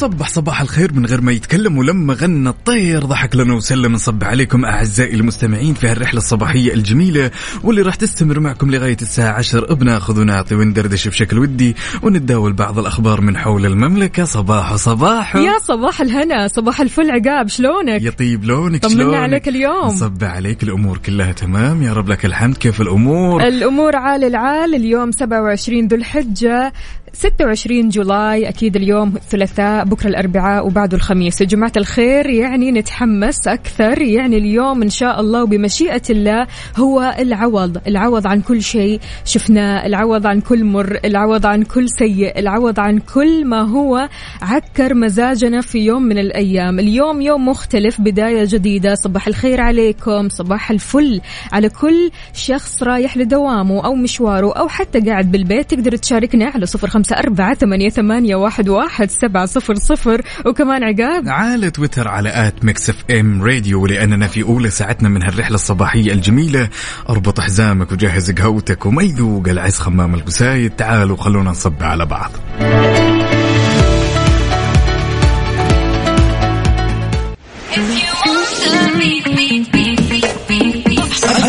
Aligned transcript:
وصبح 0.00 0.28
صباح 0.28 0.60
الخير 0.60 0.92
من 0.92 1.06
غير 1.06 1.20
ما 1.20 1.32
يتكلم 1.32 1.78
ولما 1.78 2.14
غنى 2.14 2.48
الطير 2.48 3.04
ضحك 3.04 3.36
لنا 3.36 3.54
وسلم. 3.54 3.92
نصب 3.92 4.24
عليكم 4.24 4.64
أعزائي 4.64 5.14
المستمعين 5.14 5.74
في 5.74 5.88
هالرحلة 5.88 6.18
الصباحية 6.18 6.74
الجميلة 6.74 7.30
واللي 7.64 7.82
راح 7.82 7.94
تستمر 7.94 8.40
معكم 8.40 8.70
لغاية 8.70 8.96
الساعة 9.02 9.32
10 9.32 9.74
بناخذ 9.74 10.20
ونعطي 10.20 10.54
وندردش 10.54 11.08
بشكل 11.08 11.38
ودي 11.38 11.76
ونتداول 12.02 12.52
بعض 12.52 12.78
الأخبار 12.78 13.20
من 13.20 13.36
حول 13.36 13.66
المملكة. 13.66 14.24
صباح 14.24 14.76
صباح. 14.76 15.36
يا 15.36 15.58
صباح 15.58 16.00
الهنا 16.00 16.48
صباح 16.48 16.80
الفل 16.80 17.10
عقاب 17.10 17.48
شلونك؟ 17.48 18.02
يطيب 18.02 18.44
لونك 18.44 18.82
طمنا 18.82 18.94
شلونك؟ 18.94 19.16
عليك 19.16 19.48
اليوم. 19.48 19.86
نصب 19.86 20.24
عليك 20.24 20.62
الأمور 20.62 20.98
كلها 20.98 21.32
تمام؟ 21.32 21.82
يا 21.82 21.92
رب 21.92 22.08
لك 22.08 22.26
الحمد. 22.26 22.56
كيف 22.56 22.80
الأمور؟ 22.80 23.42
الأمور 23.42 23.96
عال 23.96 24.24
العال. 24.24 24.74
اليوم 24.74 25.12
27 25.12 25.86
ذو 25.86 25.96
الحجة. 25.96 26.72
26 27.12 27.88
جولاي 27.88 28.48
أكيد 28.48 28.76
اليوم 28.76 29.16
الثلاثاء 29.16 29.84
بكرة 29.84 30.08
الأربعاء 30.08 30.66
وبعده 30.66 30.96
الخميس. 30.96 31.40
يا 31.40 31.46
جماعة 31.46 31.72
الخير 31.76 32.26
يعني 32.30 32.72
نتحمس 32.72 33.48
أكثر. 33.48 34.02
يعني 34.02 34.36
اليوم 34.36 34.82
إن 34.82 34.90
شاء 34.90 35.20
الله 35.20 35.42
وبمشيئه 35.42 36.02
الله 36.10 36.46
هو 36.76 37.14
العوض 37.18 37.78
العوض 37.86 38.26
عن 38.26 38.40
كل 38.40 38.62
شيء. 38.62 39.00
شفناه 39.24 39.86
العوض 39.86 40.26
عن 40.26 40.40
كل 40.40 40.64
مر 40.64 40.98
العوض 41.04 41.46
عن 41.46 41.62
كل 41.62 41.86
سيء 41.88 42.38
العوض 42.38 42.80
عن 42.80 42.98
كل 42.98 43.44
ما 43.44 43.60
هو 43.60 44.08
عكر 44.42 44.94
مزاجنا 44.94 45.60
في 45.60 45.78
يوم 45.78 46.02
من 46.02 46.18
الأيام. 46.18 46.78
اليوم 46.78 47.20
يوم 47.20 47.48
مختلف 47.48 48.00
بداية 48.00 48.44
جديدة. 48.48 48.94
صباح 48.94 49.26
الخير 49.26 49.60
عليكم 49.60 50.28
صباح 50.28 50.70
الفل. 50.70 51.20
على 51.52 51.68
كل 51.68 52.10
شخص 52.34 52.82
رايح 52.82 53.16
لدوامه 53.16 53.84
أو 53.84 53.94
مشواره 53.94 54.52
أو 54.52 54.68
حتى 54.68 55.00
قاعد 55.00 55.30
بالبيت 55.32 55.70
تقدر 55.70 55.96
تشاركنا 55.96 56.46
على 56.46 56.66
صفر 56.66 56.88
خمسة 57.00 57.16
أربعة 57.16 57.54
ثمانية, 57.54 57.88
ثمانية 57.88 58.36
واحد, 58.36 58.68
واحد 58.68 59.10
سبعة 59.10 59.46
صفر 59.46 59.74
صفر. 59.74 60.22
وكمان 60.46 60.84
عقاب. 60.84 61.28
على 61.28 61.70
تويتر 61.70 62.08
على 62.08 62.48
at 62.48 62.64
Mix 62.64 62.90
FM 62.90 63.42
Radio 63.42 63.82
ولأننا 63.82 64.26
في 64.26 64.42
أولى 64.42 64.70
ساعتنا 64.70 65.08
من 65.08 65.22
هالرحلة 65.22 65.54
الصباحية 65.54 66.12
الجميلة. 66.12 66.68
أربط 67.08 67.40
حزامك 67.40 67.92
وجهز 67.92 68.30
قهوتك 68.30 68.86
وما 68.86 69.02
يذوق 69.02 69.48
العز 69.48 69.78
خمام 69.78 70.14
الوسايد. 70.14 70.70
تعالوا 70.70 71.16
خلونا 71.16 71.50
نصب 71.50 71.82
على 71.82 72.06
بعض. 72.06 72.30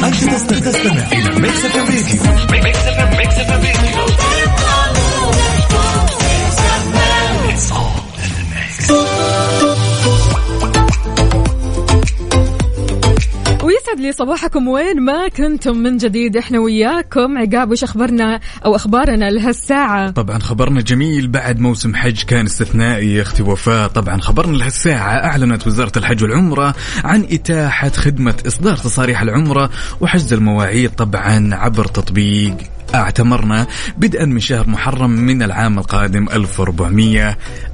أنت 0.03 0.53
تستمع 0.53 1.11
إلى 1.11 1.39
Mix 1.39 1.66
FM 1.66 1.86
Radio. 1.86 2.30
ويسعد 13.91 14.05
لي 14.05 14.11
صباحكم. 14.11 14.67
وين 14.67 15.02
ما 15.02 15.27
كنتم 15.27 15.77
من 15.77 15.97
جديد 15.97 16.37
إحنا 16.37 16.59
وياكم. 16.59 17.37
عقاب 17.37 17.71
وش 17.71 17.83
اخبارنا 17.83 18.39
أو 18.65 18.75
أخبارنا 18.75 19.29
لهالساعة. 19.29 20.11
طبعا 20.11 20.39
خبرنا 20.39 20.81
جميل 20.81 21.27
بعد 21.27 21.59
موسم 21.59 21.95
حج 21.95 22.23
كان 22.23 22.45
استثنائي 22.45 23.13
يا 23.13 23.21
أختي 23.21 23.43
وفاء 23.43 23.87
طبعا 23.87 24.21
خبرنا 24.21 24.57
لهالساعة. 24.57 25.25
أعلنت 25.25 25.67
وزارة 25.67 25.91
الحج 25.97 26.23
والعمرة 26.23 26.75
عن 27.03 27.27
إتاحة 27.31 27.89
خدمة 27.89 28.35
إصدار 28.47 28.77
تصاريح 28.77 29.21
العمرة 29.21 29.69
وحجز 30.02 30.33
المواعيد 30.33 30.89
طبعا 30.89 31.55
عبر 31.55 31.85
تطبيق 31.85 32.58
اعتمرنا 32.95 33.67
بدءا 33.97 34.25
من 34.25 34.39
شهر 34.39 34.69
محرم 34.69 35.09
من 35.09 35.43
العام 35.43 35.79
القادم 35.79 36.29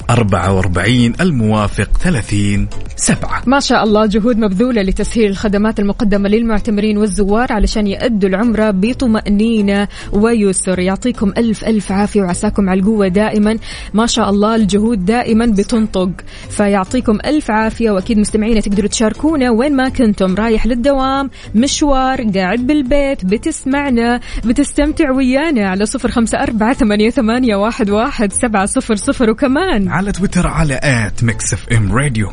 1444 0.09 1.13
الموافق 1.21 1.97
30 1.97 2.67
سبعة. 2.95 3.41
ما 3.45 3.59
شاء 3.59 3.83
الله 3.83 4.05
جهود 4.05 4.37
مبذولة 4.37 4.81
لتسهيل 4.81 5.29
الخدمات 5.29 5.79
المقدمة 5.79 6.29
للمعتمرين 6.29 6.97
والزوار 6.97 7.53
علشان 7.53 7.87
يأدوا 7.87 8.29
العمرة 8.29 8.71
بطمأنينة 8.71 9.87
ويسر. 10.13 10.79
يعطيكم 10.79 11.33
ألف 11.37 11.65
ألف 11.65 11.91
عافية 11.91 12.21
وعساكم 12.21 12.69
على 12.69 12.79
القوة 12.79 13.07
دائما. 13.07 13.57
ما 13.93 14.05
شاء 14.05 14.29
الله 14.29 14.55
الجهود 14.55 15.05
دائما 15.05 15.45
بتنطق. 15.45 16.09
فيعطيكم 16.49 17.17
ألف 17.25 17.51
عافية 17.51 17.91
وأكيد 17.91 18.17
مستمعينا 18.17 18.59
تقدروا 18.59 18.89
تشاركونا 18.89 19.51
وين 19.51 19.75
ما 19.75 19.89
كنتم. 19.89 20.35
رايح 20.35 20.65
للدوام 20.65 21.29
مشوار 21.55 22.23
قاعد 22.35 22.59
بالبيت 22.59 23.25
بتسمعنا 23.25 24.19
بتستمتع 24.45 25.11
ويانا 25.11 25.69
على 25.69 25.85
صفر 25.85 26.11
خمسة 26.11 26.37
أربعة 26.37 26.73
ثمانية, 26.73 27.09
ثمانية 27.09 27.55
واحد, 27.55 27.89
واحد 27.89 28.33
سبعة 28.33 28.65
صفر 28.65 28.95
صفر. 28.95 29.29
وكمان 29.29 29.96
على 29.97 30.11
تويتر 30.11 30.47
على 30.47 30.79
at 30.83 31.23
Mix 31.23 31.53
FM 31.53 31.91
Radio. 31.93 32.31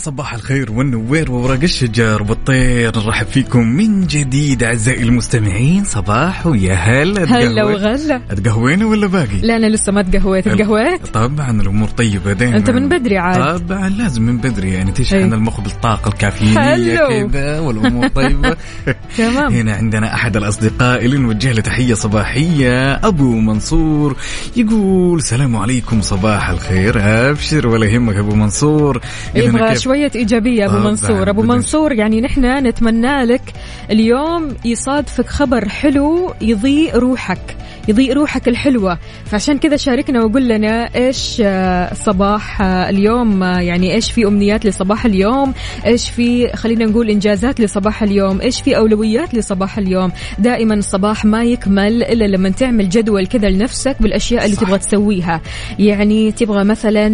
صباح 0.00 0.34
الخير 0.34 0.72
والنوير 0.72 1.32
وورق 1.32 1.62
الشجر 1.62 2.22
والطير. 2.22 2.92
نرحب 2.98 3.26
فيكم 3.26 3.60
من 3.66 4.06
جديد 4.06 4.62
أعزائي 4.62 5.02
المستمعين. 5.02 5.84
صباح 5.84 6.46
ويا 6.46 6.74
هلا. 6.74 7.24
هلا 7.24 7.64
وغلا. 7.64 8.18
تقهوينا 8.18 8.86
ولا 8.86 9.06
باقي؟ 9.06 9.40
لا 9.42 9.56
أنا 9.56 9.66
لسه 9.66 9.92
ما 9.92 10.02
تقهويت. 10.02 10.48
تقهويت؟ 10.48 11.06
طبعا 11.06 11.60
الأمور 11.60 11.88
طيبة 11.88 12.32
دائما 12.32 12.56
أنت 12.56 12.70
من 12.70 12.88
بدري 12.88 13.18
عاد. 13.18 13.58
طبعا 13.60 13.88
لازم 13.88 14.22
من 14.22 14.36
بدري. 14.38 14.72
يعني 14.72 14.92
تشحن 14.92 15.16
أي. 15.16 15.24
المخ 15.24 15.60
بالطاقة 15.60 16.08
الكافيينية 16.08 16.60
حلو. 16.98 17.28
كذا 17.30 17.58
والأمور 17.60 18.08
طيبة. 18.08 18.56
تمام. 19.18 19.52
هنا 19.52 19.72
عندنا 19.72 20.14
أحد 20.14 20.36
الأصدقاء 20.36 21.04
اللي 21.04 21.18
نوجه 21.18 21.52
له 21.52 21.60
تحية 21.62 21.94
صباحية 21.94 22.92
أبو 22.94 23.34
منصور. 23.40 24.16
يقول 24.56 25.18
السلام 25.18 25.56
عليكم 25.56 26.00
صباح 26.00 26.48
الخير. 26.50 26.94
أبشر 27.30 27.66
ولا 27.68 27.86
يهمك 27.86 28.16
أبو 28.16 28.34
منصور. 28.34 29.00
يبغى 29.34 29.68
كيف- 29.68 29.89
شوية 29.90 30.10
إيجابية 30.14 30.64
أبو 30.64 30.72
طبعاً، 30.74 30.90
منصور. 30.90 31.30
أبو 31.30 31.42
منصور 31.42 31.92
يعني 31.92 32.20
نحن 32.20 32.66
نتمنى 32.66 33.24
لك 33.24 33.52
اليوم 33.90 34.56
يصادفك 34.64 35.26
خبر 35.26 35.68
حلو 35.68 36.34
يضيء 36.40 36.96
روحك. 36.96 37.56
يضيء 37.88 38.12
روحك 38.12 38.48
الحلوة. 38.48 38.98
فعشان 39.24 39.58
كذا 39.58 39.76
شاركنا 39.76 40.24
وقول 40.24 40.48
لنا 40.48 40.94
إيش 40.94 41.42
آه، 41.44 41.94
صباح 41.94 42.62
آه، 42.62 42.90
اليوم. 42.90 43.42
آه، 43.42 43.60
يعني 43.60 43.94
إيش 43.94 44.12
في 44.12 44.24
أمنيات 44.26 44.66
لصباح 44.66 45.04
اليوم؟ 45.04 45.54
إيش 45.86 46.10
في 46.10 46.48
خلينا 46.56 46.84
نقول 46.84 47.10
إنجازات 47.10 47.60
لصباح 47.60 48.02
اليوم؟ 48.02 48.40
إيش 48.40 48.60
في 48.60 48.76
أولويات 48.76 49.34
لصباح 49.34 49.78
اليوم؟ 49.78 50.12
دائما 50.38 50.74
الصباح 50.74 51.24
ما 51.24 51.44
يكمل 51.44 52.02
إلا 52.02 52.24
لما 52.24 52.48
تعمل 52.48 52.88
جدول 52.88 53.26
كذا 53.26 53.48
لنفسك 53.48 53.96
بالأشياء 54.00 54.44
اللي 54.44 54.56
صح. 54.56 54.62
تبغى 54.62 54.78
تسويها. 54.78 55.40
يعني 55.78 56.32
تبغى 56.32 56.64
مثلا 56.64 57.06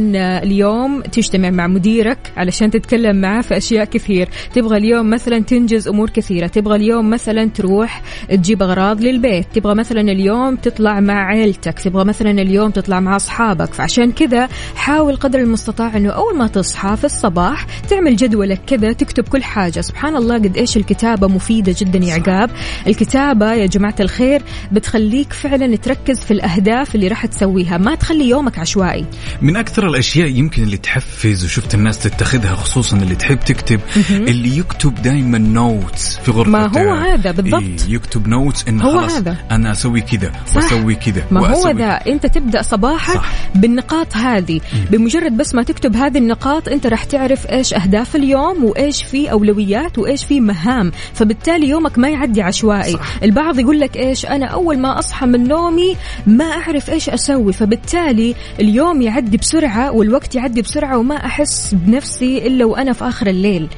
اليوم 0.43 1.03
تجتمع 1.03 1.51
مع 1.51 1.67
مديرك 1.67 2.19
علشان 2.37 2.71
تتكلم 2.71 3.17
معاه 3.17 3.41
في 3.41 3.57
أشياء 3.57 3.85
كثير. 3.85 4.29
تبغى 4.55 4.77
اليوم 4.77 5.11
مثلا 5.11 5.39
تنجز 5.39 5.89
أمور 5.89 6.11
كثيرة. 6.11 6.47
تبغى 6.47 6.77
اليوم 6.77 7.11
مثلا 7.11 7.45
تروح 7.45 8.03
تجيب 8.29 8.63
أغراض 8.63 9.01
للبيت. 9.01 9.47
تبغى 9.55 9.75
مثلا 9.75 10.01
اليوم 10.01 10.56
تطلع 10.57 11.01
مع 11.01 11.27
عيلتك 11.27 11.79
تبغى 11.79 12.05
مثلا 12.05 12.31
اليوم 12.31 12.71
تطلع 12.71 13.01
مع 13.01 13.17
أصحابك 13.17 13.75
فعشان 13.75 14.13
كذا 14.13 14.49
حاول 14.75 15.17
قدر 15.17 15.39
المستطاع 15.39 15.97
إنه 15.97 16.11
أول 16.11 16.39
ما 16.39 16.47
تصحى 16.47 16.97
في 16.97 17.05
الصباح 17.05 17.67
تعمل 17.91 18.17
جدولك 18.17 18.61
كذا 18.67 18.93
تكتب 18.93 19.29
كل 19.29 19.43
حاجة 19.43 19.81
سبحان 19.81 20.17
الله 20.17 20.35
قد 20.35 20.57
إيش 20.57 20.77
الكتابة 20.77 21.29
مفيدة 21.29 21.75
جدا 21.79 21.99
يا 21.99 22.15
عقاب 22.15 22.51
الكتابة 22.87 23.53
يا 23.53 23.67
جماعة 23.67 23.95
الخير 24.01 24.43
بتخليك 24.73 25.33
فعلا 25.33 25.77
تركز 25.77 26.21
في 26.21 26.31
الأهداف 26.31 26.95
اللي 26.95 27.09
راح 27.09 27.27
تسويها 27.27 27.79
ما 27.79 27.95
تخلي 27.95 28.29
يومك 28.29 28.59
عشوائي 28.59 29.07
من 29.43 29.57
أكثر 29.57 29.87
الأشياء 29.87 30.29
يمكن 30.29 30.63
اللي 30.63 30.77
تحفز 30.77 31.45
وشفت 31.45 31.75
الناس 31.75 31.99
تتخذها 31.99 32.55
خصوصا 32.55 32.97
اللي 32.97 33.15
تحب 33.15 33.41
تكتب 33.41 33.81
اللي 34.11 34.59
يكتب 34.59 34.95
دائما 35.03 35.39
notes 35.39 36.19
في 36.19 36.31
غرفة 36.31 36.51
ما 36.51 36.67
هو 36.67 36.95
هذا 36.95 37.31
بالضبط. 37.31 37.63
إيه 37.63 37.77
يكتب 37.89 38.29
notes 38.29 38.69
انه 38.69 38.85
هو 38.85 39.01
خلاص 39.01 39.13
هذا. 39.13 39.37
أنا 39.51 39.73
أسوي 39.73 40.01
كذا. 40.01 40.33
وأسوي 40.57 40.95
كذا 40.95 41.23
ما 41.31 41.47
هو 41.47 41.71
ذا 41.71 42.01
أنت 42.07 42.27
تبدأ 42.27 42.63
صباحك 42.63 43.15
صح. 43.15 43.33
بالنقاط 43.55 44.17
هذه 44.17 44.61
بمجرد 44.91 45.37
بس 45.37 45.55
ما 45.55 45.63
تكتب 45.63 45.97
هذه 45.97 46.19
النقاط 46.19 46.69
أنت 46.69 46.87
راح 46.87 47.05
تعرف 47.05 47.47
إيش 47.51 47.75
أهداف 47.75 48.17
اليوم 48.17 48.65
وإيش 48.65 49.03
في 49.03 49.31
أولويات 49.31 49.99
وإيش 49.99 50.25
في 50.25 50.41
مهام 50.41 50.93
فبالتالي 51.15 51.69
يومك 51.69 51.99
ما 51.99 52.09
يعدي 52.09 52.43
عشوائي. 52.43 52.93
صح. 52.93 53.17
البعض 53.23 53.59
يقول 53.59 53.81
لك 53.81 53.97
إيش 53.97 54.27
أنا 54.27 54.47
أول 54.47 54.79
ما 54.79 54.99
أصحى 54.99 55.27
من 55.27 55.49
نومي 55.49 55.97
ما 56.27 56.45
أعرف 56.45 56.91
إيش 56.91 57.09
أسوي 57.11 57.53
فبالتالي 57.53 58.35
اليوم 58.61 59.03
يعدي 59.03 59.37
بسرعة 59.37 59.93
والوقت 59.93 60.35
يعدي 60.35 60.63
بسرعة 60.63 60.99
وما 60.99 61.27
أحس 61.27 61.75
بنفسي 61.75 62.47
إلا 62.47 62.65
وأنا 62.65 62.93
في 62.93 63.09
آخر 63.09 63.27
الليل. 63.27 63.69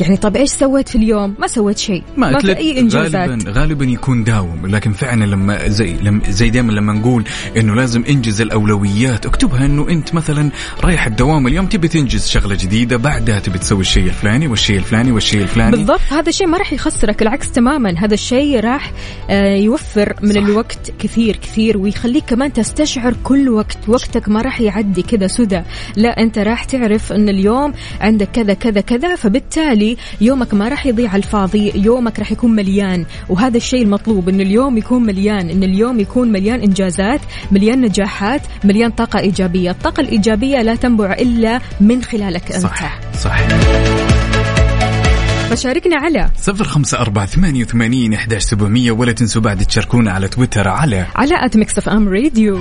يعني 0.00 0.16
طب 0.16 0.36
إيش 0.36 0.50
سويت 0.50 0.88
في 0.88 0.94
اليوم؟ 0.94 1.34
ما 1.38 1.46
سويت 1.46 1.78
شيء. 1.78 2.02
ما, 2.16 2.30
ما 2.30 2.38
في 2.38 2.56
أي 2.56 2.80
إنجازات. 2.80 3.28
غالبا 3.28 3.50
غالبا 3.50 3.84
يكون 3.84 4.24
داوم 4.24 4.66
لكن 4.66 4.92
فعلا 4.92 5.24
لما 5.24 5.68
زي 5.68 5.96
لما 6.02 6.20
زي 6.30 6.50
دائما 6.50 6.72
لما 6.72 6.92
نقول 6.92 7.24
إنه 7.56 7.74
لازم 7.74 8.04
إنجز 8.04 8.40
الأولويات 8.40 9.26
اكتبها 9.26 9.66
إنه 9.66 9.88
أنت 9.88 10.14
مثلا 10.14 10.50
رايح 10.84 11.06
الدوام 11.06 11.46
اليوم 11.46 11.66
تبي 11.66 11.88
تنجز 11.88 12.26
شغلة 12.26 12.54
جديدة 12.54 12.96
بعدها 12.96 13.38
تبي 13.38 13.58
تسوي 13.58 13.80
الشيء 13.80 14.04
الفلاني 14.04 14.46
والشيء 14.46 14.76
الفلاني 14.76 15.12
والشيء 15.12 15.42
الفلاني. 15.42 15.70
بالضبط 15.70 16.00
هذا 16.10 16.28
الشيء 16.28 16.46
ما 16.46 16.58
راح 16.58 16.72
يخسرك 16.72 17.22
العكس 17.22 17.50
تماما. 17.52 17.94
هذا 17.98 18.14
الشيء 18.14 18.60
راح 18.60 18.92
آه، 19.30 19.56
يوفر 19.56 20.14
من 20.22 20.32
صح. 20.32 20.40
الوقت 20.40 20.92
كثير 20.98 21.36
كثير 21.36 21.78
ويخليك 21.78 22.24
كمان 22.24 22.52
تستشعر 22.52 23.14
كل 23.24 23.48
وقت. 23.48 23.78
وقتك 23.88 24.28
ما 24.28 24.42
راح 24.42 24.60
يعدي 24.60 25.02
كذا 25.02 25.26
سدى. 25.26 25.62
لا 25.96 26.22
أنت 26.22 26.38
راح 26.38 26.64
تعرف 26.64 27.12
إن 27.12 27.28
اليوم 27.28 27.72
عندك 28.00 28.28
كذا 28.32 28.54
كذا 28.54 28.80
كذا 28.80 29.16
فبالتالي 29.16 29.83
يومك 30.20 30.54
ما 30.54 30.68
راح 30.68 30.86
يضيع 30.86 31.10
على 31.10 31.22
الفاضي 31.22 31.72
يومك 31.74 32.18
راح 32.18 32.32
يكون 32.32 32.50
مليان. 32.54 33.04
وهذا 33.28 33.56
الشيء 33.56 33.82
المطلوب 33.82 34.28
إن 34.28 34.40
اليوم 34.40 34.78
يكون 34.78 35.02
مليان 35.06 35.50
إن 35.50 35.62
اليوم 35.62 36.00
يكون 36.00 36.32
مليان 36.32 36.60
إنجازات 36.60 37.20
مليان 37.50 37.80
نجاحات 37.80 38.42
مليان 38.64 38.90
طاقة 38.90 39.18
إيجابية. 39.18 39.70
الطاقة 39.70 40.00
الإيجابية 40.00 40.62
لا 40.62 40.74
تنبع 40.74 41.12
إلا 41.12 41.60
من 41.80 42.02
خلالك 42.02 42.52
أنت. 42.52 42.62
صح 42.62 43.00
صح 43.22 43.40
فشاركنا 45.50 45.96
على 45.96 46.30
صفر 46.36 46.64
خمسة 46.64 47.00
أربعة 47.00 47.26
ثمانية 47.26 47.64
وثمانين 47.64 48.14
إحداش 48.14 48.42
سبعمية 48.42 48.90
ولا 48.90 49.12
تنسوا 49.12 49.42
بعد 49.42 49.64
تشاركونا 49.64 50.12
على 50.12 50.28
تويتر 50.28 50.68
على 50.68 51.06
على 51.16 51.50
Mix 51.54 51.78
FM 51.78 52.08
Radio. 52.08 52.58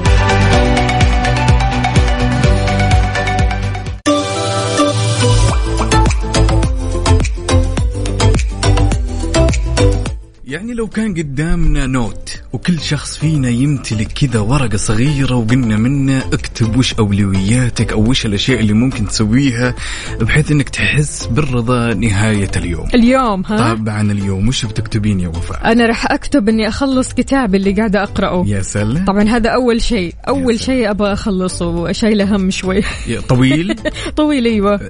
يعني 10.54 10.74
لو 10.74 10.88
كان 10.88 11.14
قدامنا 11.14 11.86
note 11.86 12.33
وكل 12.54 12.80
شخص 12.80 13.18
فينا 13.18 13.50
يمتلك 13.50 14.08
كذا 14.08 14.40
ورقة 14.40 14.78
صغيرة 14.78 15.36
وقلنا 15.36 15.78
منه 15.78 16.18
اكتب 16.34 16.78
وش 16.78 16.94
أولوياتك 16.94 17.92
أو 17.94 18.10
وش 18.10 18.26
الأشياء 18.26 18.60
اللي 18.60 18.74
ممكن 18.74 19.08
تسويها 19.08 19.76
بحيث 20.22 20.52
أنك 20.52 20.70
تحس 20.70 21.26
بالرضا 21.26 21.94
نهاية 21.94 22.52
اليوم. 22.56 22.88
اليوم 22.96 23.44
ها؟ 23.46 23.74
طبعا 23.74 24.12
اليوم. 24.12 24.48
وش 24.48 24.66
بتكتبين 24.66 25.20
يا 25.20 25.28
وفاء؟ 25.28 25.72
أنا 25.72 25.86
راح 25.86 26.12
أكتب 26.12 26.50
إني 26.50 26.68
أخلص 26.68 27.14
كتابي 27.14 27.58
اللي 27.58 27.72
قاعدة 27.72 28.04
أقرأه. 28.04 28.46
يا 28.48 28.62
سلام. 28.62 29.06
طبعا 29.06 29.24
هذا 29.24 29.50
أول 29.50 29.82
شيء. 29.82 30.14
سلام. 30.28 30.38
شيء 30.60 30.90
أبغى 30.90 31.14
أخلصه 31.14 31.92
شايله 31.92 32.36
هم 32.36 32.50
شوي. 32.50 32.82
طويل؟ 33.30 33.76
طويل 34.18 34.46
أيوه. 34.46 34.90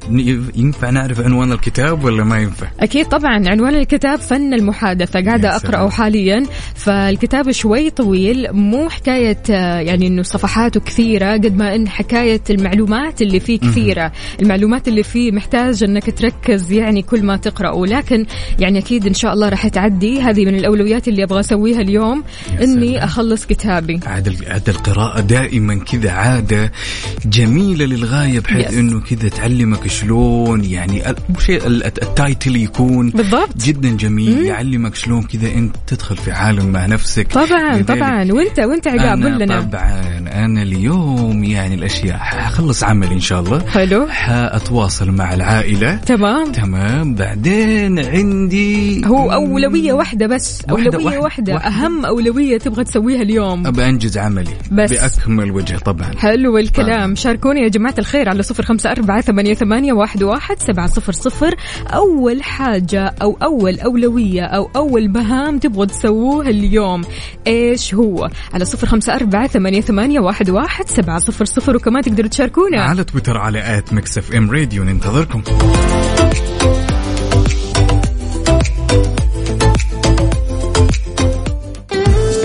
ينفع 0.56 0.90
نعرف 0.90 1.20
عنوان 1.20 1.52
الكتاب 1.52 2.04
ولا 2.04 2.24
ما 2.24 2.40
ينفع؟ 2.40 2.68
أكيد 2.80 3.08
طبعا. 3.08 3.50
عنوان 3.50 3.76
الكتاب 3.76 4.20
فن 4.20 4.54
يا 4.54 5.56
اقراه 5.56 5.58
سلام. 5.58 5.90
حاليا. 5.90 6.46
فالكتاب 6.76 7.53
شوي 7.54 7.90
طويل 7.90 8.48
مو 8.52 8.90
حكاية 8.90 9.38
آه، 9.50 9.80
يعني 9.80 10.08
إنه 10.08 10.24
صفحاته 10.24 10.80
كثيرة 10.80 11.34
قد 11.34 11.56
ما 11.56 11.76
إن 11.76 11.88
حكاية 11.90 12.42
المعلومات 12.50 13.22
اللي 13.22 13.40
فيه 13.40 13.60
كثيرة. 13.60 14.12
المعلومات 14.42 14.88
اللي 14.88 15.04
فيه 15.04 15.32
محتاج 15.32 15.84
إنك 15.84 16.18
تركز 16.20 16.72
يعني 16.72 17.02
كل 17.02 17.24
ما 17.24 17.38
تقرأه. 17.38 17.86
لكن 17.86 18.26
يعني 18.60 18.80
أكيد 18.80 19.08
إن 19.08 19.14
شاء 19.14 19.34
الله 19.34 19.50
راح 19.50 19.68
تعدي. 19.68 20.22
هذه 20.22 20.46
من 20.46 20.56
الأولويات 20.56 21.08
اللي 21.08 21.24
أبغى 21.24 21.40
أسويها 21.40 21.82
اليوم 21.82 22.24
سلام. 22.60 22.96
أخلص 22.96 23.46
كتابي. 23.46 24.00
عاد 24.06 24.28
ال- 24.28 24.52
عاد 24.52 24.70
القراءة 24.70 25.20
دائما 25.20 25.76
كذا 25.76 26.12
عادة 26.12 26.72
جميلة 27.26 27.86
للغاية 27.86 28.40
بحيث 28.40 28.68
Yes. 28.68 28.74
إنه 28.74 29.00
كذا 29.02 29.30
تعلمك 29.30 29.88
شلون 29.88 30.64
يعني 30.66 31.02
شيء 31.40 31.68
ال- 31.68 31.84
التايتل 31.86 32.56
يكون 32.56 33.10
بالضبط. 33.10 33.58
جدا 33.66 33.90
جميل 33.98 34.46
يعلمك 34.46 34.96
شلون 34.96 35.24
كذا 35.24 35.48
إنت 35.48 35.76
تدخل 35.88 36.18
في 36.18 36.32
عالم 36.32 36.66
مع 36.66 36.86
نفسك. 36.86 37.28
طبعا 37.48 37.82
طبعا. 37.82 38.32
وانت 38.32 38.60
وانت 38.60 38.88
عقاب 38.88 39.24
قول 39.24 39.40
لنا. 39.40 39.62
طبعا 39.62 40.04
أنا 40.34 40.62
اليوم 40.62 41.44
يعني 41.44 41.76
الأشياء 41.76 42.18
حخلص 42.18 42.84
عملي 42.84 43.14
إن 43.14 43.20
شاء 43.20 43.40
الله. 43.40 43.66
حلو. 43.70 44.08
حأتواصل 44.10 45.12
مع 45.12 45.34
العائلة. 45.34 45.96
تمام. 45.96 46.52
تمام. 46.52 47.16
بعدين 47.16 48.00
عندي 48.00 49.02
هو 49.06 49.32
أولوية 49.34 49.94
واحدة 49.94 50.28
بس. 50.28 50.62
واحدة- 50.62 50.70
أولوية 50.72 50.90
واحدة- 50.92 51.24
واحدة, 51.24 51.54
واحدة. 51.54 51.68
أهم 51.68 52.06
أولوية 52.06 52.58
تبغى 52.58 52.84
تسويها 52.84 53.22
اليوم. 53.22 53.68
أبى 53.68 53.86
أنجز 53.86 54.18
عملي. 54.18 54.52
بس. 54.72 54.92
بأكمل 54.92 55.52
وجه 55.52 55.78
طبعا. 55.78 56.12
حلو 56.18 56.58
الكلام. 56.58 57.16
شاركوني 57.16 57.62
يا 57.62 57.68
جماعة 57.68 57.96
الخير 58.00 58.30
على 58.30 58.44
صفر 58.44 58.64
خمسة 58.64 58.92
أربعة 58.92 59.22
ثمانية, 59.22 59.54
ثمانية 59.54 59.94
واحد, 59.94 60.24
واحد 60.24 60.60
سبعة 60.60 60.88
صفر 60.88 61.12
صفر. 61.14 61.56
أول 61.94 62.44
حاجة 62.44 63.14
أو 63.22 63.38
أول 63.44 63.80
أولوية 63.80 64.44
أو 64.44 64.70
أول 64.76 65.10
مهام 65.10 65.60
تبغوا 65.60 65.86
تسووها 65.86 66.50
اليوم. 66.50 67.02
إيش 67.48 67.94
هو؟ 67.94 68.30
على 68.54 68.66
صفر 68.66 68.88
خمسة 68.88 69.16
أربعة 69.16 69.48
ثمانية, 69.48 69.82
ثمانية 69.82 70.20
واحد, 70.20 70.50
واحد 70.50 70.88
سبعة 70.90 71.20
صفر 71.20 71.46
صفر. 71.46 71.76
وكمان 71.76 72.04
تقدروا 72.04 72.30
تشاركونا. 72.30 72.82
على 72.82 73.04
تويتر 73.04 73.38
على 73.38 73.78
at 73.78 73.94
Mix 73.94 74.18
FM 74.18 74.52
Radio. 74.52 74.84
ننتظركم. 74.84 75.42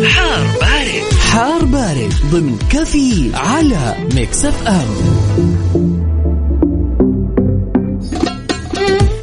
حار 0.05 0.47
بارد. 0.61 1.13
حار 1.31 1.65
بارد 1.65 2.13
ضمن 2.33 2.59
كفي 2.71 3.31
على 3.35 3.95
Mix 4.15 4.45
FM. 4.45 5.98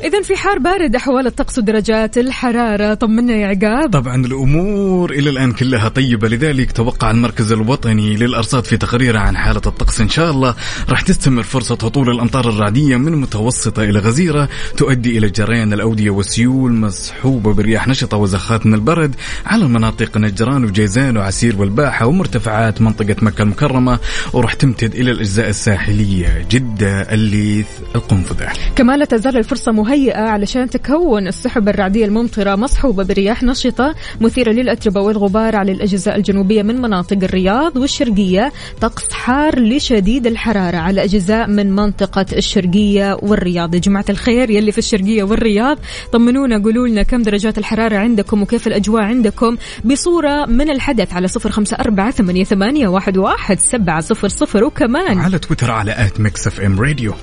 إذا 0.05 0.21
في 0.21 0.35
حار 0.35 0.59
بارد 0.59 0.95
أحوال 0.95 1.27
الطقس 1.27 1.57
ودرجات 1.57 2.17
الحرارة. 2.17 2.93
طمنا 2.93 3.33
يا 3.33 3.47
عقاب. 3.47 3.91
طبعا 3.91 4.25
الأمور 4.25 5.11
إلى 5.11 5.29
الآن 5.29 5.51
كلها 5.51 5.89
طيبة 5.89 6.27
لذلك 6.27 6.71
توقع 6.71 7.11
المركز 7.11 7.51
الوطني 7.51 8.15
للأرصاد 8.15 8.65
في 8.65 8.77
تقريره 8.77 9.19
عن 9.19 9.37
حالة 9.37 9.61
الطقس 9.65 10.01
إن 10.01 10.09
شاء 10.09 10.31
الله. 10.31 10.55
راح 10.89 11.01
تستمر 11.01 11.43
فرصة 11.43 11.73
هطول 11.73 12.09
الأمطار 12.09 12.49
الرعدية 12.49 12.97
من 12.97 13.15
متوسطة 13.15 13.83
إلى 13.83 13.99
غزيرة 13.99 14.49
تؤدي 14.77 15.17
إلى 15.17 15.29
جريان 15.29 15.73
الأودية 15.73 16.09
والسيول 16.09 16.73
مصحوبه 16.73 17.53
برياح 17.53 17.87
نشطة 17.87 18.17
وزخات 18.17 18.65
من 18.65 18.73
البرد 18.73 19.15
على 19.45 19.67
مناطق 19.67 20.17
نجران 20.17 20.65
وجيزان 20.65 21.17
وعسير 21.17 21.55
والباحة 21.57 22.05
ومرتفعات 22.05 22.81
منطقة 22.81 23.15
مكة 23.21 23.41
المكرمة. 23.41 23.99
وراح 24.33 24.53
تمتد 24.53 24.95
إلى 24.95 25.11
الأجزاء 25.11 25.49
الساحلية. 25.49 26.45
جدة 26.51 27.01
الليث 27.01 27.67
القنفذة. 27.95 28.47
كمان 28.75 28.99
لا 28.99 29.05
تزال 29.05 29.37
الفرصة 29.37 29.71
مهيئة 29.71 29.94
علشان 30.15 30.69
تكون 30.69 31.27
السحب 31.27 31.69
الرعدية 31.69 32.05
الممطرة 32.05 32.55
مصحوبة 32.55 33.03
برياح 33.03 33.43
نشطة 33.43 33.95
مثيرة 34.21 34.51
للأتربة 34.51 35.01
والغبار 35.01 35.55
على 35.55 35.71
الأجزاء 35.71 36.15
الجنوبية 36.15 36.63
من 36.63 36.81
مناطق 36.81 37.17
الرياض 37.23 37.77
والشرقية 37.77 38.51
طقس 38.81 39.13
حار 39.13 39.59
لشديد 39.59 40.27
الحرارة 40.27 40.77
على 40.77 41.03
أجزاء 41.03 41.47
من 41.47 41.71
منطقة 41.75 42.25
الشرقية 42.33 43.17
والرياض. 43.21 43.75
يا 43.75 43.79
جماعة 43.79 44.05
الخير 44.09 44.49
يلي 44.49 44.71
في 44.71 44.77
الشرقية 44.77 45.23
والرياض 45.23 45.77
طمنونا 46.11 46.63
قولوا 46.63 46.87
لنا 46.87 47.03
كم 47.03 47.21
درجات 47.21 47.57
الحرارة 47.57 47.97
عندكم 47.97 48.41
وكيف 48.41 48.67
الأجواء 48.67 49.03
عندكم 49.03 49.57
بصورة 49.85 50.45
من 50.45 50.69
الحدث 50.69 51.13
على 51.13 51.27
صفر 51.27 51.51
خمسة 51.51 51.77
أربعة 51.77 52.11
ثمانية 52.11 52.87
واحد, 52.87 53.17
واحد 53.17 53.59
سبعة 53.59 54.01
صفر 54.01 54.27
صفر 54.27 54.63
وكمان 54.63 55.19
على 55.19 55.39
تويتر 55.39 55.71
على 55.71 56.05
at 56.05 56.19
Mix 56.19 56.47
FM 56.47 56.79
Radio. 56.79 57.13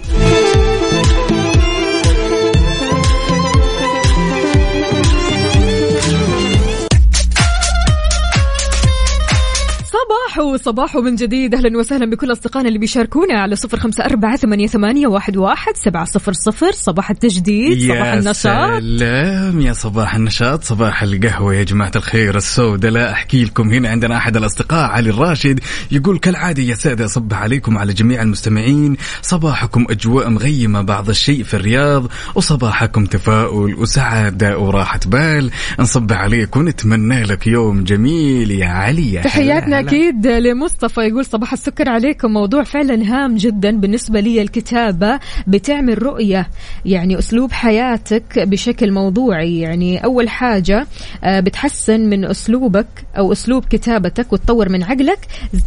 صباحو 10.56 11.00
من 11.00 11.14
جديد. 11.14 11.54
أهلا 11.54 11.78
وسهلا 11.78 12.11
بكل 12.11 12.32
أصدقائنا 12.32 12.68
اللي 12.68 12.78
بيشاركونا 12.78 13.40
على 13.40 13.56
صفر 13.56 13.78
خمسة 13.78 14.04
أربعة 14.04 14.37
ثمانية, 14.37 14.66
ثمانية 14.66 15.06
واحد, 15.06 15.37
واحد 15.37 15.73
سبعة 15.76 16.04
صفر 16.04 16.32
صفر. 16.32 16.73
صباح 16.73 17.11
التجديد 17.11 17.92
صباح 17.92 18.06
يا 18.06 18.14
النشاط. 18.14 18.82
سلام 18.82 19.61
يا 19.61 19.73
صباح 19.73 20.14
النشاط 20.14 20.64
صباح 20.64 21.02
القهوة 21.02 21.54
يا 21.54 21.62
جماعة 21.62 21.92
الخير 21.97 22.37
السوداء. 22.37 22.90
لا 22.90 23.12
أحكي 23.12 23.44
لكم 23.44 23.71
هنا 23.71 23.88
عندنا 23.88 24.16
أحد 24.16 24.37
الأصدقاء 24.37 24.90
علي 24.90 25.11
الراشد 25.11 25.61
يقول 25.90 26.18
كالعادة 26.18 26.62
يا 26.62 26.75
سادة 26.75 27.04
أصبح 27.04 27.42
عليكم 27.42 27.78
على 27.78 27.92
جميع 27.92 28.23
المستمعين. 28.23 28.97
صباحكم 29.23 29.87
أجواء 29.90 30.28
مغيمة 30.28 30.82
بعض 30.82 31.09
الشيء 31.09 31.42
في 31.42 31.54
الرياض 31.54 32.06
وصباحكم 32.35 33.04
تفاؤل 33.04 33.75
وسعادة 33.75 34.59
وراحة 34.59 35.00
بال. 35.06 35.50
نصبح 35.78 36.16
عليك 36.16 36.56
ونتمنى 36.56 37.23
لك 37.23 37.47
يوم 37.47 37.85
جميل 37.85 38.50
يا 38.50 38.66
علي 38.66 39.12
يا 39.12 39.23
تحياتنا. 39.23 39.80
أكيد 39.80 40.26
لمصطفى 40.42 41.00
يقول 41.00 41.25
صباح 41.25 41.52
السكر 41.52 41.88
عليكم. 41.88 42.30
موضوع 42.32 42.62
فعلا 42.62 42.94
هام 43.04 43.37
جدا 43.37 43.70
بالنسبة 43.70 44.20
لي 44.20 44.42
الكتابة 44.42 45.20
بتعمل 45.46 46.02
رؤية 46.02 46.49
يعني 46.84 47.18
أسلوب 47.18 47.52
حياتك 47.52 48.38
بشكل 48.38 48.92
موضوعي. 48.92 49.61
يعني 49.61 50.04
أول 50.04 50.28
حاجة 50.28 50.87
آه، 51.25 51.40
بتحسن 51.40 52.00
من 52.00 52.25
أسلوبك 52.25 52.87
أو 53.18 53.32
أسلوب 53.32 53.64
كتابتك 53.64 54.32
وتطور 54.32 54.68
من 54.68 54.82
عقلك 54.82 55.18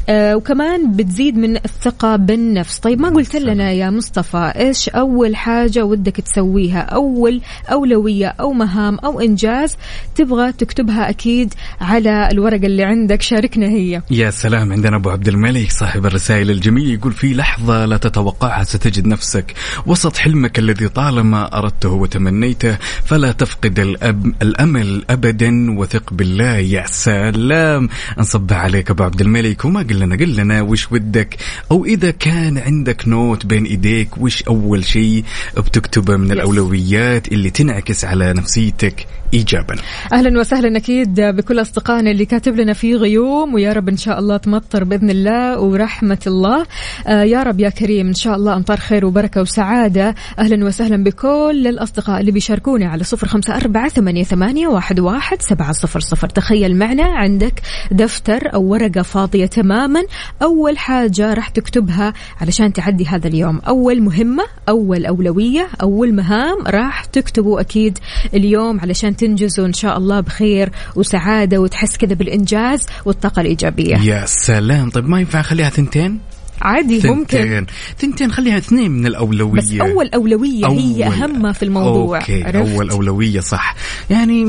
آه، 0.09 0.35
وكمان 0.35 0.91
بتزيد 0.95 1.37
من 1.37 1.55
الثقة 1.55 2.15
بالنفس. 2.15 2.79
طيب 2.79 3.01
ما 3.01 3.09
قلت 3.09 3.35
لنا 3.35 3.71
يا 3.71 3.89
مصطفى 3.89 4.53
إيش 4.55 4.89
أول 4.89 5.35
حاجة 5.35 5.85
ودك 5.85 6.15
تسويها؟ 6.15 6.79
أول 6.79 7.41
أولوية 7.71 8.27
أو 8.27 8.53
مهام 8.53 8.99
أو 8.99 9.19
إنجاز 9.19 9.77
تبغى 10.15 10.51
تكتبها 10.51 11.09
أكيد 11.09 11.53
على 11.81 12.29
الورقة 12.31 12.65
اللي 12.65 12.83
عندك. 12.83 13.21
شاركنا 13.21 13.67
هي. 13.67 14.01
يا 14.11 14.29
سلام 14.29 14.64
عندنا 14.71 14.95
أبو 14.95 15.09
عبد 15.09 15.27
الملك 15.27 15.71
صاحب 15.71 16.05
الرسائل 16.05 16.51
الجميله 16.51 16.93
يقول 16.93 17.13
في 17.13 17.33
لحظة 17.33 17.85
لا 17.85 17.97
تتوقعها 17.97 18.63
ستجد 18.63 19.07
نفسك. 19.07 19.53
وسط 19.85 20.17
حلمك 20.17 20.59
الذي 20.59 20.87
طالما 20.87 21.57
أردته 21.57 21.89
وتمنيته 21.89 22.77
فلا 23.03 23.31
تفقد 23.31 23.79
الأب 23.79 24.33
الأمل 24.41 25.05
ابدا 25.09 25.79
وثق 25.79 26.13
بالله 26.13 26.57
يا 26.57 26.85
سلام. 26.87 27.89
نصب 28.17 28.53
عليك 28.53 28.89
أبو 28.89 29.03
عبد 29.03 29.21
الملك 29.21 29.65
وما 29.65 29.79
قل 29.79 29.99
لنا 29.99 30.15
قل 30.15 30.35
لنا 30.35 30.61
وش 30.61 30.91
ودك؟ 30.91 31.37
أو 31.71 31.85
إذا 31.85 32.11
كان 32.11 32.57
عندك 32.57 33.07
نوت 33.07 33.45
بين 33.45 33.65
إيديك 33.65 34.17
وش 34.17 34.43
أول 34.43 34.85
شيء 34.85 35.23
بتكتبه 35.57 36.17
من 36.17 36.31
الأولويات 36.31 37.27
اللي 37.27 37.49
تنعكس 37.49 38.05
على 38.05 38.33
نفسيتك؟ 38.33 39.07
ايجابا. 39.35 39.75
أهلا 40.13 40.39
وسهلا 40.39 40.77
أكيد 40.77 41.21
بكل 41.21 41.61
أصدقائنا 41.61 42.11
اللي 42.11 42.25
كاتب 42.25 42.55
لنا 42.55 42.73
في 42.73 42.95
غيوم 42.95 43.53
ويا 43.53 43.73
رب 43.73 43.89
إن 43.89 43.97
شاء 43.97 44.19
الله 44.19 44.37
تمطر 44.37 44.83
بإذن 44.83 45.09
الله 45.09 45.59
ورحمة 45.59 46.19
الله. 46.27 46.65
آه 47.07 47.23
يا 47.23 47.43
رب 47.43 47.59
يا 47.59 47.69
كريم 47.69 48.07
إن 48.07 48.13
شاء 48.13 48.35
الله 48.35 48.55
أمطار 48.55 48.77
خير 48.77 49.05
وبركة 49.05 49.41
وسعادة. 49.41 50.15
أهلا 50.39 50.65
وسهلا 50.65 51.03
بكل 51.03 51.67
الأصدقاء 51.67 52.19
اللي 52.19 52.31
بيشاركونا 52.31 52.87
على 52.87 53.03
صفر 53.03 53.27
خمسة 53.27 53.55
أربعة 53.55 53.89
ثمانية, 53.89 54.23
ثمانية 54.23 54.67
واحد, 54.67 54.99
واحد 54.99 55.41
سبعة 55.41 55.71
صفر 55.71 55.99
صفر. 55.99 56.27
تخيل 56.29 56.75
معنا 56.75 57.03
عندك 57.03 57.61
دفتر 57.91 58.53
أو 58.53 58.63
ورقة 58.63 59.01
فاضية 59.01 59.45
تماما. 59.45 60.03
أول 60.41 60.77
حاجة 60.77 61.33
راح 61.33 61.49
تكتبها 61.49 62.13
علشان 62.41 62.73
تعدي 62.73 63.05
هذا 63.05 63.27
اليوم. 63.27 63.59
أول 63.67 64.01
مهمة 64.01 64.43
أول 64.69 65.05
أولوية 65.05 65.67
أول 65.81 66.13
مهام 66.13 66.57
راح 66.67 67.05
تكتبوا 67.05 67.61
أكيد 67.61 67.97
اليوم 68.33 68.79
علشان 68.79 69.15
تنجزوا 69.27 69.65
ان 69.65 69.73
شاء 69.73 69.97
الله 69.97 70.19
بخير 70.19 70.69
وسعادة 70.95 71.57
وتحس 71.57 71.97
كذا 71.97 72.13
بالإنجاز 72.13 72.85
والطاقة 73.05 73.41
الإيجابية. 73.41 73.95
يا 73.97 74.25
سلام. 74.25 74.89
طيب 74.89 75.09
ما 75.09 75.19
ينفع 75.19 75.39
أخليها 75.39 75.69
ثنتين؟ 75.69 76.19
عادي 76.61 77.07
ممكن. 77.07 77.37
ثنتين. 77.37 77.65
ثنتين 77.99 78.31
خليها 78.31 78.57
اثنين 78.57 78.91
من 78.91 79.05
الأولوية. 79.07 79.61
بس 79.61 79.71
أول 79.73 80.09
أولوية 80.13 80.67
هي 80.67 81.05
أول- 81.05 81.13
أهم 81.13 81.41
ما 81.41 81.51
في 81.51 81.63
الموضوع. 81.63 82.19
okay 82.19 82.43
عرفت؟ 82.43 82.55
أول 82.75 82.89
أولوية 82.89 83.39
صح. 83.39 83.75
يعني 84.09 84.45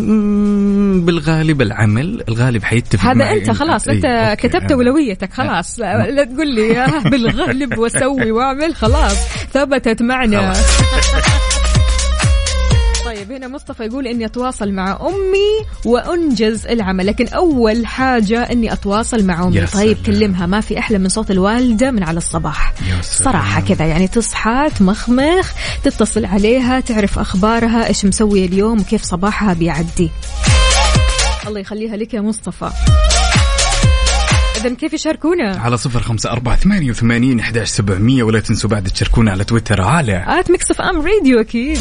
بالغالب 1.01 1.63
العمل 1.63 2.23
الغالب 2.29 2.65
حيتفق 2.65 3.05
هذا 3.05 3.31
أنت 3.31 3.51
خلاص 3.51 3.89
أي، 3.89 3.97
أنت 3.97 4.05
okay، 4.05 4.49
كتبت 4.49 4.65
هذا. 4.65 4.75
أولويتك 4.75 5.33
خلاص. 5.33 5.79
لا, 5.79 6.11
لا 6.11 6.25
تقول 6.25 6.55
لي 6.55 6.79
آه 6.85 7.03
بالغالب 7.03 7.79
واسوي 7.79 8.31
واعمل 8.33 8.75
خلاص. 8.75 9.17
ثبتت 9.53 10.03
معنا. 10.03 10.53
طيب 13.07 13.33
هنا 13.33 13.49
مصطفى 13.49 13.85
يقول 13.85 14.07
إني 14.07 14.25
أتواصل 14.27 14.73
مع 14.73 14.99
أمي 15.01 15.67
وأنجز 15.85 16.67
العمل 16.67 17.07
لكن 17.07 17.29
أول 17.29 17.87
حاجة 17.87 18.43
إني 18.43 18.73
أتواصل 18.73 19.25
مع 19.25 19.45
أمي 19.45 19.67
طيب. 19.67 19.97
كلمها 20.07 20.47
ما 20.47 20.61
في 20.61 20.79
أحلى 20.79 20.99
من 20.99 21.09
صوت 21.09 21.31
الوالدة 21.31 21.91
من 21.91 22.03
على 22.03 22.19
الصباح. 22.19 22.75
صراحة 23.03 23.61
كذا 23.61 23.85
يعني 23.85 24.09
تصحى 24.09 24.71
تمخمخ 24.79 25.53
تتصل 25.85 26.25
عليها 26.25 26.81
تعرف 26.81 27.19
أخبارها 27.19 27.87
إيش 27.87 28.05
مسويه 28.05 28.47
اليوم 28.47 28.81
وكيف 28.81 29.03
صباحها 29.03 29.55
بيعدي 29.55 30.11
الله 31.47 31.61
يخليها 31.61 31.97
لك 31.97 32.15
يا 32.15 32.21
مصطفى 32.21 32.71
إذا 34.57 34.75
كيف 34.75 34.93
يشاركونا؟ 34.93 35.59
على 35.59 35.77
صفر 35.77 36.01
خمسة 36.01 36.31
أربعة 36.31 36.57
ثمانية 36.57 36.91
وثمانين 36.91 37.41
أحداش 37.41 37.69
سبعمية 37.69 38.23
ولا 38.23 38.41
تنسوا 38.41 38.71
بعد 38.71 38.85
تشاركونا 38.85 39.31
على 39.31 39.45
تويتر 39.45 39.83
على 39.83 40.25
at 40.29 40.51
Mix 40.51 40.81
FM 40.81 41.03
Radio 41.03 41.41
أكيد 41.41 41.81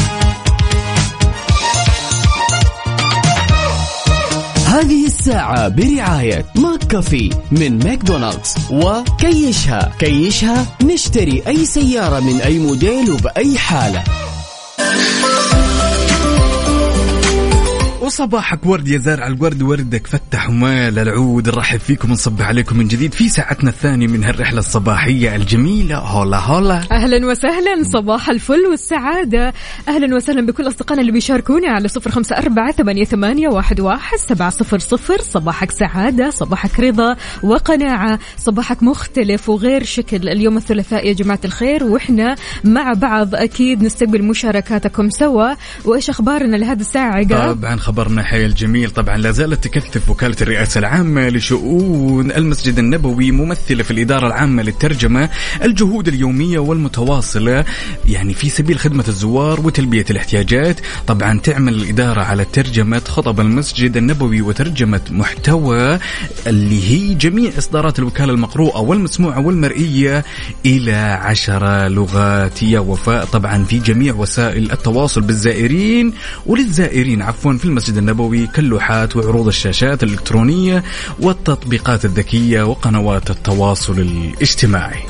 هذه 4.71 5.05
الساعة 5.05 5.67
برعاية 5.67 6.45
McCafé 6.55 7.29
من 7.51 7.79
ماكدونالدز. 7.79 8.55
وكيشها. 8.69 9.91
كيشها 9.99 10.65
نشتري 10.83 11.43
أي 11.47 11.65
سيارة 11.65 12.19
من 12.19 12.41
أي 12.41 12.59
موديل 12.59 13.11
وبأي 13.11 13.57
حالة. 13.57 14.03
وصباحك 18.11 18.65
ورد 18.65 18.87
يا 18.87 18.97
زارع 18.97 19.27
الورد 19.27 19.61
وردك 19.61 20.07
فتح 20.07 20.49
ومال 20.49 20.99
العود 20.99 21.47
نرحب 21.47 21.79
فيكم 21.79 22.09
ونصبح 22.09 22.47
عليكم 22.47 22.77
من 22.77 22.87
جديد 22.87 23.13
في 23.13 23.29
ساعتنا 23.29 23.69
الثانية 23.69 24.07
من 24.07 24.23
هالرحلة 24.23 24.59
الصباحية 24.59 25.35
الجميلة. 25.35 25.97
هولا 25.97 26.37
هولا 26.37 26.81
أهلا 26.91 27.27
وسهلا 27.27 27.83
صباح 27.83 28.29
الفل 28.29 28.59
والسعادة. 28.71 29.53
أهلا 29.87 30.15
وسهلا 30.15 30.45
بكل 30.45 30.67
أصدقائنا 30.67 31.01
اللي 31.01 31.11
بيشاركونا 31.11 31.67
على 31.67 31.87
صفر 31.87 32.11
خمسة 32.11 32.37
أربعة 32.37 32.71
ثمانية, 32.71 33.03
ثمانية 33.03 33.47
واحد, 33.47 33.79
واحد 33.79 34.17
سبعة 34.17 34.49
صفر 34.49 34.79
صفر 34.79 35.21
صباحك 35.21 35.71
سعادة 35.71 36.29
صباحك 36.29 36.79
رضا 36.79 37.15
وقناعة 37.43 38.19
صباحك 38.37 38.83
مختلف 38.83 39.49
وغير 39.49 39.83
شكل. 39.83 40.29
اليوم 40.29 40.57
الثلاثاء 40.57 41.07
يا 41.07 41.13
جماعة 41.13 41.39
الخير 41.45 41.83
وإحنا 41.83 42.35
مع 42.63 42.93
بعض 42.93 43.35
أكيد 43.35 43.83
نستقبل 43.83 44.23
مشاركاتكم 44.23 45.09
سوا. 45.09 45.53
وإيش 45.85 46.09
أخبارنا 46.09 46.55
لهذه 46.55 46.79
الساعة 46.79 47.11
عقاب؟ 47.11 47.55
طبعا 47.55 47.75
خبرنا 48.01 48.23
حيل 48.23 48.53
جميل 48.53 48.89
طبعا 48.89 49.17
لا 49.17 49.31
زالت 49.31 49.63
تكثف 49.63 50.09
وكالة 50.09 50.35
الرئاسة 50.41 50.79
العامة 50.79 51.29
لشؤون 51.29 52.31
المسجد 52.31 52.79
النبوي 52.79 53.31
ممثلة 53.31 53.83
في 53.83 53.91
الإدارة 53.91 54.27
العامة 54.27 54.63
للترجمة 54.63 55.29
الجهود 55.63 56.07
اليومية 56.07 56.59
والمتواصلة 56.59 57.65
يعني 58.05 58.33
في 58.33 58.49
سبيل 58.49 58.79
خدمة 58.79 59.03
الزوار 59.07 59.61
وتلبية 59.61 60.05
الاحتياجات. 60.11 60.79
طبعا 61.07 61.39
تعمل 61.39 61.73
الإدارة 61.73 62.21
على 62.21 62.45
ترجمة 62.45 63.01
خطب 63.07 63.39
المسجد 63.39 63.97
النبوي 63.97 64.41
وترجمة 64.41 65.01
محتوى 65.11 65.99
اللي 66.47 66.83
هي 66.91 67.13
جميع 67.13 67.51
إصدارات 67.57 67.99
الوكالة 67.99 68.33
المقروءة 68.33 68.79
والمسموعة 68.79 69.39
والمرئية 69.39 70.25
إلى 70.65 70.95
عشر 71.21 71.87
لغات. 71.87 72.63
يا 72.63 72.79
وفاء. 72.79 73.25
طبعا 73.25 73.63
في 73.63 73.79
جميع 73.79 74.13
وسائل 74.15 74.71
التواصل 74.71 75.21
بالزائرين 75.21 76.13
وللزائرين 76.45 77.21
عفوا 77.21 77.53
في 77.53 77.65
المسجد 77.65 77.90
النبوي 77.97 78.47
كاللوحات 78.47 79.15
وعروض 79.15 79.47
الشاشات 79.47 80.03
الإلكترونية 80.03 80.83
والتطبيقات 81.19 82.05
الذكية 82.05 82.63
وقنوات 82.63 83.29
التواصل 83.29 83.99
الاجتماعي. 83.99 85.03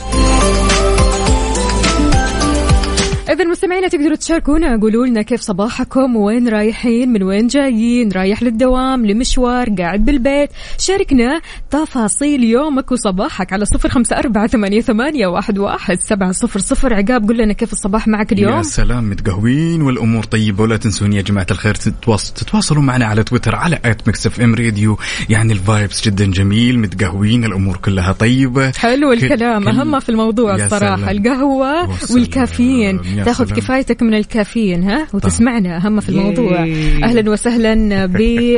مستمعينا 3.61 3.87
تقدروا 3.87 4.15
تشاركونا. 4.15 4.79
قولوا 4.81 5.05
لنا 5.07 5.21
كيف 5.21 5.41
صباحكم 5.41 6.15
وين 6.15 6.47
رايحين 6.47 7.09
من 7.13 7.23
وين 7.23 7.47
جايين 7.47 8.11
رايح 8.11 8.43
للدوام 8.43 9.05
لمشوار 9.05 9.69
قاعد 9.69 10.05
بالبيت. 10.05 10.49
شاركنا 10.77 11.41
تفاصيل 11.69 12.43
يومك 12.43 12.91
وصباحك 12.91 13.53
على 13.53 13.65
صفر 13.65 13.89
خمسة 13.89 14.17
أربعة 14.17 14.47
ثمانية, 14.47 14.81
ثمانية 14.81 15.27
واحد, 15.27 15.57
واحد 15.57 15.99
سبعة 15.99 16.31
صفر 16.31 16.59
صفر. 16.59 16.93
عقاب 16.93 17.27
قول 17.27 17.37
لنا 17.37 17.53
كيف 17.53 17.73
الصباح 17.73 18.07
معك 18.07 18.31
اليوم؟ 18.33 18.57
يا 18.57 18.61
سلام 18.61 19.09
متقهوين 19.09 19.81
والأمور 19.81 20.23
طيبة 20.23 20.63
ولا 20.63 20.77
تنسون 20.77 21.13
يا 21.13 21.21
جماعة 21.21 21.47
الخير 21.51 21.75
تتواصل 21.75 22.33
تتواصلوا 22.33 22.81
معنا 22.83 23.05
على 23.05 23.23
تويتر 23.23 23.55
على 23.55 23.79
at 23.85 24.07
Mix 24.07 24.27
FM 24.27 24.55
Radio 24.55 24.97
يعني 25.29 25.53
ال 25.53 25.62
vibes 25.62 26.05
جدا 26.05 26.25
جميل 26.31 26.79
متقهوين 26.79 27.45
الأمور 27.45 27.77
كلها 27.77 28.11
طيبة. 28.11 28.71
حلو 28.71 29.09
كل- 29.15 29.23
الكلام. 29.23 29.63
كل- 29.63 29.69
أهم 29.69 29.99
في 29.99 30.09
الموضوع 30.09 30.55
الصراحة. 30.55 31.11
القهوة. 31.11 31.89
والكافيين. 32.11 32.99
يا 33.17 33.23
تاخذ 33.51 33.61
سلام. 33.61 33.81
كفايتك 33.81 34.03
من 34.03 34.13
الكافيين 34.13 34.83
ها؟ 34.83 35.07
وتسمعنا 35.13 35.77
أهم 35.77 35.99
في 35.99 36.09
الموضوع. 36.09 36.65
yay. 36.65 37.03
أهلا 37.03 37.31
وسهلا 37.31 38.05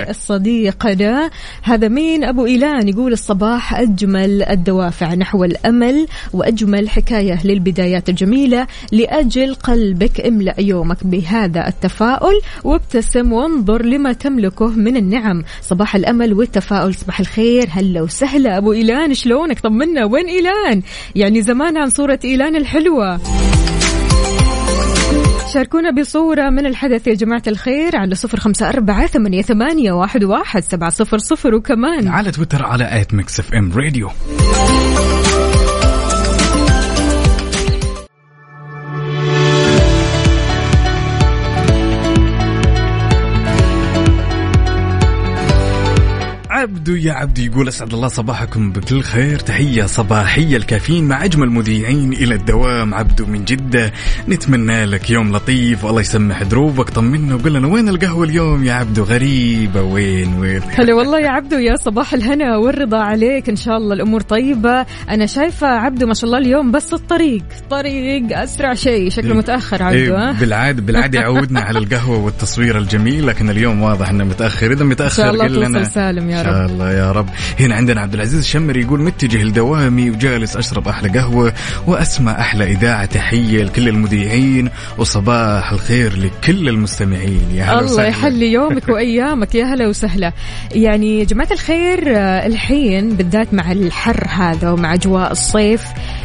بصديقنا. 0.10 1.30
هذا 1.64 1.88
مين؟ 1.88 2.24
أبو 2.24 2.46
إيلان 2.46 2.88
يقول 2.88 3.14
الصباح 3.14 3.80
أجمل 3.80 4.44
الدوافع 4.44 5.14
نحو 5.14 5.44
الأمل 5.44 6.08
وأجمل 6.34 6.90
حكاية 6.90 7.48
للبدايات 7.48 8.10
الجميلة. 8.10 8.68
لأجل 8.92 9.56
قلبك 9.56 10.22
املأ 10.22 10.56
يومك 10.60 10.98
بهذا 11.04 11.68
التفاؤل 11.68 12.42
وابتسم 12.64 13.34
وانظر 13.34 13.86
لما 13.86 14.14
تملكه 14.14 14.68
من 14.68 14.98
النعم. 14.98 15.44
صباح 15.62 15.96
الأمل 15.96 16.34
والتفاؤل 16.34 16.96
صباح 16.96 17.20
الخير. 17.20 17.68
هلا 17.72 18.02
وسهلا. 18.02 18.58
أبو 18.58 18.74
إيلان 18.74 19.14
شلونك؟ 19.14 19.60
طمنا. 19.60 20.06
وين 20.06 20.26
إيلان؟ 20.26 20.82
يعني 21.16 21.42
زمان 21.42 21.78
عن 21.78 21.90
صورة 21.90 22.20
إيلان 22.26 22.56
الحلوة. 22.56 23.20
شاركونا 25.53 25.91
بصورة 25.91 26.50
من 26.50 26.65
الحدث 26.65 27.07
يا 27.07 27.13
جماعة 27.13 27.43
الخير 27.48 27.95
على 27.95 28.15
صفر 28.15 28.39
خمسة 28.39 28.69
أربعة 28.69 29.07
ثمانية, 29.07 29.41
ثمانية 29.41 29.91
واحد, 29.91 30.24
واحد 30.24 30.63
سبعة 30.63 30.89
صفر 30.89 31.17
صفر 31.17 31.55
وكمان. 31.55 32.07
على 32.07 32.31
تويتر 32.31 32.65
على 32.65 33.01
at 33.01 33.13
Mix 33.13 33.39
FM 33.39 33.74
Radio. 33.74 34.10
عبدو 46.84 46.96
يا 46.96 47.13
عبدو 47.13 47.42
يقول 47.42 47.68
أسعد 47.68 47.94
الله 47.94 48.08
صباحكم 48.08 48.72
بكل 48.72 49.02
خير. 49.02 49.40
تحية 49.40 49.86
صباحية 49.86 50.58
الكافيين 50.58 51.08
مع 51.08 51.25
أجمل 51.25 51.50
مذيعين 51.50 52.13
إلى 52.13 52.36
الدوام. 52.36 52.94
عبدو 52.94 53.25
من 53.25 53.46
جدة 53.46 53.92
نتمنى 54.30 54.86
لك 54.86 55.10
يوم 55.10 55.36
لطيف 55.36 55.84
والله 55.84 56.02
يسمح 56.02 56.44
دروبك. 56.44 56.90
طمنا 56.90 57.36
وقول 57.36 57.54
لنا 57.54 57.68
وين 57.68 57.90
القهوة 57.90 58.25
اليوم 58.25 58.63
يا 58.63 58.74
عبدو 58.74 59.04
غريبة. 59.04 59.82
وين 59.82 60.34
وين؟ 60.34 60.62
هلا 60.75 60.94
والله 60.94 61.20
يا 61.20 61.30
عبدو 61.30 61.58
يا 61.58 61.75
صباح 61.75 62.13
الهنا 62.13 62.58
والرضا 62.58 62.98
عليك. 62.98 63.50
إن 63.50 63.56
شاء 63.56 63.78
الله 63.78 63.94
الأمور 63.94 64.22
طيبة. 64.22 64.86
أنا 65.10 65.25
شايفة 65.25 65.68
عبدو 65.68 66.08
ما 66.08 66.13
شاء 66.13 66.25
الله 66.25 66.38
اليوم 66.38 66.72
بس 66.72 66.94
الطريق. 66.94 67.44
طريق 67.70 68.40
أسرع 68.40 68.74
شيء. 68.74 69.10
شكله 69.10 69.34
متأخر 69.34 69.84
عبدو 69.84 70.18
إيه 70.18 70.32
بالعاده 70.32 70.82
بالعادة 70.82 71.20
يعودنا 71.20 71.60
على 71.60 71.80
القهوة 71.80 72.20
والتصوير 72.20 72.78
الجميل 72.78 73.28
لكن 73.28 73.50
اليوم 73.50 73.82
واضح 73.82 74.10
إنه 74.10 74.24
متأخر. 74.24 74.72
إذا 74.72 74.86
متاخر 74.86 75.24
إن 75.24 75.38
شاء 75.38 75.50
الله 75.50 75.70
توصل 75.70 75.92
سالم 75.92 76.30
يا 76.30 76.42
رب. 76.42 76.73
الله 76.74 76.92
يا 76.92 77.12
رب. 77.12 77.30
هنا 77.60 77.75
عندنا 77.75 78.01
عبد 78.01 78.13
العزيز 78.13 78.39
الشمري 78.39 78.82
يقول 78.82 79.01
متجه 79.01 79.44
لدوامي 79.44 80.10
وجالس 80.10 80.58
أشرب 80.58 80.88
أحلى 80.88 81.20
قهوة 81.20 81.53
وأسمع 81.88 82.39
أحلى 82.39 82.63
إذاعة. 82.63 83.06
تحية 83.06 83.63
لكل 83.63 83.88
المذيعين 83.88 84.70
وصباح 84.98 85.72
الخير 85.72 86.18
لكل 86.18 86.70
المستمعين. 86.70 87.42
يا 87.53 87.63
هلا 87.63 87.80
الله. 87.80 88.03
يحلي 88.03 88.51
يومك 88.51 88.89
وأيامك. 88.89 89.56
يا 89.56 89.65
هلا 89.65 89.88
وسهلا. 89.88 90.32
يعني 90.72 91.20
يا 91.20 91.24
جماعة 91.24 91.48
الخير 91.51 92.18
آه، 92.18 92.48
الحين 92.48 93.15
بالذات 93.15 93.53
مع 93.53 93.72
الحر 93.72 94.27
هذا 94.30 94.70
ومع 94.70 94.94
أجواء 94.94 95.32
الصيف 95.32 95.84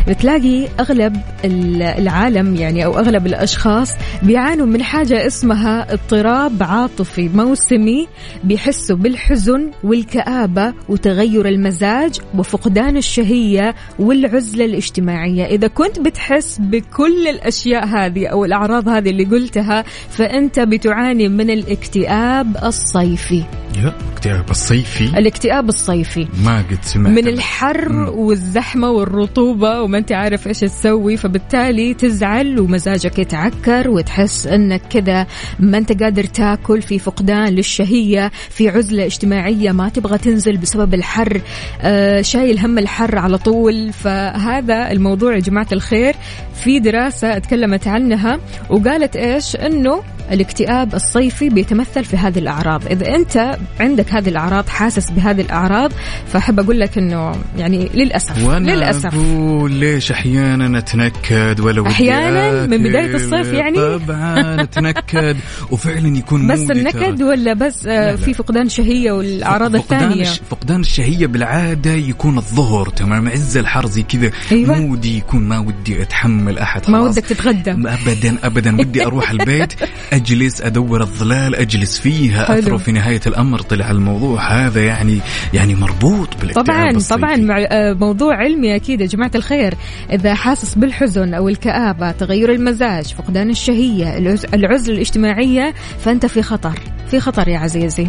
بتلاقي 0.08 0.68
أغلب 0.80 1.16
ال- 1.44 1.82
العالم 1.82 2.56
يعني 2.56 2.84
أو 2.84 2.98
أغلب 2.98 3.26
الأشخاص 3.26 3.94
بيعانوا 4.22 4.66
من 4.66 4.82
حاجة 4.82 5.26
اسمها 5.26 5.92
اضطراب 5.92 6.62
عاطفي 6.62 7.28
موسمي 7.28 8.08
بيحسوا 8.44 8.96
بالحزن 8.96 9.70
والكآبة 9.84 10.74
وتغير 10.88 11.48
المزاج 11.48 12.20
وفقدان 12.38 12.96
الشهية 12.96 13.74
والعزلة 13.98 14.64
الاجتماعية. 14.64 15.44
إذا 15.44 15.68
كنت 15.68 16.00
بتحس 16.00 16.58
بكل 16.60 17.28
الأشياء 17.28 17.86
هذه 17.86 18.26
أو 18.26 18.44
الأعراض 18.44 18.88
هذه 18.88 19.10
اللي 19.10 19.24
قلتها 19.24 19.84
فأنت 20.10 20.60
بتعاني 20.60 21.28
من 21.28 21.50
الاكتئاب 21.50 22.56
الصيفي. 22.64 23.42
يا 23.78 23.94
اكتئاب 24.12 24.50
الصيفي؟ 24.50 25.04
الاكتئاب 25.18 25.68
الصيفي. 25.68 26.26
ما 26.44 26.58
قد 26.70 26.78
سمعت 26.82 27.12
من 27.12 27.28
الحر 27.28 27.92
والزحمة 28.16 28.90
والرطوبة 28.90 29.82
وما 29.82 29.97
أنت 29.98 30.12
عارف 30.12 30.48
إيش 30.48 30.60
تسوي 30.60 31.16
فبالتالي 31.16 31.94
تزعل 31.94 32.60
ومزاجك 32.60 33.18
يتعكر 33.18 33.90
وتحس 33.90 34.46
إنك 34.46 34.82
كذا 34.90 35.26
ما 35.60 35.78
أنت 35.78 36.02
قادر 36.02 36.24
تاكل 36.24 36.82
في 36.82 36.98
فقدان 36.98 37.48
للشهية 37.48 38.30
في 38.50 38.68
عزلة 38.68 39.04
اجتماعية 39.04 39.72
ما 39.72 39.88
تبغى 39.88 40.18
تنزل 40.18 40.56
بسبب 40.56 40.94
الحر 40.94 41.40
آه 41.82 42.22
شايل 42.22 42.58
هم 42.58 42.78
الحر 42.78 43.18
على 43.18 43.38
طول. 43.38 43.92
فهذا 43.92 44.92
الموضوع 44.92 45.34
يا 45.34 45.40
جماعة 45.40 45.66
الخير 45.72 46.14
في 46.54 46.78
دراسة 46.78 47.36
أتكلمت 47.36 47.88
عنها 47.88 48.38
وقالت 48.70 49.16
إيش؟ 49.16 49.56
إنه 49.56 50.02
الاكتئاب 50.32 50.94
الصيفي 50.94 51.48
بيتمثل 51.48 52.04
في 52.04 52.16
هذه 52.16 52.38
الأعراض 52.38 52.86
إذا 52.86 53.14
أنت 53.14 53.58
عندك 53.80 54.12
هذه 54.12 54.28
الأعراض 54.28 54.68
حاسس 54.68 55.10
بهذه 55.10 55.40
الأعراض 55.40 55.92
فأحب 56.32 56.60
أقول 56.60 56.80
لك 56.80 56.98
أنه 56.98 57.32
يعني 57.58 57.90
للأسف 57.94 58.44
وأنا 58.44 58.70
للأسف 58.70 59.14
أقول 59.14 59.72
ليش 59.72 60.12
أحيانا 60.12 60.78
أتنكد 60.78 61.60
ولا 61.60 61.80
ودي 61.80 61.90
أحياناً 61.90 62.66
من. 62.66 62.78
بداية 62.78 63.14
الصيف 63.14 63.52
يعني؟ 63.52 63.76
طبعا 63.76 64.62
أتنكد 64.62 65.36
وفعلا 65.72 66.18
يكون 66.18 66.48
بس 66.52 66.70
النكد. 66.70 67.22
ولا 67.22 67.52
بس 67.52 67.86
آه، 67.86 67.90
لا، 67.90 68.10
لا. 68.10 68.16
في 68.16 68.34
فقدان 68.34 68.68
شهية 68.68 69.12
والأعراض 69.12 69.76
فقدان 69.76 70.00
الثانية 70.02 70.30
فقدان 70.50 70.80
الشهية 70.80 71.26
بالعادة 71.26 71.90
يكون 71.92 72.38
الظهر 72.38 72.88
تمام 72.88 73.28
عز 73.28 73.56
الحر 73.56 73.86
زي 73.86 74.02
كذا 74.02 74.30
أيوة. 74.52 74.78
مودي 74.80 75.18
يكون 75.18 75.42
ما 75.48 75.58
ودي 75.58 76.02
أتحمل 76.02 76.58
أحد 76.58 76.90
ما 76.90 76.98
خلاص. 76.98 77.16
ودك 77.16 77.26
تتغدى 77.26 77.70
ابدا 77.70 78.36
ابدا 78.44 78.80
ودي 78.80 79.06
أروح 79.06 79.30
البيت 79.30 79.72
أجلس 80.22 80.60
أدور 80.60 81.00
الظلال 81.00 81.54
أجلس 81.54 81.98
فيها 81.98 82.44
حلو. 82.44 82.58
اثرو 82.58 82.78
في 82.78 82.92
نهاية 82.92 83.20
الأمر 83.26 83.60
طلع 83.60 83.90
الموضوع 83.90 84.52
هذا 84.52 84.84
يعني 84.84 85.18
يعني 85.54 85.74
مربوط 85.74 86.28
بالإكتئاب 86.40 86.64
طبعا 86.66 86.90
الصيفي. 86.90 87.20
طبعا 87.20 87.36
مع 87.36 87.58
آه، 87.70 87.92
موضوع 87.92 88.36
علمي 88.36 88.76
أكيد 88.76 89.00
يا 89.00 89.06
جماعة 89.06 89.30
الخير 89.34 89.74
إذا 90.12 90.34
حاسس 90.34 90.74
بالحزن 90.74 91.34
أو 91.34 91.48
الكآبة 91.48 92.10
تغير 92.10 92.52
المزاج 92.52 93.04
فقدان 93.14 93.50
الشهية 93.50 94.18
العز- 94.18 94.46
العزلة 94.54 94.94
الاجتماعية 94.94 95.74
فأنت 96.04 96.26
في 96.26 96.42
خطر 96.42 96.78
في 97.10 97.20
خطر 97.20 97.48
يا 97.48 97.58
عزيزي. 97.58 98.06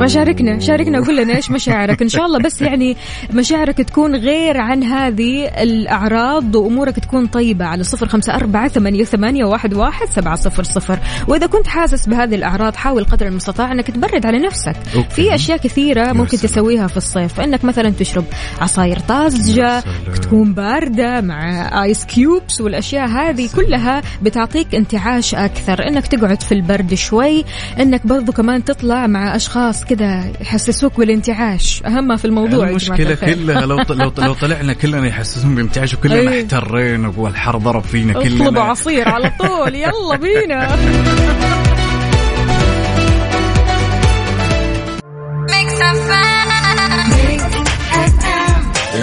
فشاركنا 0.00 0.58
شاركنا 0.58 1.00
وقول 1.00 1.16
لنا 1.16 1.36
إيش 1.36 1.50
مشاعرك 1.50 2.02
إن 2.02 2.08
شاء 2.08 2.26
الله 2.26 2.38
بس 2.38 2.62
يعني 2.62 2.96
مشاعرك 3.32 3.76
تكون 3.78 4.16
غير 4.16 4.56
عن 4.60 4.82
هذه 4.82 5.44
الأعراض 5.62 6.54
وأمورك 6.54 6.96
تكون 6.98 7.26
طيبة 7.26 7.64
على 7.64 7.84
صفر 7.84 8.08
خمسة 8.08 8.34
أربعة 8.34 8.68
ثمانية, 8.68 9.44
واحد, 9.44 9.74
واحد 9.74 10.06
سبعة 10.08 10.36
صفر 10.36 10.62
صفر 10.64 10.98
وإذا 11.28 11.46
كنت 11.46 11.66
حاسس 11.66 12.06
بهذه 12.06 12.34
الأعراض 12.34 12.74
حاول 12.74 13.04
قدر 13.04 13.26
المستطاع 13.26 13.72
أنك 13.72 13.90
تبرد 13.90 14.26
على 14.26 14.38
نفسك 14.38 14.76
أوكي. 14.96 15.08
في 15.10 15.34
أشياء 15.34 15.58
كثيرة 15.58 16.12
ممكن. 16.12 16.36
تسويها 16.36 16.86
في 16.86 16.96
الصيف 16.96 17.40
إنك 17.40 17.64
مثلا 17.64 17.90
تشرب 17.90 18.24
عصاير 18.60 18.98
طازجة. 18.98 19.82
تكون 20.22 20.54
باردة 20.54 21.20
مع 21.20 21.82
ice 21.84 22.04
cubes 22.04 22.60
والأشياء 22.60 23.08
هذه 23.08 23.48
كلها 23.56 24.02
بتعطيك 24.22 24.74
انتعاش 24.74 25.34
أكثر 25.34 25.88
إنك 25.88 26.06
تقعد 26.06 26.42
في 26.42 26.52
البرد 26.52 26.94
شوي 26.94 27.44
إنك 27.80 28.06
برضو 28.06 28.32
كمان 28.32 28.64
تطلع 28.64 29.06
مع 29.06 29.36
أشخاص 29.36 29.84
كذا 29.84 30.24
يحسسوك 30.40 30.98
بالانتعاش 30.98 31.82
أهم 31.86 32.16
في 32.16 32.24
الموضوع 32.24 32.68
الخير. 32.68 32.96
كلها 32.96 33.66
لو 33.66 33.76
لو 33.90 34.12
لو 34.18 34.34
طلعنا 34.34 34.72
كلنا 34.72 35.06
يحسسون 35.06 35.54
بانتعاش 35.54 35.94
وكلنا 35.94 36.30
أي. 36.32 36.42
احترينا 36.42 37.12
والحر 37.16 37.58
ضرب 37.58 37.82
فينا 37.82 38.12
اطلبوا 38.18 38.46
كلنا 38.48 38.60
عصير 38.60 39.08
على 39.08 39.32
طول 39.40 39.74
يلا 39.74 40.16
بينا 40.16 40.76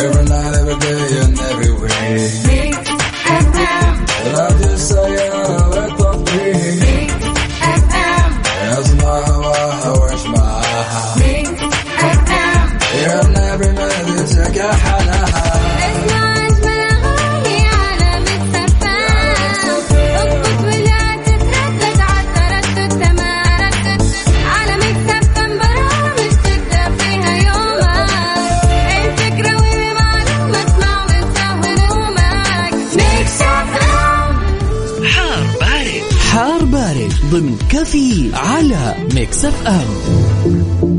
Every 0.04 0.26
night, 0.26 0.54
every 0.56 0.76
day, 0.80 1.20
and 1.22 1.23
كافيين 37.84 38.32
على 38.34 38.96
Mix 39.14 39.46
FM. 39.46 40.93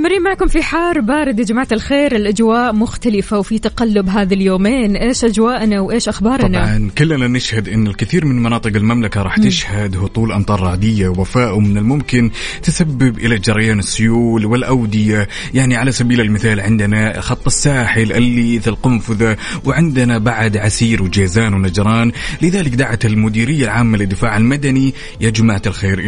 ومستمرين 0.00 0.22
معكم 0.22 0.46
في 0.46 0.62
حار 0.62 1.00
بارد. 1.00 1.38
يا 1.38 1.44
جماعة 1.44 1.68
الخير 1.72 2.16
الأجواء 2.16 2.72
مختلفة 2.72 3.38
وفي 3.38 3.58
تقلب 3.58 4.08
هذه 4.08 4.34
اليومين. 4.34 4.96
إيش 4.96 5.24
أجواءنا 5.24 5.80
وإيش 5.80 6.08
أخبارنا؟ 6.08 6.64
طبعا 6.64 6.90
كلنا 6.98 7.28
نشهد 7.28 7.68
إن 7.68 7.86
الكثير 7.86 8.24
من 8.24 8.42
مناطق 8.42 8.76
المملكة 8.76 9.22
راح 9.22 9.36
تشهد 9.38 9.96
هطول 9.96 10.32
أمطار 10.32 10.60
رعدية 10.60 11.08
يا 11.08 11.24
وفاء 11.24 11.56
ومن 11.56 11.78
الممكن 11.78 12.30
تسبب 12.62 13.18
إلى 13.18 13.38
جريان 13.38 13.78
السيول 13.78 14.46
والأودية. 14.46 15.28
يعني 15.54 15.76
على 15.76 15.92
سبيل 15.92 16.20
المثال 16.20 16.60
عندنا 16.60 17.20
خط 17.20 17.46
الساحل 17.46 18.12
اللي 18.12 18.58
ذا 18.58 18.70
القنفذة 18.70 19.36
وعندنا 19.64 20.18
بعد 20.18 20.56
عسير 20.56 21.02
وجيزان 21.02 21.54
ونجران. 21.54 22.12
لذلك 22.42 22.74
دعت 22.74 23.04
المديرية 23.04 23.64
العامة 23.64 23.98
للدفاع 23.98 24.36
المدني 24.36 24.94
يا 25.20 25.30
جماعة 25.30 25.62
الخير 25.66 25.98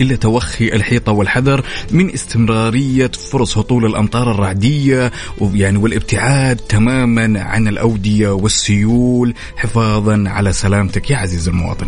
إلى 0.00 0.16
توخي 0.16 0.68
الحيطة 0.68 1.12
والحذر 1.12 1.64
من 1.90 2.10
استمرارية 2.10 3.10
فرص 3.20 3.58
هطول 3.58 3.86
الأمطار 3.86 4.30
الرعدية 4.30 5.12
ويعني 5.38 5.78
والابتعاد 5.78 6.56
تماما 6.56 7.42
عن 7.42 7.68
الأودية 7.68 8.28
والسيول 8.28 9.34
حفاظا 9.56 10.24
على 10.26 10.52
سلامتك 10.52 11.10
يا 11.10 11.16
عزيزي 11.16 11.50
المواطن. 11.50 11.86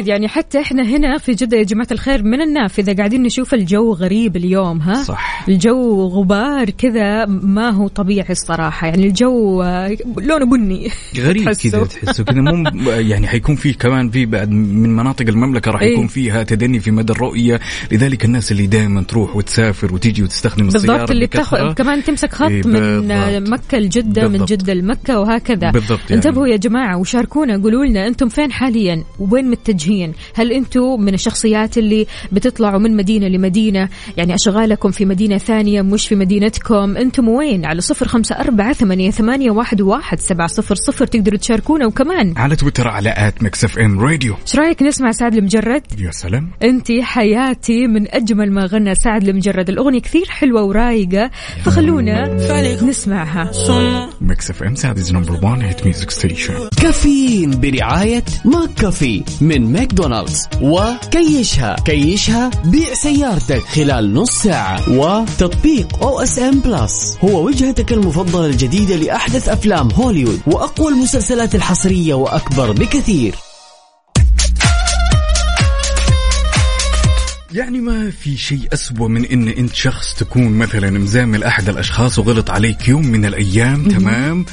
أكيد 0.00 0.08
يعني 0.08 0.28
حتى 0.28 0.60
إحنا 0.60 0.82
هنا 0.82 1.18
في 1.18 1.32
جدة 1.32 1.56
يا 1.56 1.62
جماعة 1.62 1.86
الخير 1.92 2.22
من 2.22 2.40
النافذة 2.40 2.92
قاعدين 2.92 3.22
نشوف 3.22 3.54
الجو 3.54 3.92
غريب 3.92 4.36
اليوم 4.36 4.80
ها 4.80 5.02
صح. 5.02 5.44
الجو 5.48 6.06
غبار 6.06 6.70
كذا 6.70 7.26
ما 7.26 7.70
هو 7.70 7.88
طبيعي 7.88 8.30
الصراحة 8.30 8.86
يعني 8.86 9.06
الجو 9.06 9.62
آه، 9.62 9.96
لونه 10.18 10.46
بني 10.46 10.88
غريب. 11.18 11.50
كذا 11.50 11.84
تحسه 11.84 12.24
كذا 12.24 12.40
مو 12.40 12.70
يعني 12.90 13.26
حيكون 13.26 13.56
في 13.56 13.72
كمان 13.72 14.10
في 14.10 14.26
بعد 14.26 14.50
من 14.50 14.96
مناطق 14.96 15.28
المملكة 15.28 15.70
راح 15.70 15.82
إيه. 15.82 15.92
يكون 15.92 16.06
فيها 16.06 16.42
تدني 16.42 16.80
في 16.80 16.90
مدى 16.90 17.12
الرؤية 17.12 17.60
لذلك 17.92 18.24
الناس 18.24 18.52
اللي 18.52 18.66
دائما 18.66 19.02
تروح 19.02 19.36
وتسافر 19.36 19.94
وتيجي 19.94 20.22
وتستخدم 20.22 20.66
السيارة 20.68 20.92
بالضبط 20.92 21.10
اللي. 21.10 21.26
بتاخذ 21.26 21.72
كمان 21.72 22.04
تمسك 22.04 22.32
خط 22.32 22.50
إيه، 22.50 22.62
من. 22.66 23.50
مكة 23.50 23.78
لجدة 23.78 24.28
من. 24.28 24.44
جدة 24.44 24.74
لمكة 24.74 25.20
وهكذا 25.20 25.70
بالضبط 25.70 26.00
يعني. 26.00 26.14
انتبهوا 26.14 26.46
يا 26.46 26.56
جماعة 26.56 26.96
وشاركونا 26.98 27.62
قولوا 27.62 27.84
لنا 27.84 28.06
أنتم 28.06 28.28
فين 28.28 28.52
حاليا 28.52 29.04
وين 29.18 29.50
متجهين 29.50 29.89
هل 30.34 30.52
أنتم 30.52 31.00
من 31.00 31.14
الشخصيات 31.14 31.78
اللي 31.78 32.06
بتطلعوا 32.32 32.78
من 32.78 32.96
مدينة 32.96 33.28
لمدينة؟ 33.28 33.88
يعني 34.16 34.34
أشغالكم 34.34 34.90
في 34.90 35.04
مدينة 35.04 35.38
ثانية 35.38 35.82
مش 35.82 36.08
في 36.08 36.14
مدينتكم. 36.14 36.96
أنتم 36.96 37.28
وين؟ 37.28 37.64
على 37.64 37.80
صفر 37.80 38.08
خمسة 38.08 38.34
أربعة 38.34 38.72
ثمانية, 38.72 39.10
ثمانية 39.10 39.50
واحد, 39.50 39.80
واحد 39.80 40.20
سبعة 40.20 40.46
صفر 40.46 40.74
صفر. 40.74 41.06
تقدروا 41.06 41.38
تشاركونا. 41.38 41.86
وكمان 41.86 42.34
على 42.36 42.56
تويتر 42.56 42.88
على 42.88 43.14
at 43.16 43.42
Mix 43.42 43.64
FM 43.64 44.00
Radio 44.00 44.34
إيش 44.42 44.56
رأيك 44.56 44.82
نسمع 44.82 45.12
سعد 45.12 45.34
المجرد؟ 45.34 45.82
يا 45.98 46.10
سلام. 46.10 46.50
انتي 46.62 47.02
حياتي 47.02 47.86
من 47.86 48.14
أجمل 48.14 48.52
ما 48.52 48.66
غنى 48.66 48.94
سعد 48.94 49.28
المجرد. 49.28 49.68
الأغنية 49.68 50.00
كثير 50.00 50.26
حلوة 50.28 50.62
ورايقة. 50.62 51.30
فخلونا 51.64 52.36
نسمعها. 52.82 53.50
Mix 54.20 54.50
FM 54.50 54.74
Saudi's 54.74 55.12
number 55.12 55.40
1 55.42 55.62
hit 55.62 55.84
music 55.84 56.10
station 56.10 56.54
كافيين 56.82 57.60
برعاية 57.60 58.24
McCafé 58.44 59.24
من 59.40 59.72
ماكدونالدز 59.80 60.48
وكيشها. 60.62 61.76
كيشها 61.84 62.50
بيع 62.64 62.94
سيارتك 62.94 63.62
خلال 63.62 64.14
نص 64.14 64.30
ساعة. 64.30 64.90
وتطبيق 64.90 66.02
OSN 66.02 66.60
Plus. 66.60 67.16
هو 67.24 67.46
وجهتك 67.46 67.92
المفضلة 67.92 68.46
الجديدة 68.46 68.96
لأحدث 68.96 69.48
أفلام 69.48 69.90
هوليوود 69.90 70.40
وأقوى 70.46 70.88
المسلسلات 70.92 71.54
الحصرية 71.54 72.14
وأكبر 72.14 72.72
بكثير. 72.72 73.34
يعني 77.52 77.80
ما 77.80 78.10
في 78.10 78.36
شيء 78.36 78.68
أسوأ 78.72 79.08
من 79.08 79.24
إن 79.24 79.48
أنت 79.48 79.74
شخص 79.74 80.14
تكون 80.14 80.52
مثلا 80.52 80.90
مزامل 80.90 81.44
أحد 81.44 81.68
الأشخاص 81.68 82.18
وغلط 82.18 82.50
عليك 82.50 82.88
يوم 82.88 83.06
من 83.06 83.24
الأيام 83.24 83.88
تمام؟ 83.88 84.44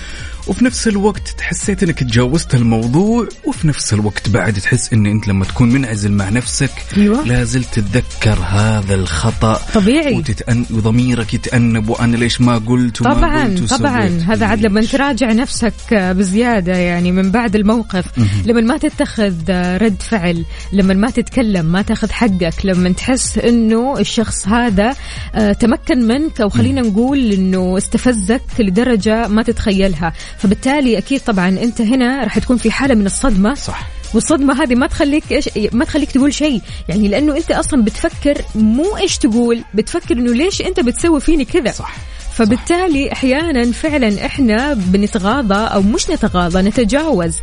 وفي 0.48 0.66
نفس 0.66 0.88
الوقت 0.88 1.28
تحسيت 1.38 1.84
إنك 1.84 2.00
تجاوزت 2.00 2.56
الموضوع 2.56 3.28
وفي 3.46 3.68
نفس 3.68 3.94
الوقت 3.94 4.30
بعد 4.30 4.54
تحس 4.54 4.94
ان 4.94 5.06
أنت 5.06 5.28
لما 5.28 5.46
تكون 5.46 5.70
منعزل 5.70 6.12
مع 6.12 6.30
نفسك 6.30 6.72
أيوة. 6.98 7.24
لازلت 7.28 7.68
تتذكر 7.74 8.40
هذا 8.48 8.96
الخطأ 8.96 9.62
طبيعي. 9.74 10.18
وتتأن... 10.18 10.66
وضميرك 10.72 11.34
يتأنب 11.34 11.90
وأنا 11.90 12.18
ليش 12.18 12.42
ما 12.42 12.58
قلت 12.58 13.02
وما 13.02 13.14
طبعا 13.14 13.44
قلت 13.44 13.74
طبعا. 13.74 14.26
هذا 14.28 14.46
عاد 14.46 14.62
لما 14.62 14.82
تراجع 14.82 15.32
نفسك 15.34 15.94
بزيادة 15.94 16.78
يعني 16.78 17.12
من 17.12 17.32
بعد 17.32 17.56
الموقف 17.56 18.06
لما 18.46 18.62
ما 18.62 18.78
تتخذ 18.78 19.34
رد 19.78 20.02
فعل 20.02 20.46
لما 20.74 20.94
ما 20.94 21.10
تتكلم 21.10 21.66
ما 21.66 21.82
تاخذ 21.82 22.12
حقك 22.12 22.66
لما 22.66 22.90
تحس 22.92 23.38
إنه 23.38 24.00
الشخص 24.00 24.48
هذا 24.48 24.96
آه، 25.36 25.54
تمكن 25.54 26.08
منك 26.08 26.42
أو 26.42 26.50
خلينا 26.50 26.82
نقول 26.82 27.32
إنه 27.32 27.78
استفزك 27.78 28.42
لدرجة 28.60 29.28
ما 29.28 29.44
تتخيلها 29.44 30.14
فبالتالي 30.38 30.98
أكيد 30.98 31.22
طبعا 31.22 31.50
أنت 31.50 31.82
هنا 31.82 32.24
راح 32.24 32.40
تكون 32.40 32.58
في 32.58 32.72
حالة 32.72 32.96
من 32.96 33.06
الصدمة. 33.06 33.54
صح. 33.54 33.88
والصدمة 34.14 34.64
هذه 34.64 34.76
ما 34.76 34.88
تخليك 34.88 35.24
إيش 35.32 35.50
ما 35.72 35.86
تخليك 35.86 36.12
تقول 36.12 36.34
شيء. 36.34 36.62
يعني 36.90 37.08
لأنه 37.08 37.38
أنت 37.38 37.52
أصلا 37.52 37.84
بتفكر 37.84 38.42
مو 38.56 38.98
إيش 38.98 39.18
تقول 39.18 39.62
بتفكر 39.74 40.18
إنه 40.18 40.34
ليش 40.34 40.62
أنت 40.62 40.80
بتسوي 40.80 41.22
فيني 41.22 41.46
كذا. 41.46 41.72
صح. 41.72 41.96
فبالتالي 42.34 43.12
أحيانا 43.12 43.72
فعلا 43.72 44.26
إحنا 44.26 44.74
بنتغاضى 44.74 45.74
أو 45.74 45.82
مش 45.82 46.10
نتغاضى 46.10 46.62
نتجاوز 46.62 47.36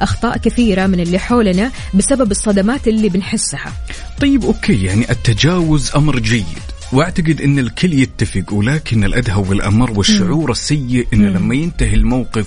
أخطاء 0.00 0.38
كثيرة 0.38 0.86
من 0.86 1.00
اللي 1.00 1.18
حولنا 1.18 1.70
بسبب 1.94 2.30
الصدمات 2.30 2.88
اللي 2.88 3.08
بنحسها. 3.08 3.72
طيب 4.20 4.44
أوكي 4.44 4.84
يعني 4.84 5.10
التجاوز 5.10 5.90
أمر 5.96 6.18
جيد. 6.18 6.44
واعتقد 6.92 7.40
إن 7.40 7.58
الكل 7.58 7.92
يتفق 7.92 8.52
ولكن 8.52 9.04
الأدهى 9.04 9.44
والأمر 9.48 9.90
والشعور 9.90 10.50
السيء 10.50 11.06
انه 11.12 11.28
لما 11.28 11.54
ينتهي 11.54 11.94
الموقف 11.94 12.46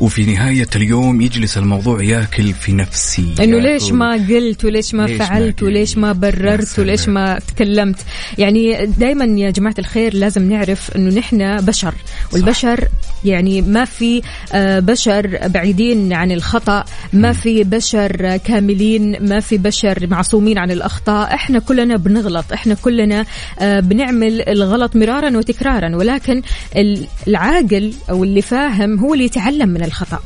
وفي 0.00 0.26
نهاية 0.26 0.68
اليوم 0.76 1.20
يجلس 1.20 1.58
الموضوع 1.58 2.02
ياكل 2.02 2.52
في 2.52 2.72
نفسي 2.72 3.34
إنه. 3.40 3.58
ليش 3.58 3.92
ما 3.92 4.12
قلت 4.12 4.64
وليش 4.64 4.94
ما 4.94 5.02
ليش 5.02 5.18
ما 5.18 5.26
فعلت 5.26 5.44
قلت؟ 5.46 5.62
وليش 5.62 5.98
ما 5.98 6.12
بررت 6.12 6.78
وليش. 6.78 7.08
ما 7.08 7.38
تكلمت 7.38 7.96
يعني 8.38 8.86
دائما 8.86 9.24
يا 9.24 9.50
جماعة 9.50 9.74
الخير 9.78 10.14
لازم 10.14 10.52
نعرف 10.52 10.96
إنه 10.96 11.14
نحن 11.14 11.56
بشر 11.56 11.94
والبشر 12.32 12.88
يعني 13.24 13.62
ما 13.62 13.84
في 13.84 14.22
آه، 14.52 14.78
بشر 14.78 15.38
بعيدين 15.48 16.12
عن 16.12 16.32
الخطأ 16.32 16.84
ما 17.12 17.32
في 17.32 17.64
بشر 17.64 18.36
كاملين 18.36 19.28
ما 19.28 19.40
في 19.40 19.58
بشر 19.58 20.06
معصومين 20.06 20.58
عن 20.58 20.70
الأخطاء 20.70 21.34
إحنا 21.34 21.58
كلنا 21.58 21.96
بنغلط 21.96 22.52
إحنا 22.52 22.74
كلنا 22.74 23.26
آه، 23.60 23.80
بنعمل 23.82 24.48
الغلط 24.48 24.96
مرارا 24.96 25.36
وتكرارا 25.38 25.96
ولكن 25.96 26.42
ال- 26.76 27.06
العاقل 27.28 27.92
أو 28.10 28.24
اللي 28.24 28.42
فاهم 28.42 28.98
هو 28.98 29.14
اللي 29.14 29.24
يتعلم 29.24 29.68
من 29.68 29.84
الخطأ 29.84 30.18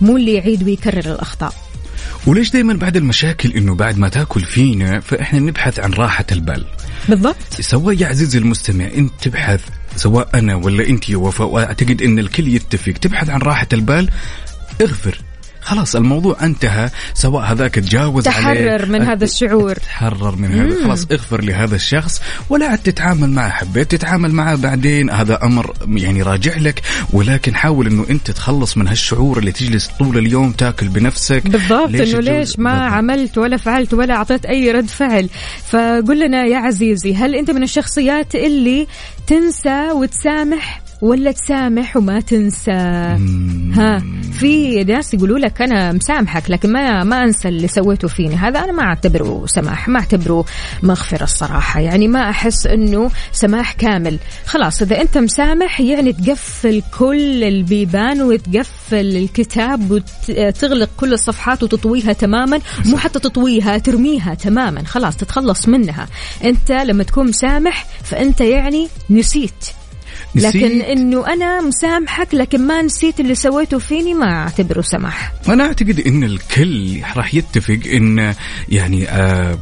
مو 0.00 0.16
اللي 0.16 0.34
يعيد 0.34 0.62
ويكرر 0.62 1.12
الأخطاء. 1.12 1.52
وليش 2.26 2.50
دائما 2.50 2.74
بعد 2.74 2.96
المشاكل 2.96 3.50
إنه 3.52 3.74
بعد 3.74 3.98
ما 3.98 4.08
تأكل 4.08 4.40
فينا 4.40 5.00
فإحنا 5.00 5.38
نبحث 5.38 5.80
عن 5.80 5.92
راحة 5.92 6.24
البال؟ 6.32 6.64
بالضبط. 7.08 7.36
سواء 7.60 7.94
يا 8.00 8.06
عزيزي 8.06 8.38
المستمع 8.38 8.84
إنت 8.84 9.12
تبحث 9.22 9.60
سواء 9.96 10.28
أنا 10.34 10.54
ولا 10.56 10.88
إنت 10.88 11.08
يا 11.08 11.16
وفاء 11.16 11.48
وأعتقد 11.48 12.02
إن 12.02 12.18
الكل 12.18 12.48
يتفق 12.48 12.92
تبحث 12.92 13.30
عن 13.30 13.40
راحة 13.40 13.68
البال 13.72 14.08
اغفر. 14.80 15.18
خلاص 15.68 15.96
الموضوع 15.96 16.36
انتهى. 16.44 16.90
سواء 17.14 17.44
هذاك 17.44 17.74
تجاوز 17.74 18.28
عليه 18.28 18.36
تحرر 18.36 18.86
من 18.86 19.02
هذا 19.02 19.24
الشعور. 19.24 19.74
تحرر 19.74 20.36
من 20.36 20.52
هذا. 20.52 20.84
خلاص 20.84 21.06
اغفر 21.12 21.44
لهذا 21.44 21.76
الشخص 21.76 22.22
ولا 22.50 22.66
عاد 22.66 22.78
تتعامل 22.78 23.30
معه. 23.30 23.50
حبيت 23.50 23.90
تتعامل 23.90 24.32
معه 24.32 24.54
بعدين 24.56 25.10
هذا 25.10 25.38
أمر 25.42 25.74
يعني 25.88 26.22
راجع 26.22 26.56
لك. 26.56 26.82
ولكن 27.12 27.54
حاول 27.54 27.86
إنه 27.86 28.06
أنت 28.10 28.30
تخلص 28.30 28.76
من 28.76 28.88
هالشعور 28.88 29.38
اللي 29.38 29.52
تجلس 29.52 29.86
طول 29.98 30.18
اليوم 30.18 30.52
تاكل 30.52 30.88
بنفسك. 30.88 31.46
بالضبط 31.48 31.88
إنه 31.88 32.02
الجو- 32.02 32.18
ليش 32.18 32.58
ما 32.58 32.72
بالضبط. 32.72 32.92
عملت 32.92 33.38
ولا 33.38 33.56
فعلت 33.56 33.94
ولا 33.94 34.14
أعطيت 34.14 34.44
أي 34.46 34.70
رد 34.70 34.88
فعل. 34.88 35.28
فقل 35.68 36.26
لنا 36.26 36.44
يا 36.44 36.58
عزيزي 36.58 37.14
هل 37.14 37.34
أنت 37.34 37.50
من 37.50 37.62
الشخصيات 37.62 38.34
اللي 38.34 38.86
تنسى 39.26 39.90
وتسامح 39.92 40.80
ولا 41.00 41.32
تسامح 41.32 41.96
وما 41.96 42.20
تنسى. 42.20 42.70
ها 43.72 44.02
في 44.32 44.84
ناس 44.84 45.14
يقولوا 45.14 45.38
لك 45.38 45.62
أنا 45.62 45.92
مسامحك 45.92 46.50
لكن 46.50 46.72
ما 46.72 47.04
ما 47.04 47.24
أنسى 47.24 47.48
اللي 47.48 47.68
سويته 47.68 48.08
فيني. 48.08 48.34
هذا 48.36 48.58
أنا 48.58 48.72
ما 48.72 48.82
أعتبره 48.82 49.46
سماح 49.46 49.88
ما 49.88 49.98
أعتبره 49.98 50.44
مغفرة 50.82 51.22
الصراحة. 51.22 51.80
يعني 51.80 52.08
ما 52.08 52.30
أحس 52.30 52.66
إنه 52.66 53.10
سماح 53.32 53.72
كامل. 53.72 54.18
خلاص 54.46 54.82
إذا 54.82 55.00
أنت 55.00 55.18
مسامح 55.18 55.80
يعني 55.80 56.12
تقفل 56.12 56.82
كل 56.98 57.44
البيبان 57.44 58.22
وتقفل 58.22 59.16
الكتاب 59.16 59.90
وتغلق 59.90 60.90
كل 60.96 61.12
الصفحات 61.12 61.62
وتطويها 61.62 62.12
تماما. 62.12 62.60
مو 62.84 62.96
حتى 62.96 63.18
تطويها 63.18 63.78
ترميها 63.78 64.34
تماما. 64.34 64.84
خلاص 64.84 65.16
تتخلص 65.16 65.68
منها. 65.68 66.06
أنت 66.44 66.72
لما 66.72 67.04
تكون 67.04 67.28
مسامح 67.28 67.86
فأنت 68.04 68.40
يعني 68.40 68.88
نسيت. 69.10 69.77
لكن 70.34 70.58
نسيت؟ 70.58 70.84
إنه 70.84 71.26
أنا 71.26 71.60
مسامحك 71.60 72.34
لكن 72.34 72.66
ما 72.66 72.82
نسيت 72.82 73.20
اللي 73.20 73.34
سويته 73.34 73.78
فيني 73.78 74.14
ما 74.14 74.26
أعتبره 74.42 74.80
سمح 74.80 75.32
أنا 75.48 75.64
أعتقد 75.66 76.00
إن 76.06 76.24
الكل 76.24 77.00
راح 77.16 77.34
يتفق 77.34 77.80
إن 77.92 78.34
يعني 78.68 79.08
آه 79.08 79.58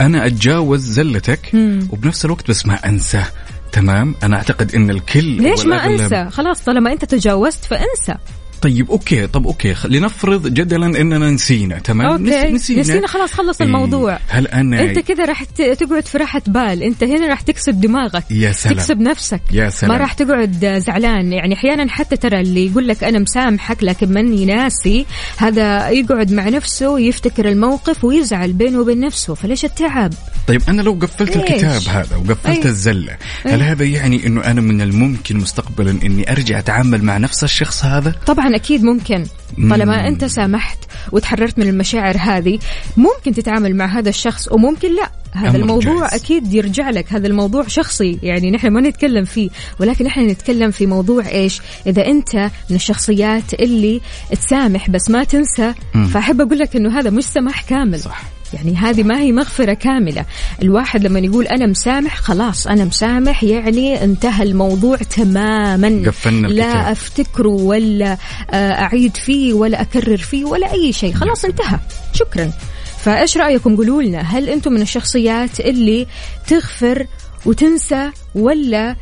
أنا 0.00 0.26
أتجاوز 0.26 0.80
زلتك 0.80 1.54
مم. 1.54 1.88
وبنفس 1.90 2.24
الوقت 2.24 2.48
بس 2.50 2.66
ما 2.66 2.88
أنسى. 2.88 3.24
تمام؟ 3.72 4.14
أنا 4.22 4.36
أعتقد 4.36 4.74
إن 4.74 4.90
الكل 4.90 5.24
ليش 5.24 5.66
ما 5.66 5.86
أنسى؟ 5.86 6.30
خلاص 6.30 6.60
طالما 6.60 6.92
أنت 6.92 7.04
تجاوزت 7.04 7.64
فأنسى. 7.64 8.14
طيب 8.62 8.90
okay. 8.90 9.26
طب 9.26 9.46
okay. 9.46 9.74
لنفرض 9.84 10.46
جدلا 10.46 10.86
إننا 10.86 11.30
نسينا 11.30 11.78
تمام؟ 11.78 12.06
okay. 12.06 12.52
نسينا, 12.52 12.80
نسينا 12.80 13.06
خلاص 13.06 13.32
خلص 13.32 13.60
إيه، 13.60 13.66
الموضوع. 13.66 14.18
هل 14.28 14.46
أنا 14.46 14.82
أنت 14.82 14.98
كذا 14.98 15.24
راح 15.24 15.44
تقعد 15.44 16.06
في 16.06 16.18
راحة 16.18 16.42
بال. 16.46 16.82
أنت 16.82 17.04
هنا 17.04 17.26
راح 17.26 17.40
تكسب 17.40 17.80
دماغك. 17.80 18.24
يا 18.30 18.52
سلام. 18.52 18.74
تكسب 18.74 19.00
نفسك. 19.00 19.40
يا 19.52 19.70
سلام. 19.70 19.92
ما 19.92 20.00
راح 20.00 20.12
تقعد 20.12 20.82
زعلان. 20.86 21.32
يعني 21.32 21.54
أحيانا 21.54 21.90
حتى 21.90 22.16
ترى 22.16 22.40
اللي 22.40 22.66
يقول 22.66 22.88
لك 22.88 23.04
أنا 23.04 23.18
مسامحك 23.18 23.82
لكن 23.82 24.12
ماني 24.12 24.44
ناسي 24.44 25.06
هذا 25.36 25.88
يقعد 25.90 26.32
مع 26.32 26.48
نفسه 26.48 26.98
يفتكر 27.00 27.48
الموقف 27.48 28.04
ويزعل 28.04 28.52
بينه 28.52 28.80
وبين 28.80 29.00
نفسه. 29.00 29.34
فليش 29.34 29.64
التعب؟ 29.64 30.12
طيب 30.48 30.62
أنا 30.68 30.82
لو 30.82 30.92
قفلت 30.92 31.36
ليش؟ 31.36 31.50
الكتاب 31.50 31.82
هذا 31.88 32.16
وقفلت 32.16 32.46
أي. 32.46 32.64
الزلة 32.64 33.16
هل 33.46 33.62
أي. 33.62 33.68
هذا 33.68 33.84
يعني 33.84 34.26
إنه 34.26 34.44
أنا 34.44 34.60
من 34.60 34.80
الممكن 34.80 35.36
مستقبلا 35.36 35.90
إني 35.90 36.32
أرجع 36.32 36.58
أتعامل 36.58 37.04
مع 37.04 37.18
نفس 37.18 37.44
الشخص 37.44 37.84
هذا؟ 37.84 38.14
طبعا 38.26 38.51
أكيد 38.54 38.84
ممكن 38.84 39.24
مم. 39.58 39.70
طالما 39.70 40.08
أنت 40.08 40.24
سامحت 40.24 40.78
وتحررت 41.12 41.58
من 41.58 41.68
المشاعر 41.68 42.16
هذه 42.18 42.58
ممكن 42.96 43.34
تتعامل 43.34 43.76
مع 43.76 43.86
هذا 43.86 44.08
الشخص 44.08 44.52
وممكن 44.52 44.96
لا 44.96 45.10
هذا 45.32 45.56
الموضوع 45.56 46.08
جائز. 46.08 46.22
أكيد 46.22 46.54
يرجع 46.54 46.90
لك 46.90 47.12
هذا 47.12 47.26
الموضوع 47.26 47.66
شخصي 47.68 48.18
يعني 48.22 48.50
نحن 48.50 48.68
ما 48.68 48.80
نتكلم 48.80 49.24
فيه 49.24 49.50
ولكن 49.80 50.06
إحنا 50.06 50.22
نتكلم 50.22 50.70
في 50.70 50.86
موضوع 50.86 51.28
إيش 51.28 51.60
إذا 51.86 52.06
أنت 52.06 52.34
من 52.70 52.76
الشخصيات 52.76 53.54
اللي 53.54 54.00
تسامح 54.30 54.90
بس 54.90 55.10
ما 55.10 55.24
تنسى. 55.24 55.74
فأحب 56.12 56.40
أقول 56.40 56.58
لك 56.58 56.76
إنه 56.76 56.98
هذا 56.98 57.10
مش 57.10 57.24
سماح 57.24 57.62
كامل 57.62 58.00
صح. 58.00 58.22
يعني 58.54 58.76
هذه 58.76 59.02
ما 59.02 59.20
هي 59.20 59.32
مغفرة 59.32 59.72
كاملة. 59.74 60.24
الواحد 60.62 61.06
لما 61.06 61.18
يقول 61.18 61.46
أنا 61.46 61.66
مسامح 61.66 62.16
خلاص 62.16 62.66
أنا 62.66 62.84
مسامح 62.84 63.44
يعني 63.44 64.04
انتهى 64.04 64.42
الموضوع 64.42 64.96
تماما. 64.96 66.02
قفلنا 66.06 66.48
الكتاب. 66.48 66.66
لا 66.66 66.92
أفتكره 66.92 67.48
ولا 67.48 68.16
آه، 68.50 68.72
أعيد 68.72 69.16
فيه 69.16 69.52
ولا 69.54 69.80
أكرر 69.82 70.16
فيه 70.16 70.44
ولا 70.44 70.72
أي 70.72 70.92
شيء. 70.92 71.14
خلاص 71.14 71.44
انتهى. 71.44 71.78
شكرا. 72.12 72.52
فإيش 72.98 73.36
رأيكم؟ 73.36 73.76
قولوا 73.76 74.02
لنا 74.02 74.20
هل 74.20 74.48
أنتم 74.48 74.72
من 74.72 74.82
الشخصيات 74.82 75.60
اللي 75.60 76.06
تغفر 76.48 77.06
وتنسى 77.46 78.10
ولا 78.34 78.96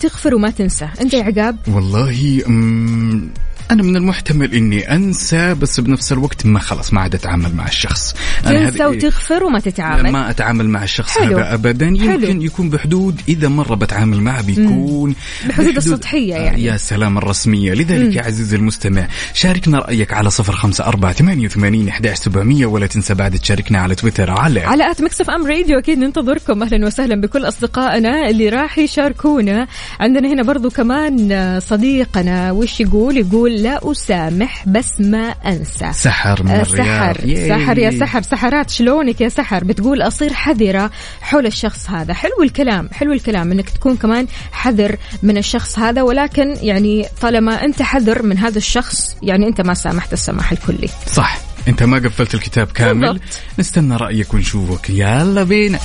تغفر 0.00 0.34
وما 0.34 0.50
تنسى. 0.50 0.88
أنت 1.00 1.14
يا 1.14 1.24
عقاب. 1.24 1.56
والله 1.68 2.42
أمم، 2.46 3.30
أنا 3.70 3.82
من 3.82 3.96
المحتمل 3.96 4.54
إني 4.54 4.94
أنسى 4.94 5.54
بس 5.54 5.80
بنفس 5.80 6.12
الوقت 6.12 6.46
ما 6.46 6.58
خلاص 6.58 6.94
ما 6.94 7.00
عاد 7.00 7.14
أتعامل 7.14 7.54
مع 7.54 7.66
الشخص. 7.66 8.14
تنسى 8.44 8.86
وتغفر 8.86 9.44
وما 9.44 9.60
تتعامل. 9.60 10.12
ما 10.12 10.30
أتعامل 10.30 10.68
مع 10.68 10.84
الشخص 10.84 11.18
حلو. 11.18 11.38
هذا 11.38 11.54
ابدا. 11.54 11.86
يمكن 11.86 12.26
حلو. 12.26 12.42
يكون 12.42 12.70
بحدود 12.70 13.20
إذا 13.28 13.48
مرة 13.48 13.74
بتعامل 13.74 14.20
معه 14.20 14.42
بيكون 14.42 15.14
بحدود 15.48 15.76
السطحية 15.76 16.34
يعني. 16.34 16.64
يا 16.64 16.76
سلام 16.76 17.18
الرسمية. 17.18 17.74
لذلك 17.74 18.16
يا 18.16 18.22
عزيزي 18.22 18.56
المستمع 18.56 19.08
شاركنا 19.34 19.78
رأيك 19.78 20.12
على 20.12 20.30
صفر 20.30 20.52
خمسة 20.52 20.84
أربعة 20.84 21.12
ثمانية 21.12 21.46
وثمانين 21.46 21.92
سبعمية 22.14 22.66
ولا 22.66 22.86
تنسى 22.86 23.14
بعد 23.14 23.38
تشاركنا 23.38 23.78
على 23.78 23.94
تويتر 23.94 24.30
على 24.30 24.60
على 24.60 24.90
at 24.90 25.02
Mix 25.02 25.30
FM 25.30 25.46
Radio. 25.46 25.78
أكيد 25.78 25.98
ننتظركم. 25.98 26.62
أهلا 26.62 26.86
وسهلا 26.86 27.20
بكل 27.20 27.48
أصدقائنا 27.48 28.28
اللي 28.30 28.48
راح 28.48 28.78
يشاركونا. 28.78 29.61
عندنا 30.00 30.28
هنا 30.32 30.42
برضو 30.42 30.70
كمان 30.70 31.60
صديقنا 31.60 32.52
وش 32.52 32.80
يقول؟ 32.80 33.16
يقول 33.16 33.62
لا 33.62 33.92
أسامح 33.92 34.68
بس 34.68 35.00
ما 35.00 35.34
أنسى. 35.46 35.92
سحر 35.92 36.42
من 36.42 36.50
آه، 36.50 36.62
الرياض. 36.62 36.86
سحر. 36.86 37.26
ياي. 37.28 37.48
سحر 37.48 37.78
يا 37.78 37.90
سحر. 37.90 38.22
سحرات 38.22 38.70
شلونك 38.70 39.20
يا 39.20 39.28
سحر؟ 39.28 39.64
بتقول 39.64 40.02
أصير 40.02 40.32
حذرة 40.32 40.90
حول 41.20 41.46
الشخص 41.46 41.90
هذا. 41.90 42.14
حلو 42.14 42.42
الكلام 42.42 42.88
حلو 42.92 43.12
الكلام 43.12 43.52
إنك 43.52 43.70
تكون 43.70 43.96
كمان 43.96 44.26
حذر 44.52 44.96
من 45.22 45.38
الشخص 45.38 45.78
هذا 45.78 46.02
ولكن 46.02 46.56
يعني 46.62 47.06
طالما 47.20 47.64
أنت 47.64 47.82
حذر 47.82 48.22
من 48.22 48.38
هذا 48.38 48.58
الشخص 48.58 49.16
يعني 49.22 49.48
أنت 49.48 49.60
ما 49.60 49.74
سامحت 49.74 50.12
السماح 50.12 50.52
الكلي. 50.52 50.88
صح. 51.06 51.38
أنت 51.68 51.82
ما 51.82 51.96
قفلت 51.98 52.34
الكتاب 52.34 52.66
كامل. 52.66 53.00
بالضبط. 53.00 53.22
نستنى 53.58 53.96
رأيك 53.96 54.34
ونشوفك. 54.34 54.90
يلا 54.90 55.42
بينا. 55.42 55.78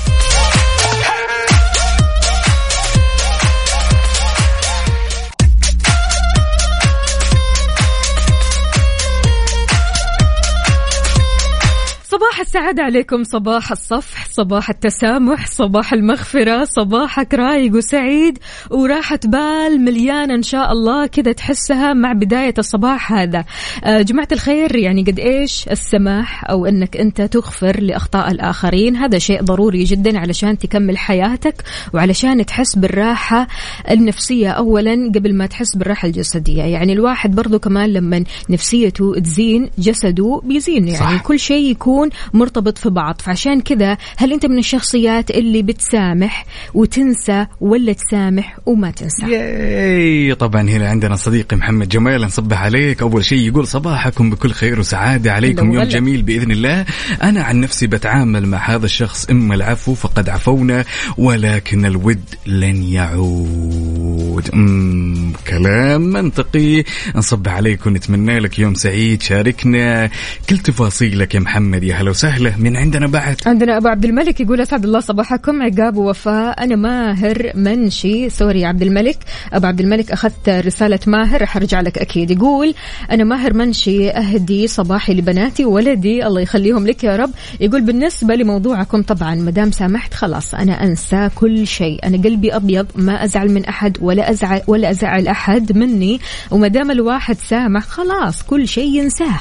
صباح 12.38 12.48
السعادة 12.48 12.84
عليكم 12.84 13.24
صباح 13.24 13.72
الصفح 13.72 14.26
صباح 14.26 14.70
التسامح 14.70 15.48
صباح 15.48 15.94
المغفرة 15.94 16.64
صباحك 16.64 17.34
رايق 17.34 17.76
وسعيد 17.76 18.40
وراحة 18.72 19.20
بال 19.26 19.82
مليانة 19.82 20.36
إن 20.36 20.44
شاء 20.44 20.72
الله 20.72 21.08
كذا 21.08 21.32
تحسها 21.32 21.94
مع 21.94 22.14
بداية 22.14 22.54
الصباح 22.58 23.14
هذا 23.14 23.46
آه، 23.84 24.02
جماعة 24.02 24.28
الخير 24.32 24.76
يعني 24.76 25.04
قد 25.04 25.20
إيش 25.20 25.68
السماح 25.72 26.50
أو 26.50 26.66
أنك 26.66 26.98
أنت 26.98 27.22
تغفر 27.22 27.80
لأخطاء 27.80 28.32
الآخرين 28.32 28.96
هذا 28.96 29.18
شيء 29.18 29.44
ضروري 29.44 29.84
جدا 29.84 30.20
علشان 30.20 30.58
تكمل 30.58 30.98
حياتك 30.98 31.64
وعلشان 31.94 32.46
تحس 32.46 32.76
بالراحة 32.76 33.48
النفسية 33.92 34.50
أولا 34.50 35.12
قبل 35.16 35.36
ما 35.36 35.46
تحس 35.46 35.76
بالراحة 35.76 36.06
الجسدية 36.06 36.64
يعني 36.64 36.94
الواحد 36.94 37.36
برضو 37.36 37.60
كمان 37.60 37.94
لما 37.94 38.24
نفسيته 38.50 39.20
تزين 39.20 39.70
جسده 39.78 40.42
بيزين 40.44 40.88
يعني 40.88 41.00
صح. 41.00 41.18
صح. 41.18 41.24
كل 41.24 41.40
شيء 41.40 41.72
يكون 41.72 42.10
مرتبط 42.34 42.78
في 42.78 42.90
بعض. 42.90 43.22
فعشان 43.22 43.62
كذا 43.62 43.98
هل 44.18 44.34
أنت 44.34 44.46
من 44.46 44.58
الشخصيات 44.58 45.32
اللي 45.32 45.62
بتسامح 45.62 46.46
وتنسى 46.74 47.46
ولا 47.62 47.94
تسامح 47.94 48.58
وما 48.66 48.92
تنسى؟ 48.92 49.26
ياي 49.26 50.36
طبعا 50.36 50.62
هنا 50.62 50.90
عندنا 50.90 51.16
صديقي 51.16 51.58
محمد 51.58 51.90
جمال. 51.90 52.22
نصبح 52.22 52.62
عليك. 52.62 53.02
أول 53.02 53.26
شيء 53.26 53.40
يقول 53.40 53.68
صباحكم 53.68 54.30
بكل 54.30 54.52
خير 54.52 54.80
وسعادة 54.80 55.34
عليكم 55.34 55.72
يوم. 55.72 55.84
جميل 55.84 56.22
بإذن 56.22 56.52
الله. 56.52 56.86
أنا 57.24 57.44
عن 57.44 57.60
نفسي 57.60 57.88
بتعامل 57.88 58.48
مع 58.48 58.76
هذا 58.76 58.86
الشخص 58.86 59.30
إما 59.30 59.56
العفو 59.56 59.94
فقد 59.94 60.30
عفونا 60.30 60.86
ولكن 61.18 61.86
الود 61.86 62.24
لن 62.46 62.84
يعود. 62.84 64.50
أمم 64.54 65.34
كلام 65.48 66.02
منطقي. 66.02 66.84
نصبح 67.16 67.52
عليك 67.52 67.86
ونتمنى 67.86 68.40
لك 68.40 68.60
يوم 68.60 68.74
سعيد. 68.74 69.22
شاركنا. 69.22 70.10
كل 70.50 70.58
تفاصيلك 70.58 71.36
يا 71.36 71.40
محمد 71.40 71.84
يا 71.84 71.96
هلا 71.96 72.14
وسهلا 72.18 72.54
من 72.58 72.78
عندنا 72.78 73.08
بعد. 73.08 73.36
عندنا 73.46 73.78
أبو 73.78 73.88
عبد 73.88 74.06
الملك 74.06 74.40
يقول 74.40 74.62
أسعد 74.62 74.84
الله 74.84 75.00
صباحكم. 75.00 75.62
عقاب 75.62 75.98
ووفاء 75.98 76.64
أنا 76.64 76.76
ماهر 76.76 77.52
منشي. 77.56 78.30
سوري 78.30 78.66
عبد 78.66 78.82
الملك. 78.82 79.18
أبو 79.54 79.68
عبد 79.68 79.80
الملك 79.80 80.12
أخذت 80.12 80.50
رسالة 80.50 81.00
ماهر. 81.08 81.42
رح 81.42 81.58
ارجع 81.58 81.82
لك 81.82 81.98
أكيد. 81.98 82.32
يقول 82.32 82.74
أنا 83.12 83.24
ماهر 83.24 83.54
منشي. 83.54 84.10
أهدي 84.10 84.68
صباحي 84.68 85.14
لبناتي 85.14 85.66
وولدي. 85.66 86.28
الله 86.28 86.42
يخليهم 86.42 86.88
لك 86.88 87.04
يا 87.04 87.16
رب. 87.16 87.32
يقول 87.60 87.82
بالنسبة 87.82 88.36
لموضوعكم 88.36 89.02
طبعا 89.02 89.36
ما 89.36 89.52
دام 89.52 89.72
سامحت 89.72 90.14
خلاص 90.14 90.56
أنا 90.56 90.84
أنسى 90.84 91.30
كل 91.36 91.68
شيء. 91.68 92.08
أنا 92.08 92.18
قلبي 92.18 92.56
أبيض 92.56 92.88
ما 92.96 93.24
أزعل 93.24 93.52
من 93.52 93.66
أحد 93.66 93.98
ولا 94.02 94.32
ازعل 94.32 94.62
ولا 94.68 94.90
أزعل 94.90 95.28
أحد 95.28 95.78
مني. 95.78 96.20
وما 96.52 96.68
دام 96.68 96.92
الواحد 96.92 97.38
سامح 97.38 97.84
خلاص 97.84 98.44
كل 98.44 98.68
شيء 98.68 99.00
ينساه. 99.00 99.40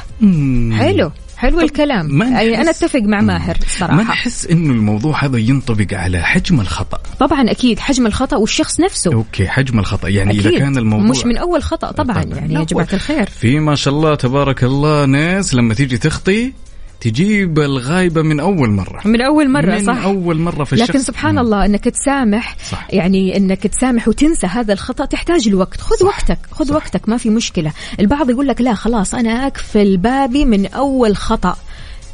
حلو. 0.78 1.10
حلو 1.36 1.60
الكلام. 1.60 2.18
ما 2.18 2.26
يعني 2.26 2.60
أنا 2.60 2.70
أتفق 2.70 3.00
مع 3.00 3.20
ماهر 3.20 3.56
ما 3.62 3.78
صراحة 3.78 4.02
نحس 4.02 4.46
إنه 4.46 4.72
الموضوع 4.72 5.24
هذا 5.24 5.38
ينطبق 5.38 5.94
على 5.94 6.22
حجم 6.22 6.60
الخطأ؟ 6.60 7.00
طبعا 7.20 7.50
أكيد 7.50 7.78
حجم 7.78 8.06
الخطأ 8.06 8.36
والشخص 8.36 8.80
نفسه. 8.80 9.12
أوكي 9.14 9.48
حجم 9.48 9.78
الخطأ. 9.78 10.08
يعني 10.08 10.30
أكيد. 10.30 10.46
اذا 10.46 10.58
كان 10.58 10.76
الموضوع 10.78 11.06
مش 11.06 11.26
من 11.26 11.36
أول 11.36 11.62
خطأ 11.62 11.92
طبعا, 11.92 12.22
طبعاً. 12.22 12.38
يعني 12.38 12.54
يا 12.54 12.64
جماعة 12.64 12.88
الخير. 12.92 13.26
في 13.26 13.60
ما 13.60 13.74
شاء 13.74 13.94
الله 13.94 14.14
تبارك 14.14 14.64
الله 14.64 15.04
ناس 15.04 15.54
لما 15.54 15.74
تيجي 15.74 15.98
تخطي 15.98 16.52
تجيب 17.00 17.58
الغايبة 17.58 18.22
من 18.22 18.40
أول 18.40 18.70
مرة. 18.70 19.00
من 19.04 19.20
أول 19.20 19.50
مرة 19.50 19.74
من 19.74 19.84
صح. 19.84 20.04
أول 20.04 20.38
مرة 20.38 20.64
في 20.64 20.72
الشخص. 20.72 20.90
لكن 20.90 20.98
سبحان 20.98 21.38
الله 21.38 21.64
إنك 21.64 21.84
تسامح 21.84 22.56
صح. 22.70 22.86
يعني 22.90 23.36
إنك 23.36 23.66
تسامح 23.66 24.08
وتنسى 24.08 24.46
هذا 24.46 24.72
الخطأ 24.72 25.04
تحتاج 25.04 25.48
الوقت. 25.48 25.80
خذ 25.80 25.96
صح. 25.96 26.06
وقتك 26.06 26.38
خذ 26.50 26.68
صح. 26.68 26.74
وقتك 26.74 27.08
ما 27.08 27.16
في 27.16 27.30
مشكلة. 27.30 27.72
البعض 28.00 28.30
يقول 28.30 28.48
لك 28.48 28.60
لا 28.60 28.74
خلاص 28.74 29.14
أنا 29.14 29.46
أقفل 29.46 29.96
بابي 29.96 30.44
من 30.44 30.66
أول 30.66 31.16
خطأ. 31.16 31.56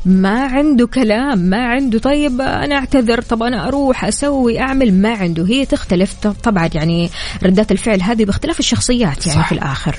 ما 0.07 0.45
عنده 0.45 0.87
كلام 0.87 1.39
ما 1.39 1.67
عنده 1.67 1.99
طيب 1.99 2.41
أنا 2.41 2.75
أعتذر 2.75 3.21
طب 3.21 3.43
أنا 3.43 3.69
أروح 3.69 4.05
أسوي 4.05 4.61
أعمل 4.61 4.95
ما 4.95 5.15
عنده. 5.15 5.47
هي 5.47 5.67
تختلف. 5.67 6.15
طبعا 6.43 6.71
يعني 6.75 7.11
ردات 7.43 7.73
الفعل 7.73 8.03
هذه 8.03 8.25
باختلاف 8.25 8.61
الشخصيات 8.61 9.27
يعني 9.27 9.41
صح. 9.41 9.49
في 9.49 9.55
الآخر. 9.55 9.97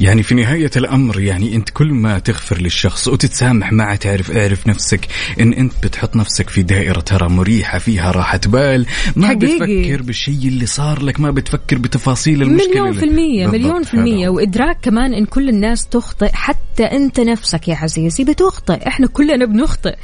يعني 0.00 0.22
في 0.22 0.34
نهاية 0.34 0.70
الأمر 0.76 1.20
يعني 1.20 1.54
أنت 1.56 1.70
كل 1.70 1.92
ما 1.92 2.18
تغفر 2.18 2.58
للشخص 2.62 3.08
وتتسامح 3.08 3.72
معه 3.72 3.96
تعرف 3.96 4.30
اعرف 4.30 4.66
نفسك 4.66 5.00
أن 5.40 5.52
أنت 5.52 5.72
بتحط 5.82 6.16
نفسك 6.16 6.50
في 6.50 6.62
دائرة 6.62 7.00
ترى 7.00 7.28
مريحة 7.28 7.78
فيها 7.78 8.10
راحة 8.10 8.40
بال. 8.46 8.86
ما 9.16 9.26
حقيقي. 9.28 9.56
بتفكر 9.56 10.02
بالشيء 10.02 10.48
اللي 10.48 10.66
صار 10.66 11.02
لك 11.02 11.20
ما 11.20 11.30
بتفكر 11.30 11.78
بتفاصيل 11.78 12.42
المشكلة 12.42 12.70
مليون 12.70 12.92
في 12.92 13.04
المية 13.04 13.46
مليون 13.46 13.82
في 13.82 13.94
المية. 13.94 14.28
وإدراك 14.28 14.78
كمان 14.82 15.14
إن 15.14 15.24
كل 15.24 15.48
الناس 15.48 15.86
تخطئ 15.86 16.30
حتى 16.32 16.84
أنت 16.84 17.20
نفسك 17.20 17.68
يا 17.68 17.74
عزيزي 17.76 18.24
بتخطئ. 18.24 18.88
إحنا 18.88 19.06
كلنا 19.06 19.46
بنخطئ. 19.46 19.94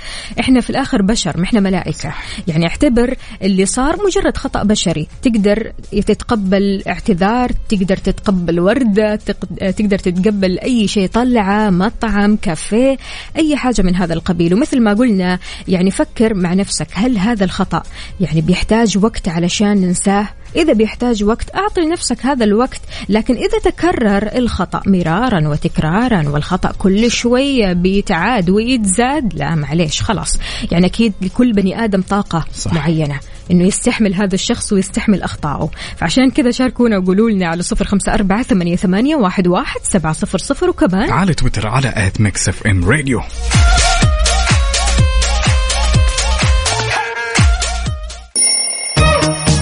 إحنا 0.40 0.60
في 0.60 0.70
الآخر 0.70 1.02
بشر 1.02 1.36
ما 1.36 1.44
إحنا 1.44 1.60
ملائكة. 1.60 2.14
يعني 2.48 2.66
اعتبر 2.68 3.14
اللي 3.42 3.66
صار 3.66 3.96
مجرد 4.06 4.36
خطأ 4.36 4.62
بشري. 4.62 5.06
تقدر 5.22 5.72
تتقبل 6.06 6.82
اعتذار 6.88 7.52
تقدر 7.68 7.96
تتقبل 7.96 8.60
وردة 8.60 9.16
تق- 9.16 9.48
تقدر 9.80 9.98
تتقبل 9.98 10.58
أي 10.58 10.88
شيء 10.88 11.08
طلعة 11.08 11.70
مطعم 11.70 12.36
كافيه 12.36 12.98
أي 13.36 13.56
حاجة 13.56 13.82
من 13.82 13.96
هذا 13.96 14.14
القبيل 14.14 14.54
ومثل 14.54 14.80
ما 14.80 14.94
قلنا 14.94 15.38
يعني 15.68 15.90
فكر 15.90 16.34
مع 16.34 16.54
نفسك 16.54 16.86
هل 16.92 17.18
هذا 17.18 17.44
الخطأ 17.44 17.82
يعني 18.20 18.40
بيحتاج 18.40 18.98
وقت 18.98 19.28
علشان 19.28 19.80
ننساه 19.80 20.28
إذا 20.56 20.72
بيحتاج 20.72 21.24
وقت 21.24 21.54
أعطي 21.54 21.80
لنفسك 21.80 22.26
هذا 22.26 22.44
الوقت 22.44 22.80
لكن 23.08 23.34
إذا 23.34 23.58
تكرر 23.70 24.38
الخطأ 24.38 24.82
مرارا 24.86 25.48
وتكرارا 25.48 26.28
والخطأ 26.28 26.72
كل 26.78 27.10
شوية 27.10 27.72
بيتعاد 27.72 28.50
ويتزاد 28.50 29.34
لا 29.34 29.54
معليش 29.54 30.02
خلاص 30.02 30.38
يعني 30.72 30.86
أكيد 30.86 31.12
لكل 31.22 31.52
بني 31.52 31.84
آدم 31.84 32.02
طاقة 32.02 32.40
صح. 32.40 32.70
صح. 32.70 32.74
معينة 32.74 33.20
إنه 33.50 33.64
يستحمل 33.64 34.14
هذا 34.14 34.34
الشخص 34.34 34.72
ويستحمل 34.72 35.22
أخطائه. 35.22 35.70
فعشان 35.96 36.30
كذا 36.30 36.50
شاركونا 36.50 36.98
وقولوا 36.98 37.30
لنا 37.30 37.46
على 37.46 37.62
صفر 37.62 37.84
خمسة 37.84 38.14
أربعة 38.14 38.42
ثمانية, 38.42 38.76
ثمانية 38.76 39.16
واحد, 39.16 39.48
واحد 39.48 39.80
سبعة 39.82 40.12
صفر 40.12 40.38
صفر 40.38 40.70
وكمان 40.70 41.10
على 41.10 41.34
تويتر 41.34 41.68
على 41.68 41.92
at 41.96 42.20
Mix 42.20 42.48
FM 42.48 42.84
Radio 42.84 43.20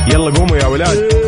يلا 0.09 0.31
قوموا 0.31 0.57
يا 0.57 0.67
ولاد. 0.67 1.28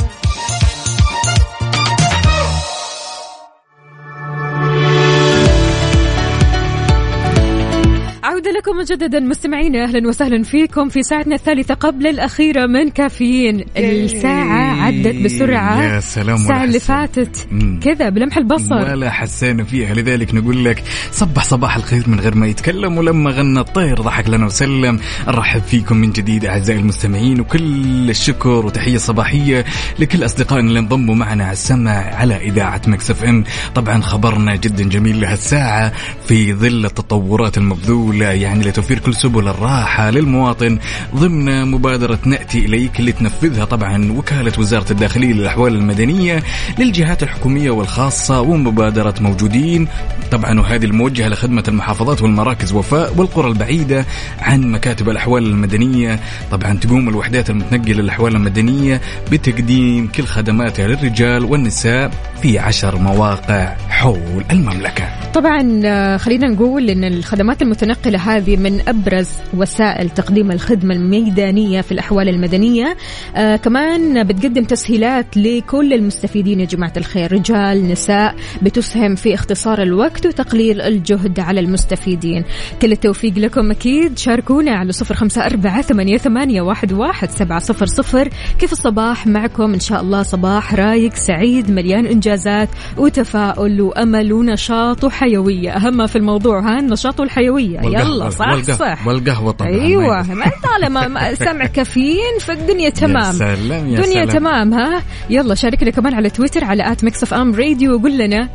لكم 8.51 8.77
مجددا 8.77 9.19
مستمعينا 9.19 9.83
أهلا 9.83 10.07
وسهلا 10.07 10.43
فيكم 10.43 10.89
في 10.89 11.03
ساعتنا 11.03 11.35
الثالثة 11.35 11.73
قبل 11.73 12.07
الأخيرة 12.07 12.65
من 12.65 12.89
كافيين. 12.89 13.65
الساعة 13.77 14.81
عدت 14.81 15.15
بسرعة. 15.15 15.83
يا 15.83 15.99
سلام 15.99 16.35
الساعة 16.35 16.57
ولا 16.57 16.63
اللي. 16.63 16.79
فاتت. 16.79 17.47
كذا 17.83 18.09
بلمح 18.09 18.37
البصر. 18.37 18.75
ولا 18.75 19.09
حسينا 19.09 19.63
فيها. 19.63 19.93
لذلك 19.93 20.33
نقول 20.33 20.65
لك 20.65 20.83
صبح 21.11 21.43
صباح 21.43 21.75
الخير 21.75 22.03
من 22.09 22.19
غير 22.19 22.35
ما 22.35 22.47
يتكلم 22.47 22.97
ولما 22.97 23.31
غنى 23.31 23.59
الطير 23.59 24.01
ضحك 24.01 24.29
لنا 24.29 24.45
وسلم. 24.45 24.99
نرحب 25.27 25.61
فيكم 25.61 25.97
من 25.97 26.11
جديد 26.11 26.45
أعزائي 26.45 26.79
المستمعين 26.79 27.39
وكل 27.39 28.09
الشكر 28.09 28.65
وتحية 28.65 28.97
صباحية 28.97 29.65
لكل 29.99 30.25
أصدقائنا 30.25 30.67
اللي 30.67 30.79
انضموا 30.79 31.15
معنا 31.15 31.43
على 31.43 31.53
السمع 31.53 31.91
على 31.91 32.35
إذاعة 32.35 32.81
Mix 32.87 33.11
FM. 33.11 33.43
طبعا 33.75 34.01
خبرنا 34.01 34.55
جدا 34.55 34.83
جميل 34.83 35.21
لهالساعة 35.21 35.93
في 36.27 36.53
ظل 36.53 36.85
التطورات 36.85 37.57
المبذولة 37.57 38.40
يعني 38.41 38.63
لتوفير 38.63 38.99
كل 38.99 39.15
سبل 39.15 39.47
الراحة 39.47 40.09
للمواطن 40.09 40.79
ضمن 41.15 41.65
مبادرة 41.65 42.19
نأتي 42.25 42.65
إليك 42.65 42.99
اللي 42.99 43.11
تنفذها 43.11 43.65
طبعا 43.65 44.11
وكالة 44.11 44.53
وزارة 44.59 44.91
الداخلية 44.91 45.33
للأحوال 45.33 45.75
المدنية 45.75 46.43
للجهات 46.79 47.23
الحكومية 47.23 47.71
والخاصة 47.71 48.41
ومبادرة 48.41 49.13
موجودين. 49.21 49.87
طبعا 50.31 50.59
وهذه 50.59 50.85
الموجهة 50.85 51.27
لخدمة 51.27 51.63
المحافظات 51.67 52.21
والمراكز 52.21 52.73
وفاء 52.73 53.13
والقرى 53.17 53.47
البعيدة 53.47 54.05
عن 54.39 54.71
مكاتب 54.71 55.09
الأحوال 55.09 55.45
المدنية. 55.45 56.19
طبعا 56.51 56.77
تقوم 56.77 57.09
الوحدات 57.09 57.49
المتنقلة 57.49 58.01
للأحوال 58.01 58.35
المدنية 58.35 59.01
بتقديم 59.31 60.07
كل 60.07 60.23
خدماتها 60.23 60.87
للرجال 60.87 61.45
والنساء. 61.45 62.30
في 62.41 62.59
عشر 62.59 62.95
مواقع 62.95 63.75
حول 63.89 64.43
المملكة. 64.51 65.31
طبعا 65.33 65.81
آه، 65.85 66.17
خلينا 66.17 66.47
نقول 66.47 66.89
إن 66.89 67.03
الخدمات 67.03 67.61
المتنقلة 67.61 68.19
هذه 68.19 68.57
من 68.57 68.81
أبرز 68.87 69.29
وسائل 69.53 70.09
تقديم 70.09 70.51
الخدمة 70.51 70.95
الميدانية 70.95 71.81
في 71.81 71.91
الأحوال 71.91 72.29
المدنية. 72.29 72.97
آه 73.35 73.55
كمان 73.55 74.23
بتقدم 74.23 74.63
تسهيلات 74.63 75.37
لكل 75.37 75.93
المستفيدين 75.93 76.59
يا 76.59 76.65
جماعة 76.65 76.93
الخير 76.97 77.33
رجال 77.33 77.87
نساء 77.87 78.35
بتسهم 78.61 79.15
في 79.15 79.33
اختصار 79.33 79.81
الوقت 79.81 80.25
وتقليل 80.25 80.81
الجهد 80.81 81.39
على 81.39 81.59
المستفيدين. 81.59 82.43
كل 82.81 82.91
التوفيق 82.91 83.37
لكم 83.37 83.71
أكيد. 83.71 84.17
شاركونا 84.17 84.71
على 84.71 84.91
صفر 84.91 85.15
أربعة 85.37 85.81
ثمانية, 85.81 86.17
ثمانية 86.17 86.61
واحد, 86.61 87.31
سبعة 87.31 87.59
صفر 87.59 87.85
صفر. 87.85 88.29
كيف 88.59 88.71
الصباح 88.71 89.27
معكم؟ 89.27 89.73
إن 89.73 89.79
شاء 89.79 90.01
الله 90.01 90.23
صباح 90.23 90.73
رايق 90.73 91.15
سعيد 91.15 91.71
مليان 91.71 92.05
إنجازات 92.31 92.69
وتفاؤل 92.97 93.81
وأمل 93.81 94.33
ونشاط 94.33 95.03
وحيوية. 95.03 95.71
أهم 95.71 95.97
ما 95.97 96.05
في 96.07 96.15
الموضوع 96.15 96.59
ها 96.59 96.79
النشاط 96.79 97.19
والحيوية. 97.19 97.79
يلا 97.79 98.29
صح 98.29 98.47
والقهوة, 98.47 98.77
صح. 98.77 99.07
والقهوة 99.07 99.51
طبعا. 99.51 99.69
أيوه 99.71 100.33
ما 100.33 100.51
طالما 100.63 101.07
ما 101.07 101.33
سمع 101.35 101.65
كافيين 101.75 102.39
فالدنيا 102.41 102.89
تمام. 102.89 103.25
يا 103.25 103.31
سلام 103.31 103.87
يا 103.87 103.95
دنيا 103.95 104.25
سلام. 104.25 104.29
تمام 104.29 104.73
ها. 104.73 105.01
يلا 105.29 105.55
شاركنا 105.55 105.91
كمان 105.91 106.13
على 106.13 106.29
تويتر 106.29 106.63
على 106.63 106.91
at 106.91 107.03
Mix 107.03 107.33
FM 107.33 107.55
Radio 107.55 107.95
وقول 107.95 108.17
لنا 108.17 108.49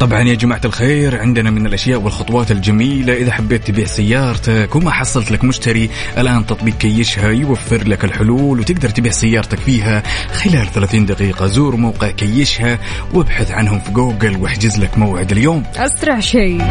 طبعا 0.00 0.22
يا 0.22 0.34
جماعة 0.34 0.60
الخير 0.64 1.20
عندنا 1.20 1.50
من 1.50 1.66
الأشياء 1.66 2.00
والخطوات 2.00 2.50
الجميلة 2.50 3.14
إذا 3.14 3.32
حبيت 3.32 3.66
تبيع 3.66 3.86
سيارتك 3.86 4.76
وما 4.76 4.90
حصلت 4.90 5.30
لك 5.30 5.44
مشتري 5.44 5.90
الآن 6.18 6.46
تطبيق 6.46 6.78
كيشها 6.78 7.30
يوفر 7.30 7.88
لك 7.88 8.04
الحلول 8.04 8.60
وتقدر 8.60 8.88
تبيع 8.88 9.12
سيارتك 9.12 9.58
فيها. 9.58 10.02
خلال 10.32 10.72
30 10.72 11.06
دقيقة 11.06 11.46
زور 11.46 11.76
موقع 11.76 12.10
كيشها 12.10 12.78
وابحث 13.14 13.50
عنهم 13.50 13.80
في 13.80 13.90
جوجل 13.90 14.36
واحجز 14.36 14.78
لك 14.78 14.98
موعد 14.98 15.32
اليوم. 15.32 15.62
أسرع 15.76 16.20
شيء. 16.20 16.62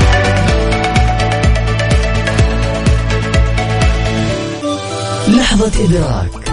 لحظة 5.27 5.85
إدراك 5.85 6.42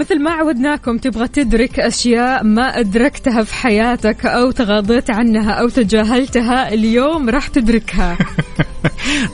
مثل 0.00 0.22
ما 0.22 0.30
عودناكم 0.30 0.98
تبغى 0.98 1.28
تدرك 1.28 1.80
أشياء 1.80 2.44
ما 2.44 2.78
أدركتها 2.78 3.42
في 3.42 3.54
حياتك 3.54 4.26
أو 4.26 4.50
تغاضيت 4.50 5.10
عنها 5.10 5.52
أو 5.52 5.68
تجاهلتها 5.68 6.74
اليوم 6.74 7.30
راح 7.30 7.48
تدركها. 7.48 8.18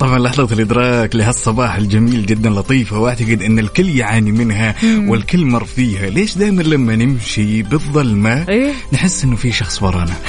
طبعا 0.00 0.18
لحظة 0.18 0.54
الإدراك 0.54 1.16
لهالصباح 1.16 1.76
الجميل 1.76 2.26
جدا 2.26 2.50
لطيفة 2.50 3.00
وأعتقد 3.00 3.42
أن 3.42 3.58
الكل 3.58 3.88
يعاني 3.88 4.32
منها 4.32 4.74
والكل 5.08 5.44
مر 5.44 5.64
فيها. 5.64 6.10
ليش 6.10 6.38
دائما 6.38 6.62
لما 6.62 6.96
نمشي 6.96 7.62
بالظلمة 7.62 8.48
إيه؟ 8.48 8.72
نحس 8.92 9.24
أنه 9.24 9.36
في 9.36 9.52
شخص 9.52 9.82
ورانا؟ 9.82 10.14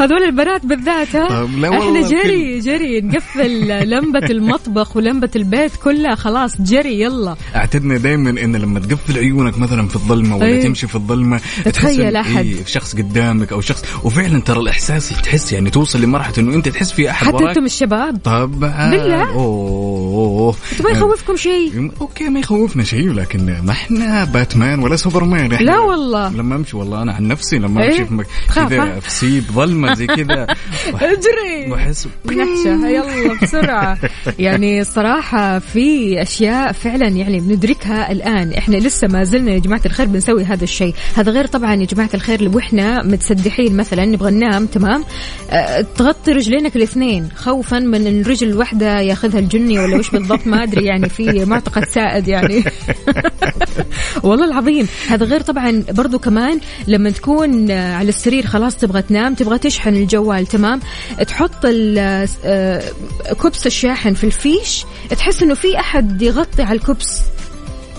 هذول 0.00 0.22
البنات 0.22 0.66
بالذات 0.66 1.16
ها؟ 1.16 1.44
إحنا 1.44 2.08
جري 2.08 2.60
جري. 2.60 3.00
نقفل 3.00 3.88
لمبة 3.88 4.26
المطبخ 4.30 4.96
ولمبة 4.96 5.30
البيت 5.36 5.76
كلها 5.76 6.14
خلاص 6.14 6.60
جري 6.60 7.00
يلا. 7.00 7.36
اعتدنا 7.56 7.96
دائما 7.96 8.15
إن 8.16 8.56
لما 8.56 8.80
تقفل 8.80 9.18
عيونك 9.18 9.58
مثلا 9.58 9.88
في 9.88 9.96
الظلمة 9.96 10.36
ولا 10.36 10.46
أي. 10.46 10.62
تمشي 10.62 10.86
في 10.86 10.94
الظلمة 10.94 11.40
تتخيل 11.64 12.12
إن- 12.12 12.16
أحد. 12.16 12.44
إيه 12.46 12.62
في 12.64 12.70
شخص 12.70 12.96
قدامك 12.96 13.52
أو 13.52 13.60
شخص 13.60 13.84
وفعلا 14.04 14.40
ترى 14.40 14.58
الإحساس 14.60 15.08
تحس 15.22 15.52
يعني 15.52 15.70
توصل 15.70 16.00
لمرحلة 16.02 16.34
إنه 16.38 16.54
أنت 16.54 16.68
تحس 16.68 16.92
في 16.92 17.10
أحد 17.10 17.26
حتى 17.26 17.44
أنتم 17.48 17.64
الشباب 17.64 18.16
طبعا 18.24 18.90
بالله؟ 18.90 19.32
أوه 19.32 20.54
ما 20.84 20.90
يخوفكم 20.90 21.36
شيء 21.36 21.90
okay 22.00 22.28
ما 22.28 22.40
يخوفنا 22.40 22.84
شيء 22.84 23.12
لكن 23.12 23.60
ما 23.64 23.70
إحنا 23.72 24.24
باتمان 24.24 24.78
ولا 24.78 24.96
سوبرمان 24.96 25.52
إحنا 25.52 25.66
لا 25.66 25.78
والله. 25.78 26.28
لما 26.32 26.56
أمشي 26.56 26.76
والله 26.76 27.02
أنا 27.02 27.12
عن 27.12 27.28
نفسي 27.28 27.58
لما 27.58 27.82
إيه؟ 27.82 27.88
أمشي 27.92 28.04
في 28.04 28.14
مك- 28.14 28.26
تخاف، 28.48 28.68
كذا؟ 28.68 29.00
في 29.00 29.10
سيب 29.10 29.44
ظلمة 29.52 29.94
زي 29.94 30.06
كذا 30.06 30.46
أجري 30.94 31.70
بحس 31.70 32.08
نحشة 32.26 32.88
يلا 32.88 33.38
بسرعة 33.42 33.98
يعني 34.38 34.84
صراحة 34.84 35.58
في 35.58 36.22
أشياء 36.22 36.72
فعلا 36.72 37.08
يعني 37.08 37.40
بندركها 37.40 38.05
الآن. 38.10 38.52
إحنا 38.52 38.76
لسه 38.76 39.08
ما 39.08 39.24
زلنا 39.24 39.52
يا 39.52 39.58
جماعة 39.58 39.80
الخير 39.86 40.06
بنسوي 40.06 40.44
هذا 40.44 40.64
الشيء. 40.64 40.94
هذا 41.14 41.32
غير 41.32 41.46
طبعا 41.46 41.74
يا 41.74 41.86
جماعة 41.86 42.10
الخير 42.14 42.42
لو 42.42 42.58
إحنا 42.58 43.02
متسدحين 43.02 43.76
مثلا 43.76 44.04
نبغى 44.04 44.30
ننام 44.30 44.66
تمام؟ 44.66 45.04
أه 45.50 45.80
تغطي 45.80 46.32
رجلينك 46.32 46.76
الاثنين. 46.76 47.28
خوفا 47.36 47.78
من 47.78 48.06
أن 48.06 48.22
رجل 48.22 48.56
واحدة 48.56 49.00
ياخذها 49.00 49.38
الجني 49.38 49.78
ولا 49.78 49.96
وش 49.96 50.10
بالضبط 50.10 50.46
ما 50.46 50.62
أدري 50.62 50.84
يعني 50.84 51.08
في 51.08 51.44
معتقد 51.44 51.84
سائد 51.84 52.28
يعني. 52.28 52.64
والله 54.24 54.44
العظيم. 54.44 54.88
هذا 55.08 55.26
غير 55.26 55.40
طبعا 55.40 55.84
برضو 55.90 56.18
كمان 56.18 56.60
لما 56.86 57.10
تكون 57.10 57.70
على 57.70 58.08
السرير 58.08 58.46
خلاص 58.46 58.76
تبغى 58.76 59.02
تنام 59.02 59.34
تبغى 59.34 59.58
تشحن 59.58 59.96
الجوال 59.96 60.46
تمام؟ 60.46 60.80
تحط 61.26 61.50
آه، 61.64 62.82
كبس 63.42 63.66
الشاحن 63.66 64.14
في 64.14 64.24
الفيش. 64.24 64.84
تحس 65.10 65.42
إنه 65.42 65.54
في 65.54 65.80
أحد 65.80 66.22
يغطي 66.22 66.62
على 66.62 66.78
الكبس 66.78 67.20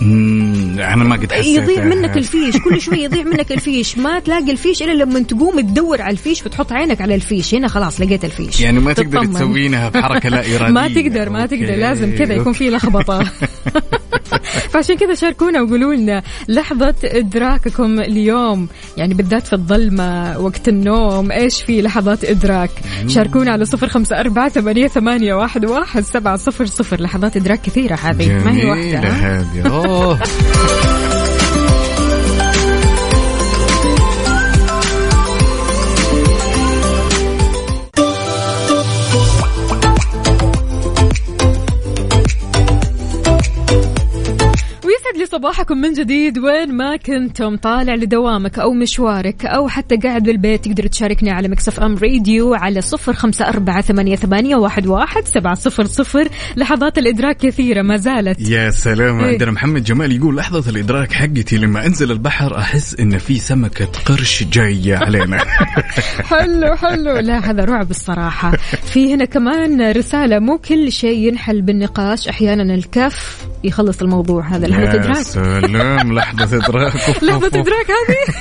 أنا 0.02 1.04
ما 1.04 1.16
قد 1.16 1.32
حسيت 1.32 1.62
يضيع 1.62 1.84
منك 1.84 2.16
الفيش 2.16 2.56
كل 2.56 2.80
شوي 2.80 2.98
يضيع 2.98 3.22
منك 3.22 3.52
الفيش. 3.52 3.98
ما 3.98 4.18
تلاقي 4.18 4.50
الفيش 4.50 4.82
إلا 4.82 4.92
لما 4.92 5.20
تقوم 5.20 5.60
تدور 5.60 6.02
على 6.02 6.12
الفيش 6.12 6.46
وتحط 6.46 6.72
عينك 6.72 7.00
على 7.00 7.14
الفيش. 7.14 7.54
هنا 7.54 7.68
خلاص 7.68 8.00
لقيت 8.00 8.24
الفيش. 8.24 8.60
يعني 8.60 8.80
ما 8.80 8.92
تقدر. 8.92 9.24
تسوينها 9.24 9.88
بحركة 9.88 10.28
لا 10.28 10.38
إرادية. 10.56 10.72
ما 10.74 10.88
تقدر 10.88 11.30
ما 11.30 11.46
تقدر. 11.46 11.74
لازم 11.74 12.16
كذا 12.18 12.34
يكون. 12.34 12.52
في 12.52 12.70
لخبطة. 12.70 13.24
فعشان 14.72 14.96
كذا 14.96 15.14
شاركونا 15.14 15.62
وقولوا 15.62 15.94
لنا 15.94 16.22
لحظة 16.48 16.94
إدراككم 17.04 18.00
اليوم. 18.00 18.68
يعني 18.96 19.14
بالذات 19.14 19.46
في 19.46 19.52
الظلمة 19.52 20.38
وقت 20.38 20.68
النوم 20.68 21.32
إيش 21.32 21.62
في 21.62 21.82
لحظات 21.82 22.24
إدراك؟ 22.24 22.70
شاركونا 23.06 23.52
على 23.52 23.64
صفر 23.64 23.88
خمسة 23.88 24.20
أربعة 24.20 24.48
ثمانية, 24.88 25.34
واحد, 25.34 25.64
واحد 25.64 26.02
سبعة 26.02 26.36
صفر 26.36 26.66
صفر. 26.66 27.00
لحظات 27.00 27.36
إدراك 27.36 27.60
كثيرة 27.60 27.94
هذه 27.94 28.44
ما 28.44 28.56
هي 28.56 28.66
واحدة؟ 28.66 29.08
هذه. 29.08 29.84
أوه. 29.88 30.18
ويسعد 45.08 45.20
لي 45.20 45.26
صباحكم 45.26 45.78
من 45.78 45.92
جديد. 45.92 46.38
وين 46.38 46.74
ما 46.74 46.96
كنتم 46.96 47.56
طالع 47.56 47.94
لدوامك 47.94 48.58
أو 48.58 48.72
مشوارك 48.72 49.46
أو 49.46 49.68
حتى 49.68 49.96
قاعد 49.96 50.22
بالبيت 50.22 50.64
تقدر 50.64 50.86
تشاركني 50.86 51.30
على 51.30 51.48
مكسف 51.48 51.80
أم 51.80 51.96
راديو 51.96 52.54
على 52.54 52.80
صفر 52.80 53.12
خمسة 53.12 53.48
أربعة 53.48 53.80
ثمانية, 53.80 54.16
ثمانية 54.16 54.56
واحد, 54.56 54.86
واحد 54.86 55.26
سبعة 55.26 55.54
صفر 55.54 55.84
صفر. 55.84 56.28
لحظات 56.56 56.98
الإدراك 56.98 57.36
كثيرة 57.36 57.82
ما 57.82 57.96
زالت. 57.96 58.50
يا 58.50 58.70
سلام. 58.70 59.20
إيه. 59.20 59.32
عندنا 59.32 59.50
محمد 59.50 59.84
جمال 59.84 60.12
يقول 60.12 60.36
لحظة 60.36 60.70
الإدراك 60.70 61.12
حقتي 61.12 61.56
لما 61.56 61.86
أنزل 61.86 62.12
البحر 62.12 62.58
أحس 62.58 63.00
إن 63.00 63.18
في 63.18 63.38
سمكة 63.38 63.88
قرش 64.04 64.44
جاية 64.44 64.96
علينا. 64.96 65.38
حلو 66.30 66.76
حلو. 66.76 67.16
لا 67.16 67.50
هذا 67.50 67.64
رعب 67.64 67.90
الصراحة. 67.90 68.52
في 68.92 69.14
هنا 69.14 69.24
كمان 69.24 69.90
رسالة 69.90 70.38
مو 70.38 70.58
كل 70.58 70.92
شيء 70.92 71.28
ينحل 71.28 71.62
بالنقاش 71.62 72.28
أحيانا 72.28 72.74
الكف 72.74 73.46
يخلص 73.64 74.02
الموضوع 74.02 74.48
هذا. 74.48 74.66
لحظة 74.98 75.58
إدراك 75.58 75.66
سلام 75.66 76.12
لحظة 76.12 76.56
إدراك. 76.56 76.94
لحظة 77.22 77.46
إدراك 77.46 77.86
هذه. 77.90 78.34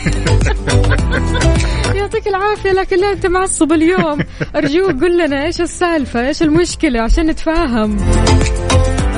يعطيك 1.98 2.28
العافية 2.28 2.72
لكن 2.72 2.98
لا 2.98 3.12
أنت 3.12 3.26
معصب 3.26 3.72
اليوم. 3.72 4.20
أرجوك 4.56 4.92
قل 5.04 5.18
لنا 5.26 5.46
إيش 5.46 5.62
السالفة 5.62 6.28
إيش 6.28 6.44
المشكلة 6.44 7.02
عشان 7.02 7.26
نتفاهم. 7.26 7.98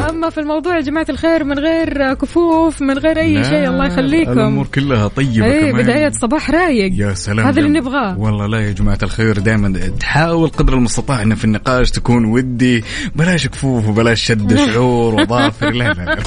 أما 0.10 0.30
في 0.30 0.40
الموضوع 0.40 0.76
يا 0.76 0.82
جماعة 0.82 1.06
الخير 1.10 1.44
من 1.44 1.60
غير 1.60 2.14
كفوف 2.14 2.82
من 2.82 2.98
غير 2.98 3.16
لا، 3.16 3.44
شيء 3.44 3.68
الله 3.70 3.86
يخليكم. 3.86 4.32
الأمور 4.32 4.68
كلها 4.68 5.08
طيبة 5.08 5.46
إيه 5.46 5.72
كمان 5.72 5.84
بداية 5.84 6.10
صباح 6.10 6.52
رايق. 6.52 6.92
يا 6.96 7.14
سلام 7.14 7.46
هذا 7.46 7.60
اللي 7.60 7.80
نبغاه. 7.80 8.20
والله 8.20 8.46
لا 8.48 8.60
يا 8.60 8.72
جماعة 8.72 8.98
الخير 9.04 9.40
دائما 9.40 9.80
تحاول 10.00 10.50
قدر 10.50 10.74
المستطاع 10.74 11.22
إن 11.22 11.36
في 11.36 11.46
النقاش 11.46 11.92
تكون 11.92 12.26
ودي. 12.26 12.84
بلاش 13.16 13.48
كفوف 13.48 13.88
وبلاش 13.88 14.24
شد 14.24 14.56
شعور 14.74 15.16
وظافر. 15.22 15.70
لا 15.72 15.94
لا, 15.94 16.04
لا. 16.04 16.18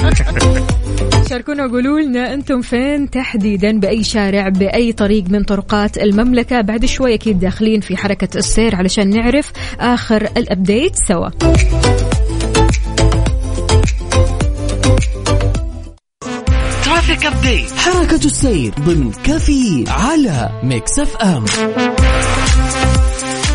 شاركونا 1.29 1.67
وقولوا 1.67 2.01
لنا 2.01 2.35
أنتم 2.35 2.61
فين 2.61 3.11
تحديدا 3.11 3.81
بأي 3.81 4.05
شارع 4.05 4.49
بأي 4.49 4.93
طريق 4.93 5.25
من 5.29 5.43
طرقات 5.43 5.99
المملكة؟ 5.99 6.61
بعد 6.61 6.85
شوي 6.85 7.15
أكيد 7.15 7.41
داخلين 7.41 7.81
في 7.81 7.97
حركة 7.97 8.37
السير 8.37 8.77
علشان 8.77 9.11
نعرف 9.11 9.53
آخر 9.81 10.29
ال 10.37 10.45
update 10.45 10.93
سوا. 11.09 11.29
traffic 17.13 17.27
update 17.27 17.73
حركة 17.79 18.25
السير 18.25 18.75
ضمن 18.81 19.13
كافيين 19.13 19.85
على 19.89 20.61
Mix 20.63 20.99
FM 20.99 21.45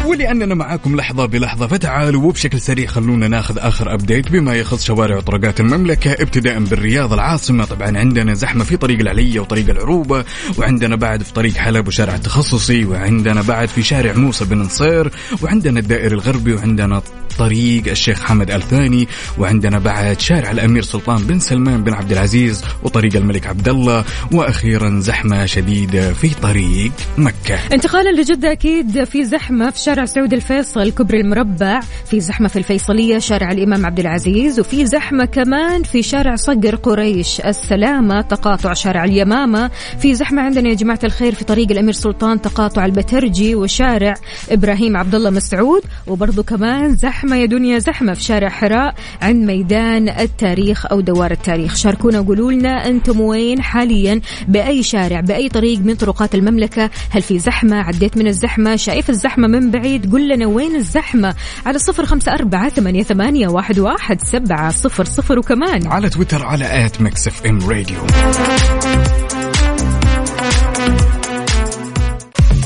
ولأننا 0.06 0.56
معاكم 0.56 0.96
لحظة 0.96 1.26
بلحظة 1.26 1.68
فتعالوا 1.68 2.24
وبشكل 2.24 2.62
سريع 2.62 2.88
خلونا 2.88 3.28
ناخذ 3.28 3.58
آخر 3.58 3.94
ابديت 3.94 4.32
بما 4.32 4.56
يخص 4.56 4.84
شوارع 4.84 5.18
وطرقات 5.18 5.60
المملكة 5.60 6.12
ابتداء 6.12 6.60
بالرياض 6.60 7.14
العاصمة 7.14 7.66
طبعا 7.66 7.98
عندنا 7.98 8.34
زحمة 8.34 8.64
في 8.64 8.78
طريق 8.78 9.00
العليه 9.00 9.40
وطريق 9.40 9.70
العروبة 9.70 10.26
وعندنا 10.58 10.96
بعد 10.96 11.24
في 11.24 11.34
طريق 11.34 11.54
حلب 11.54 11.88
وشارع 11.88 12.16
التخصصي 12.16 12.86
وعندنا 12.86 13.42
بعد 13.42 13.68
في 13.68 13.84
شارع 13.84 14.14
موسى 14.14 14.46
بن 14.46 14.58
نصير 14.58 15.12
وعندنا 15.42 15.80
الدائري 15.80 16.16
الغربي 16.16 16.54
وعندنا 16.54 17.02
طريق 17.38 17.88
الشيخ 17.88 18.24
حمد 18.24 18.52
ال 18.52 18.62
ثاني 18.62 19.08
وعندنا 19.38 19.80
بعد 19.80 20.20
شارع 20.20 20.52
الأمير 20.52 20.84
سلطان 20.84 21.24
بن 21.24 21.40
سلمان 21.40 21.84
بن 21.84 21.94
عبد 21.94 22.12
العزيز 22.12 22.64
وطريق 22.84 23.16
الملك 23.16 23.48
عبد 23.48 23.70
الله 23.70 24.04
وأخيرا 24.32 25.00
زحمة 25.00 25.46
شديده 25.46 26.14
في 26.14 26.30
طريق 26.42 26.92
مكة. 27.18 27.60
انتقالا 27.74 28.22
لجدة 28.22 28.52
أكيد 28.52 29.04
في 29.04 29.26
زحمة 29.26 29.70
في 29.70 29.80
شارع 29.80 30.06
سعود 30.06 30.34
الفيصل 30.34 30.92
كبري 30.92 31.22
المربع 31.22 31.80
في 32.10 32.20
زحمة 32.20 32.48
في 32.48 32.60
الفيصلية 32.60 33.20
شارع 33.20 33.52
الإمام 33.52 33.86
عبد 33.86 34.00
العزيز 34.00 34.60
وفي 34.60 34.86
زحمة 34.86 35.26
كمان 35.26 35.84
في 35.84 36.04
شارع 36.04 36.36
صقر 36.36 36.76
قريش 36.76 37.42
السلامة 37.42 38.22
تقاطع 38.22 38.74
شارع 38.74 39.04
اليمامة 39.04 39.72
في 40.00 40.16
زحمة 40.16 40.42
عندنا 40.42 40.70
يا 40.70 40.74
جماعة 40.74 41.00
الخير 41.04 41.36
في 41.36 41.44
طريق 41.46 41.72
الأمير 41.72 41.94
سلطان 41.94 42.42
تقاطع 42.42 42.86
البترجي 42.86 43.56
وشارع 43.56 44.14
إبراهيم 44.52 44.98
عبد 44.98 45.16
الله 45.16 45.30
مسعود 45.30 45.82
وبرضو 46.08 46.44
كمان 46.44 46.96
زحمة 47.28 47.42
يا 47.42 47.46
دنيا 47.46 47.80
زحمة 47.80 48.14
في 48.14 48.24
شارع 48.24 48.50
حراء 48.50 48.96
عند 49.22 49.46
ميدان 49.46 50.10
التاريخ 50.10 50.86
أو 50.86 51.02
دوار 51.02 51.32
التاريخ. 51.32 51.76
شاركونا 51.76 52.20
وقولوا 52.20 52.52
لنا 52.52 52.88
أنتم 52.88 53.22
وين 53.22 53.62
حاليا؟ 53.62 54.22
بأي 54.48 54.84
شارع 54.84 55.20
بأي 55.20 55.50
طريق 55.50 55.80
من 55.80 55.96
طرقات 55.96 56.36
المملكة؟ 56.36 56.90
هل 57.10 57.22
في 57.22 57.40
زحمة؟ 57.40 57.78
عديت 57.78 58.18
من 58.18 58.28
الزحمة؟ 58.28 58.76
شايف 58.76 59.10
الزحمة 59.10 59.48
من 59.48 59.72
بعيد؟ 59.72 60.14
قل 60.14 60.28
لنا 60.28 60.46
وين 60.46 60.76
الزحمة؟ 60.76 61.36
على 61.66 61.80
صفر 61.80 62.06
خمسة 62.06 62.34
أربعة 62.34 62.70
ثمانية, 62.70 63.04
ثمانية 63.04 63.48
واحد, 63.48 63.80
واحد 63.80 64.22
سبعة 64.22 64.72
صفر 64.72 65.06
صفر. 65.06 65.40
وكمان 65.40 65.88
على 65.88 66.10
تويتر 66.10 66.46
على 66.46 66.86
at 66.86 67.02
Mix 67.02 67.28
FM 67.28 67.70
Radio. 67.70 68.00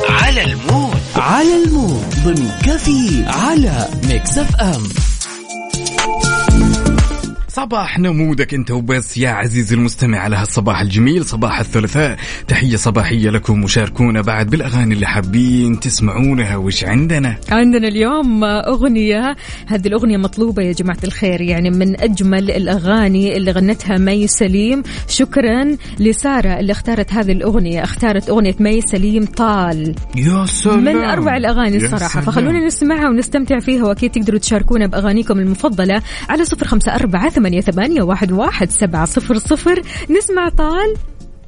على 0.10 0.44
ال 0.44 0.51
mood. 0.51 0.91
على 1.16 1.64
ال 1.64 1.72
mood 1.72 2.06
ضمن 2.24 2.50
كافيين 2.64 3.24
على 3.28 3.90
Mix 4.08 4.38
FM. 4.38 4.84
صباح 7.54 8.00
نمودك 8.00 8.54
انت 8.54 8.72
وبس 8.72 9.18
يا 9.18 9.30
عزيزي 9.30 9.76
المستمع 9.76 10.20
على 10.20 10.36
هالصباح 10.36 10.82
الجميل 10.82 11.26
صباح 11.26 11.60
الثلاثاء. 11.60 12.18
تحية 12.48 12.76
صباحية 12.76 13.30
لكم 13.30 13.64
وشاركونا 13.64 14.22
بعد 14.22 14.50
بالأغاني 14.50 14.94
اللي 14.94 15.06
حابين 15.06 15.80
تسمعونها. 15.80 16.56
وش 16.56 16.84
عندنا؟ 16.84 17.36
عندنا 17.50 17.88
اليوم 17.88 18.44
أغنية 18.44 19.36
هذه 19.68 19.88
الأغنية 19.88 20.18
مطلوبة 20.18 20.64
يا 20.64 20.72
جماعة 20.72 20.98
الخير 21.04 21.42
يعني 21.42 21.70
من 21.70 22.02
أجمل 22.02 22.52
الأغاني 22.52 23.38
اللي 23.38 23.52
غنتها 23.52 23.98
مي 23.98 24.28
سليم. 24.28 24.84
شكرا 25.08 25.78
لسارة 26.00 26.60
اللي 26.60 26.72
اختارت 26.72 27.14
هذه 27.14 27.32
الأغنية 27.32 27.84
اختارت 27.84 28.30
أغنية 28.30 28.56
مي 28.60 28.82
سليم 28.82 29.26
طال. 29.26 29.96
يا 30.16 30.46
سلام. 30.46 30.84
من 30.84 31.04
يا 31.74 31.78
الصراحة 31.78 32.08
سلام. 32.08 32.26
فخلونا 32.26 32.66
نسمعها 32.66 33.10
ونستمتع 33.10 33.60
فيها 33.60 33.84
وأكيد 33.84 34.12
تقدروا 34.12 34.40
تشاركونا 34.40 34.88
بأغانيكم 34.88 35.40
المفضلة 35.40 36.02
على 36.30 36.46
صفر 36.46 36.68
خمسة 36.68 36.96
أربعة 36.96 37.41
ثمانية, 37.42 37.62
ثمانية 37.62 38.02
واحد, 38.02 38.32
واحد 38.32 38.70
سبعة 38.70 39.06
صفر 39.06 39.38
صفر. 39.38 39.82
نسمع 40.10 40.50
طال 40.50 40.96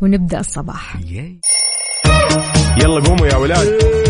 ونبدأ 0.02 0.40
الصباح. 0.40 0.98
يلا 2.78 3.00
قوموا 3.00 3.28
يا 3.28 3.36
ولاد. 3.36 4.03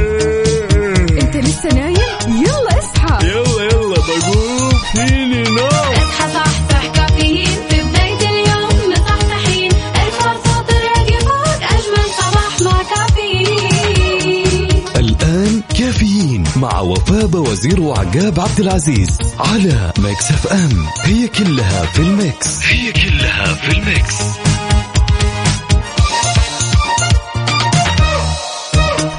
وفاء 16.84 17.38
وزير 17.38 17.82
وعقاب 17.82 18.40
عبد 18.40 18.60
العزيز 18.60 19.18
على 19.40 19.94
Mix 20.00 20.32
FM. 20.32 20.86
هي 21.04 21.28
كلها 21.28 21.86
في 21.86 22.00
ال 22.00 22.12
mix. 22.12 22.64
هي 22.66 22.92
كلها 22.92 23.54
في 23.54 23.72
ال 23.78 23.85
mix. 23.85 24.16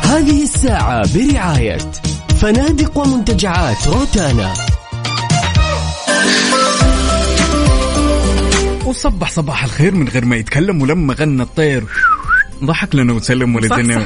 هذه 0.02 0.42
الساعة 0.42 1.14
برعاية 1.14 1.78
فنادق 2.40 2.98
ومنتجعات 2.98 3.88
روتانا. 3.88 4.54
وصبح 8.86 9.30
صباح 9.30 9.64
الخير 9.64 9.94
من 9.94 10.08
غير 10.08 10.24
ما 10.24 10.36
يتكلم 10.36 10.82
ولما 10.82 11.14
غنى 11.14 11.42
الطير. 11.42 11.84
ضحك 12.66 12.94
لنا 12.94 13.12
وسلم 13.12 13.56
ولدنا؟ 13.56 14.04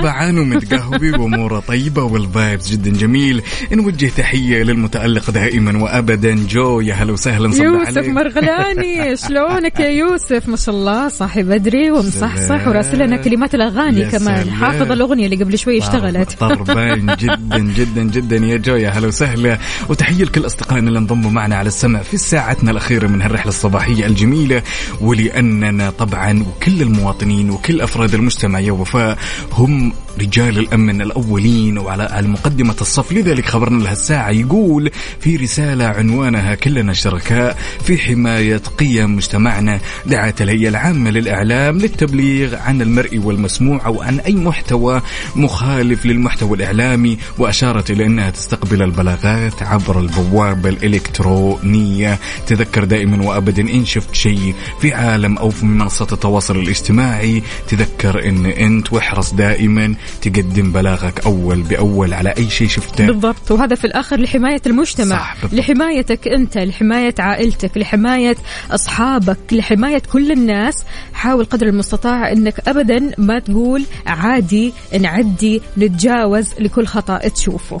طبعا 0.00 0.40
ومتقهوي 0.40 1.10
وأموره 1.18 1.60
طيبة 1.68 2.02
وال 2.02 2.21
vibes 2.21 2.70
جدا 2.70 2.90
جميل. 2.90 3.42
نوجه 3.72 4.10
تحية 4.16 4.62
للمتألق 4.62 5.30
دائما 5.30 5.82
وابدا. 5.82 6.46
جو 6.48 6.80
يا 6.80 6.94
هلا 6.94 7.12
وسهلا 7.12 7.48
يوسف 7.64 7.98
عليك. 7.98 8.08
مرغلاني 8.08 9.16
شلونك 9.28 9.80
يا 9.80 9.88
يوسف؟ 9.88 10.48
ما 10.48 10.56
شاء 10.56 10.74
الله 10.74 11.08
صاحي 11.08 11.42
بدري 11.42 11.90
ومصحصح. 11.90 12.68
وراسل 12.68 12.98
لنا 12.98 13.16
كلمات 13.16 13.54
الأغاني 13.54 14.00
يا 14.00 14.08
كمان. 14.08 14.44
سلام. 14.44 14.54
حافظ 14.54 14.92
الأغنية 14.92 15.24
اللي 15.26 15.36
قبل 15.44 15.58
شوي 15.58 15.78
اشتغلت. 15.78 16.32
طربان 16.40 17.06
جدا 17.22 17.58
جدا 17.58 18.02
جدا 18.02 18.36
يا 18.36 18.56
جو 18.56 18.76
يا 18.76 18.90
هلا 18.90 19.06
وسهلا. 19.06 19.58
وتحية 19.88 20.24
لكل 20.24 20.46
أصدقائنا 20.46 20.88
اللي 20.88 20.98
انضموا 20.98 21.30
معنا 21.30 21.56
على 21.56 21.68
السمع 21.68 21.98
في 22.02 22.16
ساعتنا 22.16 22.70
الأخيرة 22.70 23.06
من 23.06 23.22
هالرحلة 23.22 23.48
الصباحية 23.48 24.06
الجميلة. 24.06 24.62
ولأننا 25.00 25.90
طبعا 25.90 26.42
وكل 26.48 26.82
المواطنين 26.82 27.50
وكل 27.50 27.81
افراد 27.84 28.14
المجتمع 28.14 28.60
يا 28.60 28.72
وفاء 28.72 29.18
هم 29.52 29.92
رجال 30.20 30.58
الأمن 30.58 31.02
الأولين 31.02 31.78
وعلى 31.78 32.02
على 32.02 32.28
مقدمة 32.28 32.76
الصف. 32.80 33.12
لذلك 33.12 33.46
خبرنا 33.46 33.82
لهالساعه 33.82 34.30
يقول 34.30 34.90
في 35.20 35.36
رسالة 35.36 35.84
عنوانها 35.84 36.54
كلنا 36.54 36.92
شركاء 36.92 37.58
في 37.84 37.98
حماية 37.98 38.62
قيم 38.78 39.16
مجتمعنا. 39.16 39.80
دعت 40.06 40.42
الهيئة 40.42 40.68
العامة 40.68 41.10
للإعلام 41.10 41.78
للتبليغ 41.78 42.56
عن 42.56 42.82
المرئي 42.82 43.18
والمسموع 43.18 43.86
أو 43.86 44.02
عن 44.02 44.20
أي 44.20 44.34
محتوى 44.34 45.02
مخالف 45.36 46.06
للمحتوى 46.06 46.56
الإعلامي 46.56 47.18
وأشارت 47.38 47.90
إلى 47.90 48.06
إنها 48.06 48.30
تستقبل 48.30 48.82
البلاغات 48.82 49.62
عبر 49.62 50.00
البوابة 50.00 50.68
الإلكترونية. 50.68 52.18
تذكر 52.46 52.84
دائما 52.84 53.24
وابدا 53.24 53.62
إن 53.62 53.86
شفت 53.86 54.14
شيء 54.14 54.54
في 54.80 54.94
عالم 54.94 55.38
أو 55.38 55.50
في 55.50 55.66
منصة 55.66 56.06
التواصل 56.12 56.56
الاجتماعي. 56.56 57.42
تذكر 57.68 58.28
إن 58.28 58.46
أنت 58.46 58.92
واحرص 58.92 59.34
دائما 59.34 59.94
تقدم 60.22 60.72
بلاغك 60.72 61.26
أول 61.26 61.62
بأول 61.62 62.14
على 62.14 62.34
أي 62.38 62.50
شيء 62.50 62.68
شفته. 62.68 63.06
بالضبط. 63.06 63.50
وهذا 63.50 63.74
في 63.74 63.84
الآخر 63.84 64.20
لحماية 64.20 64.62
المجتمع. 64.66 65.16
صح، 65.16 65.36
بالضبط. 65.42 65.60
لحمايتك 65.60 66.28
أنت 66.28 66.58
لحماية 66.58 67.14
عائلتك 67.18 67.76
لحماية 67.76 68.36
أصحابك 68.70 69.38
لحماية 69.52 70.02
كل 70.12 70.32
الناس. 70.32 70.84
حاول 71.14 71.44
قدر 71.44 71.66
المستطاع 71.66 72.32
إنك 72.32 72.68
ابدا 72.68 73.10
ما 73.18 73.38
تقول 73.38 73.84
عادي 74.06 74.72
نعدي 75.00 75.62
نتجاوز 75.78 76.48
لكل 76.60 76.86
خطأ 76.86 77.18
تشوفه. 77.18 77.80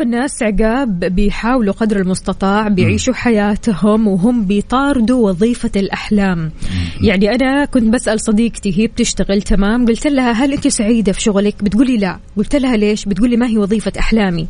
أغلب 0.00 0.14
الناس 0.14 0.42
عقاب 0.42 0.98
بيحاولوا 0.98 1.72
قدر 1.74 1.96
المستطاع 1.96 2.68
بيعيشوا 2.68 3.14
حياتهم 3.14 4.08
وهم 4.08 4.44
بيطاردوا 4.44 5.28
وظيفة 5.30 5.70
الأحلام. 5.76 6.50
يعني 7.02 7.34
أنا 7.34 7.64
كنت 7.64 7.92
بسأل 7.94 8.20
صديقتي 8.20 8.80
هي 8.80 8.86
بتشتغل 8.86 9.42
تمام؟ 9.42 9.86
قلت 9.86 10.06
لها 10.06 10.32
هل 10.32 10.52
أنت 10.52 10.68
سعيدة 10.68 11.12
في 11.12 11.20
شغلك؟ 11.20 11.64
بتقولي 11.64 11.96
لا. 11.96 12.18
قلت 12.36 12.56
لها 12.56 12.76
ليش؟ 12.76 13.04
بتقولي 13.04 13.36
ما 13.36 13.46
هي 13.46 13.58
وظيفة 13.58 13.92
أحلامي. 13.98 14.46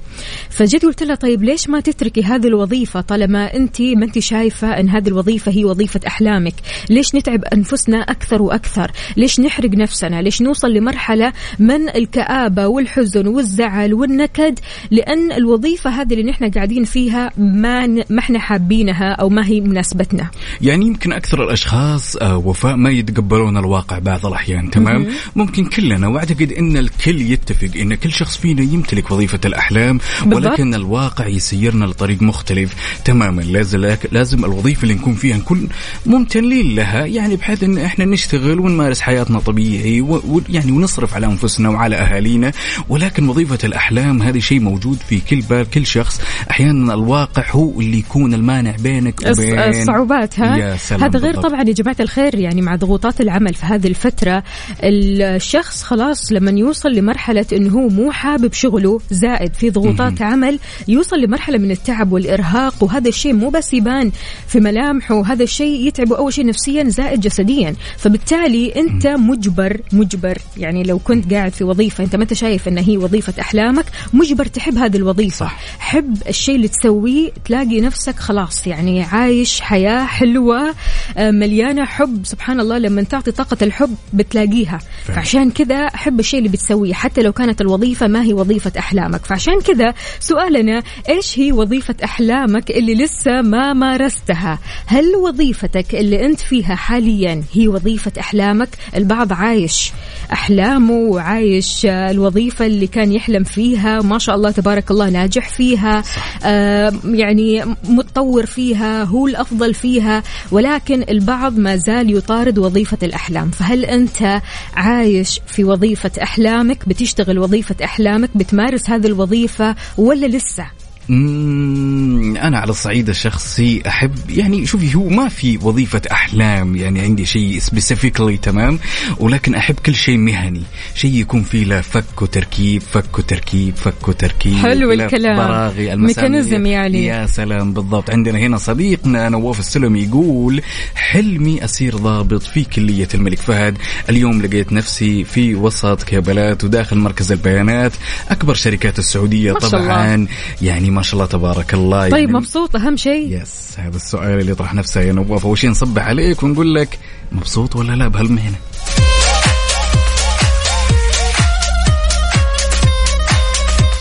فجيت 0.51 0.85
قلت 0.85 1.03
لها 1.03 1.15
طيب 1.15 1.43
ليش 1.43 1.69
ما 1.69 1.81
تتركي 1.81 2.23
هذه 2.23 2.47
الوظيفة 2.47 3.01
طالما 3.01 3.57
أنت 3.57 3.83
ما 3.83 4.05
أنت 4.05 4.19
شايفة 4.19 4.81
أن 4.81 4.89
هذه 4.89 5.09
الوظيفة 5.09 5.53
هي 5.53 5.65
وظيفة 5.65 6.01
أحلامك؟ 6.07 6.55
ليش 6.91 7.15
نتعب 7.15 7.45
أنفسنا 7.45 7.99
أكثر 7.99 8.43
وأكثر؟ 8.43 8.91
ليش 9.17 9.41
نحرق 9.41 9.71
نفسنا؟ 9.71 10.23
ليش 10.23 10.43
نوصل 10.43 10.73
لمرحلة 10.73 11.33
من 11.59 11.89
الكآبة 11.89 12.67
والحزن 12.67 13.27
والزعل 13.27 13.95
والنكد؟ 13.95 14.59
لأن 14.91 15.40
الوظيفة 15.45 15.91
هذه 15.91 16.13
اللي 16.15 16.31
نحن 16.31 16.51
قاعدين 16.51 16.85
فيها 16.85 17.31
ما 17.39 17.87
ن- 17.87 18.05
ما 18.11 18.19
إحنا 18.19 18.39
حابينها 18.39 19.13
أو 19.13 19.29
ما 19.29 19.47
هي 19.47 19.61
مناسبتنا. 19.61 20.31
يعني 20.61 20.87
يمكن 20.87 21.13
أكثر 21.13 21.45
الأشخاص 21.45 22.17
آه، 22.17 22.37
وفاء 22.37 22.77
ما 22.77 22.91
يتقبلون 22.91 23.57
الواقع 23.57 23.99
بعض 23.99 24.27
الأحيان 24.27 24.71
تمام؟ 24.71 25.07
ممكن 25.37 25.65
كلنا 25.65 26.09
وأعتقد 26.09 26.53
إن 26.53 26.77
الكل 26.77 27.21
يتفق 27.21 27.71
إن 27.77 27.95
كل 27.95 28.13
شخص 28.13 28.37
فينا 28.37 28.63
يمتلك 28.63 29.11
وظيفة 29.11 29.41
الأحلام 29.45 29.99
بالضبط. 30.25 30.47
ولكن 30.47 30.75
الواقع 30.75 31.27
يسيرنا 31.27 31.85
لطريق 31.85 32.23
مختلف 32.23 32.75
تماما. 33.05 33.43
لازم 33.43 33.97
لازم 34.13 34.45
الوظيفة 34.45 34.83
اللي 34.83 34.95
نكون 34.95 35.15
فيها 35.15 35.37
نكون 35.37 35.69
ممتنين 36.07 36.75
لها 36.75 37.07
يعني 37.07 37.37
بحيث 37.37 37.63
إن 37.63 37.79
إحنا 37.79 38.05
نشتغل 38.05 38.61
ونمارس 38.61 39.01
حياتنا 39.01 39.39
طبيعي 39.39 40.01
و- 40.01 40.23
ويعني 40.29 40.73
ونصرف 40.73 41.15
على 41.15 41.27
أنفسنا 41.27 41.69
وعلى 41.69 41.97
أهالينا 41.97 42.53
ولكن 42.89 43.29
وظيفة 43.29 43.59
الأحلام 43.65 44.23
هذا 44.23 44.39
شيء 44.39 44.61
موجود 44.61 44.99
في 45.09 45.21
كل 45.31 45.41
بال 45.41 45.71
كل 45.71 45.87
شخص. 45.87 46.21
أحيانا 46.51 46.95
الواقع 46.95 47.45
هو 47.51 47.81
اللي 47.81 47.99
يكون 47.99 48.35
المانع 48.35 48.77
بينك 48.83 49.21
وبين 49.27 49.59
الصعوبات 49.59 50.41
ها؟ 50.41 50.75
هذا 50.75 51.19
غير 51.19 51.33
بالضبط. 51.33 51.47
طبعا 51.47 51.63
يا 51.63 51.73
جماعة 51.73 51.97
الخير 52.01 52.35
يعني 52.35 52.63
مع 52.63 52.77
ضغوطات 52.77 53.21
العمل 53.21 53.55
في 53.55 53.67
هذه 53.67 53.87
الفترة 53.87 54.43
الشخص 54.83 55.83
خلاص 55.83 56.33
لما 56.33 56.51
يوصل 56.51 56.89
لمرحلة 56.89 57.47
إنه 57.53 57.71
هو 57.71 57.89
مو 57.89 58.11
حابب 58.11 58.53
شغله 58.53 59.01
زائد 59.11 59.55
في 59.55 59.71
ضغوطات 59.71 60.23
عمل 60.23 60.59
يوصل 60.89 61.17
لمرحلة 61.17 61.59
من 61.59 61.71
التعب 61.71 62.13
والإرهاق 62.13 62.85
وهذا 62.85 63.09
الشيء 63.09 63.33
مو 63.33 63.49
بس 63.49 63.75
يبان 63.75 64.13
في 64.47 64.61
ملامحه 64.61 65.15
وهذا 65.15 65.43
الشيء 65.43 65.87
يتعبه 65.87 66.19
أول 66.19 66.33
شيء 66.33 66.47
نفسيا 66.47 66.85
زائد 66.85 67.21
جسديا. 67.21 67.75
فبالتالي 67.97 68.73
أنت 68.77 69.07
مجبر 69.07 69.81
مجبر 69.93 70.39
يعني 70.57 70.83
لو 70.83 70.99
كنت 70.99 71.35
قاعد 71.35 71.53
في 71.53 71.65
وظيفة 71.65 72.05
أنت 72.05 72.17
ما 72.17 72.23
انت 72.23 72.35
شايف 72.35 72.69
انها 72.69 72.83
هي 72.83 72.97
وظيفة 72.97 73.35
أحلامك 73.41 73.85
مجبر 74.13 74.47
تحب 74.47 74.79
هذه 74.79 74.97
الوظيفة. 74.97 75.20
صح. 75.29 75.57
حب 75.79 76.17
الشيء 76.29 76.57
اللي 76.57 76.69
تسويه 76.69 77.31
تلاقي 77.45 77.81
نفسك 77.81 78.19
خلاص 78.19 78.67
يعني 78.67 79.03
عايش 79.03 79.61
حياة 79.61 80.05
حلوة 80.07 80.75
آه، 81.17 81.31
مليانة 81.31 81.85
حب. 81.85 82.21
سبحان 82.25 82.61
الله 82.61 82.79
لما 82.79 83.03
تعطي 83.03 83.31
طاقة 83.31 83.57
الحب 83.63 83.95
بتلاقيها. 84.13 84.79
فعلا. 85.05 85.17
فعشان 85.21 85.51
كذا 85.51 85.89
حب 85.97 86.21
الشيء 86.21 86.39
اللي 86.39 86.49
بتسويه 86.51 86.93
حتى 86.93 87.23
لو 87.23 87.33
كانت 87.33 87.61
الوظيفة 87.61 88.07
ما 88.07 88.23
هي 88.23 88.33
وظيفة 88.33 88.73
أحلامك. 88.79 89.25
فعشان 89.25 89.61
كذا 89.61 89.95
سؤالنا 90.21 90.83
إيش 91.09 91.39
هي 91.39 91.53
وظيفة 91.53 91.95
أحلامك 92.05 92.71
اللي 92.71 92.95
لسه 92.95 93.43
ما 93.43 93.73
مارستها؟ 93.73 94.59
هل 94.87 95.17
وظيفتك 95.17 95.95
اللي 95.95 96.27
أنت 96.27 96.41
فيها 96.41 96.75
حاليا 96.75 97.43
هي 97.53 97.69
وظيفة 97.69 98.13
أحلامك؟ 98.21 98.69
البعض 98.97 99.33
عايش 99.33 99.93
أحلامه 100.33 100.93
وعايش 100.95 101.87
آه، 101.87 102.11
الوظيفة 102.11 102.67
اللي 102.67 102.87
كان 102.87 103.13
يحلم 103.13 103.45
فيها. 103.45 104.01
ما 104.01 104.19
شاء 104.19 104.35
الله 104.37 104.51
تبارك 104.51 104.91
الله 104.91 105.10
ناجح 105.11 105.49
فيها 105.49 106.03
آه 106.45 106.93
يعني 107.05 107.65
متطور 107.85 108.47
فيها 108.47 109.05
هو 109.05 109.27
الأفضل 109.27 109.75
فيها 109.75 110.23
ولكن 110.51 111.05
البعض 111.09 111.59
ما 111.59 111.77
زال 111.77 112.17
يطارد 112.17 112.59
وظيفة 112.59 112.99
الأحلام. 113.03 113.51
فهل 113.51 113.85
أنت 113.85 114.43
عايش 114.75 115.41
في 115.47 115.65
وظيفة 115.65 116.11
أحلامك؟ 116.23 116.89
بتشتغل 116.89 117.39
وظيفة 117.39 117.77
أحلامك؟ 117.85 118.31
بتمارس 118.35 118.91
هذه 118.91 119.07
الوظيفة؟ 119.07 119.77
ولا 119.99 120.27
لسه 120.27 120.80
أنا 121.11 122.59
على 122.59 122.71
الصعيد 122.71 123.09
الشخصي 123.09 123.83
أحب 123.87 124.13
يعني 124.31 124.67
شوفي 124.67 124.95
هو 124.95 125.09
ما 125.09 125.29
في 125.29 125.59
وظيفة 125.63 126.03
أحلام 126.13 126.77
يعني 126.77 127.01
عندي 127.01 127.27
شيء 127.27 127.59
specifically 127.59 128.37
تمام 128.37 128.79
ولكن 129.19 129.55
أحب 129.55 129.75
كل 129.87 129.95
شيء 129.95 130.17
مهني 130.17 130.63
شيء 130.95 131.15
يكون 131.15 131.43
فيه 131.43 131.65
له 131.65 131.81
فك 131.81 132.23
وتركيب 132.23 132.83
فك 132.83 133.19
وتركيب 133.19 133.77
فك 133.77 134.09
وتركيب 134.09 134.55
حلو 134.55 134.93
الكلام. 134.93 135.37
براغي. 135.37 135.97
mechanism 135.97 136.67
يعني. 136.67 137.05
يا 137.05 137.27
سلام 137.27 137.73
بالضبط 137.73 138.11
عندنا 138.11 138.39
هنا 138.39 138.57
صديقنا 138.57 139.29
نواف 139.29 139.61
السلم 139.61 139.97
يقول 139.97 140.63
حلمي 140.95 141.65
اصير 141.65 141.97
ضابط 141.97 142.43
في 142.43 142.65
كلية 142.65 143.09
الملك 143.15 143.39
فهد 143.39 143.79
اليوم 144.09 144.43
لقيت 144.43 144.73
نفسي 144.73 145.25
في 145.25 145.55
وسط 145.55 146.03
كابلات 146.03 146.65
وداخل 146.65 146.99
مركز 146.99 147.33
البيانات 147.33 147.93
أكبر 148.29 148.55
شركات 148.55 148.99
السعودية 148.99 149.53
طبعا 149.53 150.27
يعني 150.63 150.91
ما 150.91 151.00
شاء 151.03 151.15
الله 151.15 151.27
تبارك 151.27 151.75
الله 151.75 152.09
طيب 152.09 152.29
يعني 152.29 152.33
مبسوط؟ 152.33 152.77
أهم 152.77 152.97
شيء؟ 152.97 153.43
يس 153.43 153.75
هذا 153.79 153.97
السؤال 153.97 154.41
اللي 154.41 154.53
يطرح 154.53 154.75
نفسه. 154.75 155.01
يا 155.01 155.13
نواف 155.13 155.47
أول 155.47 155.59
شيء 155.59 155.71
نصبح 155.71 156.03
عليك 156.03 156.43
ونقول 156.43 156.75
لك 156.75 156.99
مبسوط 157.33 157.77
ولا 157.77 157.93
لا 157.93 158.09
بهالمهنة؟ 158.09 158.57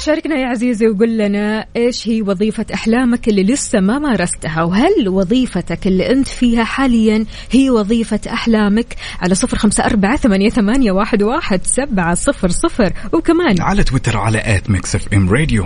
شاركنا 0.06 0.36
يا 0.36 0.48
عزيزي 0.48 0.88
وقول 0.88 1.18
لنا 1.18 1.66
إيش 1.76 2.08
هي 2.08 2.22
وظيفة 2.22 2.66
أحلامك 2.74 3.28
اللي 3.28 3.44
لسه 3.44 3.80
ما 3.80 4.00
مارستها؟ 4.00 4.64
وهل 4.64 5.10
وظيفتك 5.10 5.88
اللي 5.88 6.12
أنت 6.12 6.28
فيها 6.28 6.64
حاليا 6.64 7.26
هي 7.52 7.70
وظيفة 7.70 8.20
أحلامك؟ 8.28 8.96
على 9.22 9.36
صفر 9.36 9.58
خمسة 9.58 9.86
أربعة 9.86 10.18
ثمانية, 10.18 10.50
ثمانية 10.50 10.92
واحد, 10.92 11.24
واحد 11.24 11.62
سبعة 11.64 12.14
صفر 12.14 12.50
صفر. 12.50 12.94
وكمان 13.14 13.62
على 13.62 13.84
تويتر 13.84 14.18
على 14.18 14.42
at 14.58 14.70
Mix 14.70 14.96
FM 14.96 15.30
Radio. 15.30 15.66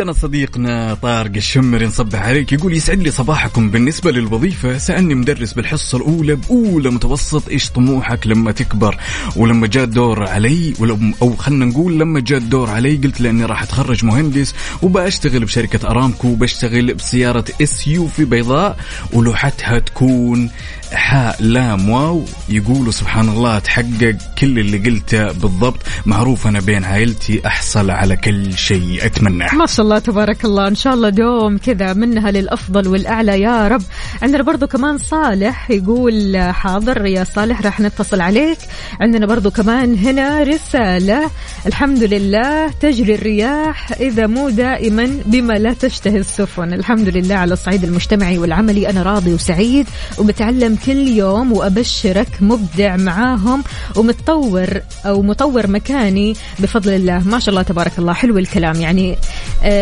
وعندنا 0.00 0.18
صديقنا 0.18 0.94
طارق 0.94 1.30
الشمري 1.36 1.86
نصبح 1.86 2.22
عليك 2.22 2.52
يقول 2.52 2.76
يسعد 2.76 2.98
لي 3.02 3.10
صباحكم. 3.10 3.70
بالنسبة 3.70 4.10
للوظيفة 4.10 4.78
سألني 4.78 5.14
مدرس 5.14 5.52
بالحصة 5.52 5.98
الأولى 5.98 6.34
بأولى 6.34 6.90
متوسط 6.90 7.48
إيش 7.48 7.70
طموحك 7.70 8.26
لما 8.26 8.52
تكبر؟ 8.52 8.96
ولما 9.36 9.66
جاء 9.66 9.84
الدور 9.84 10.28
علي 10.28 10.74
أو 11.22 11.36
خلنا 11.36 11.64
نقول 11.64 11.98
لما 11.98 12.20
جاء 12.20 12.38
الدور 12.38 12.70
علي 12.70 12.96
قلت 12.96 13.20
لأني 13.20 13.44
راح 13.44 13.62
أتخرج 13.62 14.04
مهندس 14.04 14.54
وبأشتغل 14.82 15.44
بشركة 15.44 15.90
أرامكو 15.90 16.28
وبشتغل 16.28 16.94
بسيارة 16.94 17.44
SUV 17.62 18.24
بيضاء 18.24 18.76
ولوحتها 19.12 19.78
تكون 19.78 20.50
حاء 20.92 21.42
لام 21.42 21.90
واو. 21.90 22.24
يقولوا 22.48 22.92
سبحان 22.92 23.28
الله 23.28 23.58
تحقق 23.58 24.16
كل 24.38 24.58
اللي 24.58 24.78
قلته 24.78 25.32
بالضبط 25.32 25.78
معروف 26.06 26.46
أنا 26.46 26.60
بين 26.60 26.84
عائلتي 26.84 27.46
أحصل 27.46 27.90
على 27.90 28.16
كل 28.16 28.58
شيء 28.58 29.06
أتمناه 29.06 29.54
ما 29.54 29.66
شاء 29.66 29.84
الله. 29.84 29.89
تبارك 29.98 30.44
الله. 30.44 30.68
إن 30.68 30.74
شاء 30.74 30.94
الله 30.94 31.08
دوم 31.08 31.58
كذا 31.58 31.92
منها 31.92 32.30
للأفضل 32.30 32.88
والأعلى. 32.88 33.40
يا 33.40 33.68
رب. 33.68 33.82
عندنا 34.22 34.42
برضو 34.42 34.66
كمان 34.66 34.98
صالح 34.98 35.70
يقول 35.70 36.36
حاضر 36.36 37.06
يا 37.06 37.24
صالح 37.24 37.62
راح 37.62 37.80
نتصل 37.80 38.20
عليك. 38.20 38.58
عندنا 39.00 39.26
برضو 39.26 39.50
كمان 39.50 39.98
هنا 39.98 40.42
رسالة. 40.42 41.30
الحمد 41.66 42.02
لله 42.02 42.70
تجري 42.80 43.14
الرياح 43.14 43.92
إذا 44.00 44.26
مو 44.26 44.48
دائما 44.48 45.10
بما 45.26 45.52
لا 45.52 45.72
تشتهي 45.72 46.18
السفن. 46.18 46.72
الحمد 46.72 47.08
لله 47.08 47.34
على 47.34 47.52
الصعيد 47.52 47.84
المجتمعي 47.84 48.38
والعملي. 48.38 48.90
أنا 48.90 49.02
راضي 49.02 49.34
وسعيد 49.34 49.86
ومتعلم 50.18 50.78
كل 50.86 51.08
يوم 51.08 51.52
وأبشرك 51.52 52.28
مبدع 52.40 52.96
معاهم 52.96 53.64
ومتطور 53.96 54.68
أو 55.06 55.22
مطور 55.22 55.66
مكاني 55.66 56.34
بفضل 56.58 56.92
الله. 56.92 57.28
ما 57.28 57.38
شاء 57.38 57.50
الله 57.50 57.62
تبارك 57.62 57.92
الله. 57.98 58.12
حلو 58.12 58.38
الكلام. 58.38 58.80
يعني 58.80 59.16
آه 59.64 59.79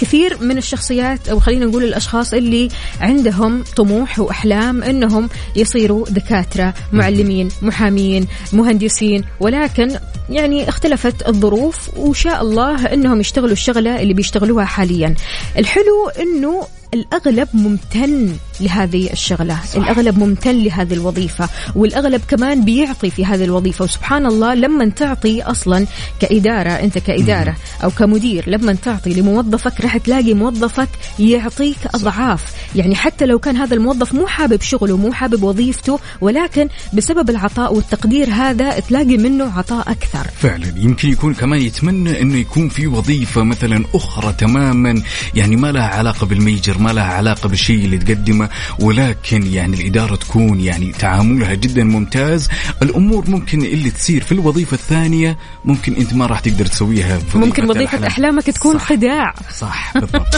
كثير 0.00 0.38
من 0.40 0.58
الشخصيات 0.58 1.28
أو 1.28 1.40
خلينا 1.40 1.66
نقول 1.66 1.84
الأشخاص 1.84 2.34
اللي 2.34 2.68
عندهم 3.00 3.64
طموح 3.76 4.18
وأحلام 4.18 4.82
أنهم 4.82 5.28
يصيروا 5.56 6.06
دكاترة 6.08 6.74
معلمين 6.92 7.48
محامين 7.62 8.26
مهندسين. 8.52 9.24
ولكن 9.40 9.98
يعني 10.30 10.68
اختلفت 10.68 11.28
الظروف 11.28 11.90
وشاء 11.96 12.42
الله 12.42 12.92
أنهم 12.92 13.20
يشتغلوا 13.20 13.52
الشغلة 13.52 14.02
اللي 14.02 14.14
بيشتغلوها 14.14 14.64
حاليا. 14.64 15.14
الحلو 15.58 16.08
أنه 16.20 16.66
الأغلب 16.94 17.48
ممتن 17.54 18.36
لهذه 18.60 19.12
الشغلة 19.12 19.58
صح. 19.72 19.76
الأغلب 19.76 20.18
ممتن 20.18 20.58
لهذه 20.58 20.94
الوظيفة 20.94 21.48
والأغلب 21.74 22.20
كمان 22.28 22.64
بيعطي 22.64 23.10
في 23.10 23.24
هذه 23.24 23.44
الوظيفة. 23.44 23.84
وسبحان 23.84 24.26
الله 24.26 24.54
لما 24.54 24.88
تعطي 24.88 25.42
أصلا 25.42 25.86
كإدارة 26.20 26.70
أنت 26.70 26.98
كإدارة 26.98 27.56
أو 27.84 27.90
كمدير 27.90 28.44
لما 28.50 28.72
تعطي 28.72 29.14
لموظفك 29.14 29.80
راح 29.80 29.96
تلاقي 29.96 30.34
موظفك 30.34 30.88
يعطيك 31.18 31.76
أضعاف. 31.94 32.42
يعني 32.74 32.94
حتى 32.94 33.26
لو 33.26 33.38
كان 33.38 33.56
هذا 33.56 33.74
الموظف 33.74 34.14
مو 34.14 34.26
حابب 34.26 34.60
شغله 34.62 34.96
مو 34.96 35.12
حابب 35.12 35.42
وظيفته 35.42 36.00
ولكن 36.20 36.68
بسبب 36.92 37.30
العطاء 37.30 37.74
والتقدير 37.74 38.30
هذا 38.30 38.80
تلاقي 38.80 39.16
منه 39.16 39.58
عطاء 39.58 39.90
أكثر. 39.90 40.30
فعلا. 40.36 40.72
يمكن 40.76 41.08
يكون 41.08 41.34
كمان 41.34 41.60
يتمنى 41.60 42.20
إنه 42.20 42.36
يكون 42.36 42.68
في 42.68 42.86
وظيفة 42.86 43.42
مثلا 43.42 43.84
أخرى 43.94 44.32
تماما 44.32 45.02
يعني 45.34 45.56
ما 45.56 45.72
لها 45.72 45.88
علاقة 45.88 46.26
بالميجر. 46.26 46.81
ما 46.82 46.90
لها 46.90 47.04
علاقة 47.04 47.48
بالشيء 47.48 47.84
اللي 47.84 47.98
تقدمه 47.98 48.48
ولكن 48.78 49.46
يعني 49.46 49.76
الإدارة 49.76 50.16
تكون 50.16 50.60
يعني 50.60 50.92
تعاملها 50.92 51.54
جدا 51.54 51.84
ممتاز. 51.84 52.48
الأمور 52.82 53.30
ممكن 53.30 53.62
اللي 53.62 53.90
تصير 53.90 54.22
في 54.22 54.32
الوظيفة 54.32 54.74
الثانية 54.74 55.38
ممكن 55.64 55.94
أنت 55.94 56.14
ما 56.14 56.26
راح 56.26 56.40
تقدر 56.40 56.66
تسويها 56.66 57.18
في 57.18 57.38
ممكن 57.38 57.64
وظيفة 57.64 57.98
الأحلام. 57.98 58.04
أحلامك 58.04 58.44
تكون 58.44 58.78
صح. 58.78 58.84
خداع. 58.84 59.34
صح 59.58 59.92
بالضبط. 59.98 60.34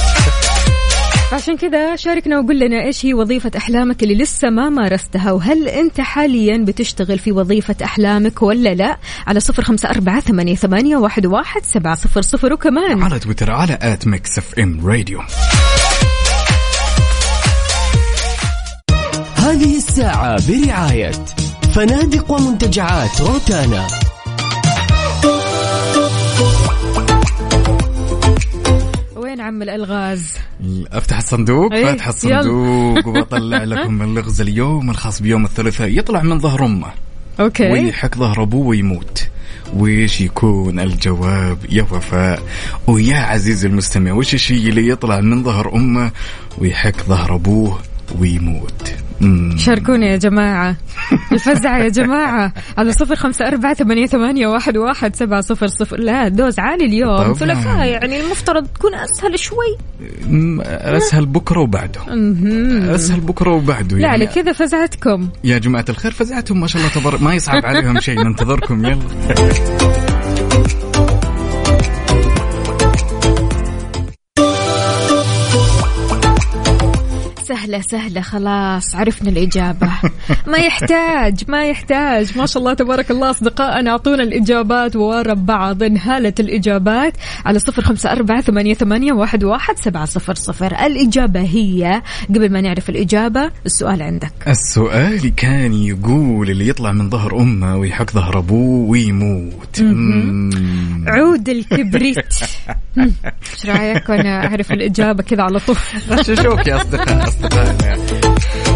عشان 1.33 1.57
كذا 1.57 1.97
شاركنا 1.97 2.39
وقول 2.39 2.59
لنا 2.61 2.85
إيش 2.85 3.07
هي 3.07 3.15
وظيفة 3.15 3.51
أحلامك 3.57 4.03
اللي 4.03 4.15
لسه 4.15 4.51
ما 4.51 4.69
مارستها 4.69 5.33
وهل 5.33 5.69
أنت 5.69 6.01
حاليا 6.01 6.59
بتشتغل 6.59 7.19
في 7.19 7.33
وظيفة 7.33 7.77
أحلامك 7.85 8.43
ولا 8.43 8.75
لا؟ 8.75 8.99
على 9.27 9.41
صفر 9.41 9.63
خمسة 9.63 9.91
أربعة 9.91 10.21
ثمانية, 10.21 10.55
ثمانية 10.55 10.97
واحد, 10.97 11.27
واحد 11.27 11.63
سبعة 11.65 11.95
صفر 11.95 12.23
صفر 12.23 12.53
وكمان 12.53 13.03
على 13.03 13.19
تويتر 13.19 13.51
على 13.51 13.79
at 13.83 14.07
Mix 14.07 14.39
FM 14.39 14.87
Radio. 14.87 15.21
هذه 19.45 19.77
الساعة 19.77 20.37
برعاية 20.49 21.13
فنادق 21.75 22.31
ومنتجعات 22.31 23.21
روتانا. 23.21 23.87
وين 29.17 29.41
عم 29.41 29.63
الألغاز؟ 29.63 30.33
أفتح 30.93 31.17
الصندوق 31.17 31.73
إيه، 31.73 31.85
فاتح 31.85 32.09
الصندوق 32.09 33.07
وبطلع 33.07 33.65
لكم 33.75 34.03
اللغز 34.03 34.41
اليوم 34.41 34.91
الخاص 34.91 35.23
بيوم 35.23 35.45
الثلاثاء. 35.45 35.89
يطلع 35.89 36.23
من 36.23 36.41
ظهر 36.41 36.65
أمه. 36.65 36.93
okay. 37.41 37.73
ويحك 37.73 38.17
ظهر 38.17 38.43
أبوه 38.43 38.67
ويموت. 38.67 39.29
ويش 39.77 40.21
يكون 40.21 40.81
الجواب؟ 40.81 41.59
يا 41.71 41.83
وفاء. 41.83 42.43
ويا 42.87 43.17
عزيزي 43.17 43.69
المستمع 43.69 44.13
وش 44.13 44.35
الشيء 44.35 44.69
اللي 44.69 44.89
يطلع 44.89 45.21
من 45.21 45.43
ظهر 45.43 45.75
أمه 45.75 46.11
ويحك 46.59 47.03
ظهر 47.03 47.35
أبوه 47.35 47.79
ويموت. 48.19 49.04
شاركونا 49.57 50.07
يا 50.07 50.17
جماعة. 50.17 50.77
الفزعة 51.33 51.79
يا 51.79 51.89
جماعة. 51.89 52.53
على 52.79 52.93
صفر 52.93 53.17
خمسة 53.17 53.47
أربعة 53.49 53.75
ثمانية, 53.75 54.07
ثمانية 54.07 54.47
واحد, 54.47 54.77
واحد 54.77 55.17
سبعة 55.17 55.41
صفر 55.41 55.67
صفر. 55.67 55.97
لا 56.01 56.29
دوز 56.29 56.59
عالي 56.59 56.85
اليوم. 56.85 57.33
ثلاثاء 57.33 57.87
يعني 57.87 58.21
المفترض 58.21 58.67
تكون 58.67 58.95
أسهل 58.95 59.39
شوي. 59.39 59.77
مم، 60.27 60.61
أسهل 60.61 61.27
بكرة 61.27 61.61
وبعده. 61.61 62.01
مهم. 62.09 62.91
أسهل 62.91 63.21
بكرة 63.21 63.51
وبعده 63.51 63.97
لا 63.97 64.03
يعني. 64.03 64.13
على 64.13 64.27
كذا 64.27 64.53
فزعتكم. 64.53 65.29
يا 65.45 65.59
جماعة 65.59 65.85
الخير 65.89 66.11
فزعتهم 66.11 66.61
ما 66.61 66.67
شاء 66.67 66.83
الله 66.83 66.95
تبارك 66.95 67.23
ما 67.23 67.35
يصعب 67.35 67.67
عليهم 67.67 68.01
شيء 68.01 68.23
ننتظركم 68.23 68.85
يلا. 68.85 68.99
سهلة 77.49 77.81
سهلة 77.81 78.21
خلاص 78.21 78.95
عرفنا 78.95 79.31
الإجابة. 79.31 79.91
ما 80.53 80.59
يحتاج 80.59 81.45
ما 81.49 81.65
يحتاج. 81.65 82.39
ما 82.39 82.47
شاء 82.47 82.63
الله 82.63 82.75
تبارك 82.75 83.11
الله 83.11 83.31
أصدقائنا 83.31 83.91
أعطونا 83.91 84.23
الإجابات 84.23 84.97
ورا 84.97 85.35
بعض. 85.35 85.83
انهالت 85.83 86.41
الإجابات 86.41 87.17
على 87.45 87.59
صفر 87.59 87.83
خمسة 87.83 88.13
أربعة 88.13 88.41
ثمانية, 88.41 88.75
ثمانية 88.75 89.13
واحد, 89.13 89.45
واحد 89.45 89.79
سبعة 89.79 90.05
صفر 90.05 90.35
صفر. 90.35 90.87
الإجابة 90.87 91.41
هي 91.41 92.03
قبل 92.29 92.53
ما 92.53 92.61
نعرف 92.61 92.91
الإجابة 92.91 93.51
السؤال 93.67 94.03
عندك. 94.03 94.33
السؤال 94.49 95.35
كان 95.35 95.75
يقول 95.75 96.51
اللي 96.51 96.69
يطلع 96.69 96.93
من 96.93 97.11
ظهر 97.11 97.41
أمه 97.41 97.77
ويحك 97.77 98.11
ظهر 98.11 98.39
أبوه 98.39 98.91
ويموت. 98.91 99.85
عود 101.07 101.49
الكبريت. 101.49 102.17
إيش 102.99 103.67
رأيك؟ 103.67 104.09
وأنا 104.09 104.47
أعرف 104.47 104.73
الإجابة 104.73 105.23
كذا 105.23 105.43
على 105.43 105.59
طول. 105.59 105.77
غششوك 106.11 106.67
يا 106.67 106.77
أصدقاء. 106.77 107.34
اصدقائنا 107.35 107.95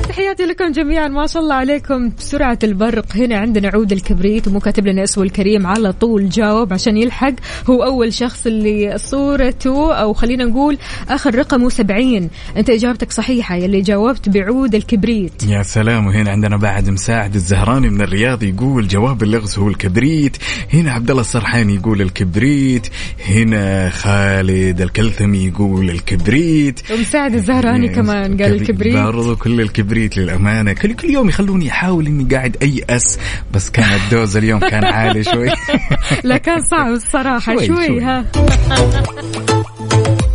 تحياتي 0.08 0.42
لكم 0.46 0.72
جميعا. 0.72 1.08
ما 1.08 1.26
شاء 1.26 1.42
الله 1.42 1.54
عليكم. 1.54 2.10
بسرعة 2.18 2.58
البرق 2.64 3.16
هنا 3.16 3.38
عندنا 3.38 3.68
عود 3.68 3.92
الكبريت 3.92 4.48
ومو 4.48 4.60
كاتب 4.60 4.86
لنا 4.86 5.04
اسمه 5.04 5.24
الكريم 5.24 5.66
على 5.66 5.92
طول 5.92 6.28
جاوب 6.28 6.72
عشان 6.72 6.96
يلحق. 6.96 7.32
هو 7.70 7.84
أول 7.84 8.12
شخص 8.12 8.46
اللي 8.46 8.98
صورته 8.98 9.94
أو 9.94 10.12
خلينا 10.12 10.44
نقول 10.44 10.78
آخر 11.08 11.34
رقمه 11.34 11.68
70 11.68 12.30
أنت 12.56 12.70
إجابتك 12.70 13.12
صحيحة 13.12 13.56
يلي 13.56 13.80
جاوبت 13.80 14.28
بعود 14.28 14.74
الكبريت. 14.74 15.42
يا 15.48 15.62
سلام. 15.62 16.06
وهنا 16.06 16.30
عندنا 16.30 16.56
بعد 16.56 16.88
مساعد 16.88 17.34
الزهراني 17.34 17.88
من 17.90 18.00
الرياض 18.00 18.42
يقول 18.42 18.88
جواب 18.88 19.22
اللغز 19.22 19.58
هو 19.58 19.68
الكبريت. 19.68 20.36
هنا 20.72 20.92
عبد 20.92 21.10
الله 21.10 21.22
السرحاني 21.22 21.74
يقول 21.74 22.02
الكبريت. 22.02 22.86
هنا 23.28 23.90
خالد 23.90 24.80
الكلثمي 24.80 25.46
يقول 25.46 25.90
الكبريت. 25.90 26.80
ومساعد 26.90 27.34
الزهراني 27.34 27.88
كمان 27.88 28.42
قال 28.42 28.47
الكبريت. 28.52 28.94
برضو 28.94 29.36
كل 29.36 29.60
الكبريت 29.60 30.16
للأمانة. 30.16 30.72
كل, 30.72 30.92
كل 30.92 31.10
يوم 31.10 31.28
يخلوني 31.28 31.70
أحاول 31.70 32.06
إني 32.06 32.34
قاعد 32.34 32.56
أي 32.62 32.84
أس 32.90 33.18
بس 33.54 33.70
كان 33.70 33.84
الدوز 34.04 34.36
اليوم 34.36 34.60
كان 34.60 34.84
عالي 34.84 35.24
شوي. 35.24 35.48
لا 36.24 36.36
كان 36.36 36.58
صعب 36.70 36.92
الصراحة. 36.92 37.54
شوي- 37.56 37.66
شوي, 37.66 37.86
شوي. 37.86 38.00
ها. 38.02 38.24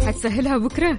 حتسهلها 0.07 0.57
بكرة؟ 0.57 0.97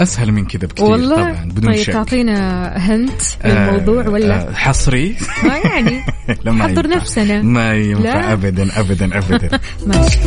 أسهل 0.00 0.32
من 0.32 0.44
كذا 0.44 0.66
بكثير 0.66 0.84
والله. 0.86 1.16
طبعا 1.16 1.44
بدون 1.54 1.72
طيب 1.72 1.82
شك. 1.82 1.92
تعطينا 1.92 2.66
هنت 2.76 3.20
للموضوع 3.44 4.04
آه، 4.06 4.08
ولا؟ 4.10 4.48
آه، 4.48 4.52
حصري؟ 4.52 5.16
ما 5.44 5.56
يعني. 5.56 6.00
لا 6.44 6.52
ما 6.52 6.64
حضر 6.64 6.84
ينفع. 6.84 6.96
نفسنا. 6.96 7.42
ما 7.42 7.74
ينفع. 7.74 8.02
لا. 8.02 8.32
ابدا 8.32 8.80
ابدا 8.80 9.18
ابدا. 9.18 9.60
ماشي. 9.86 10.18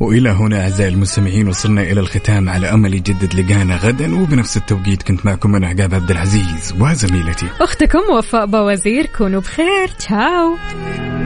وإلى 0.00 0.28
هنا 0.28 0.60
أعزائي 0.60 0.92
المستمعين 0.92 1.48
وصلنا 1.48 1.82
إلى 1.82 2.00
الختام 2.00 2.48
على 2.48 2.66
أمل 2.66 2.94
يجدد 2.94 3.34
لقانا 3.34 3.76
غدا. 3.76 4.14
وبنفس 4.14 4.56
التوقيت 4.56 5.02
كنت 5.02 5.26
معكم 5.26 5.54
أنا 5.54 5.68
عقاب 5.68 5.94
عبد 5.94 6.10
العزيز 6.10 6.74
وزميلتي. 6.80 7.46
أختكم 7.60 8.02
وفاء 8.18 8.46
بوازير 8.46 9.06
كونوا 9.06 9.40
بخير. 9.40 9.88
تشاو. 9.88 10.56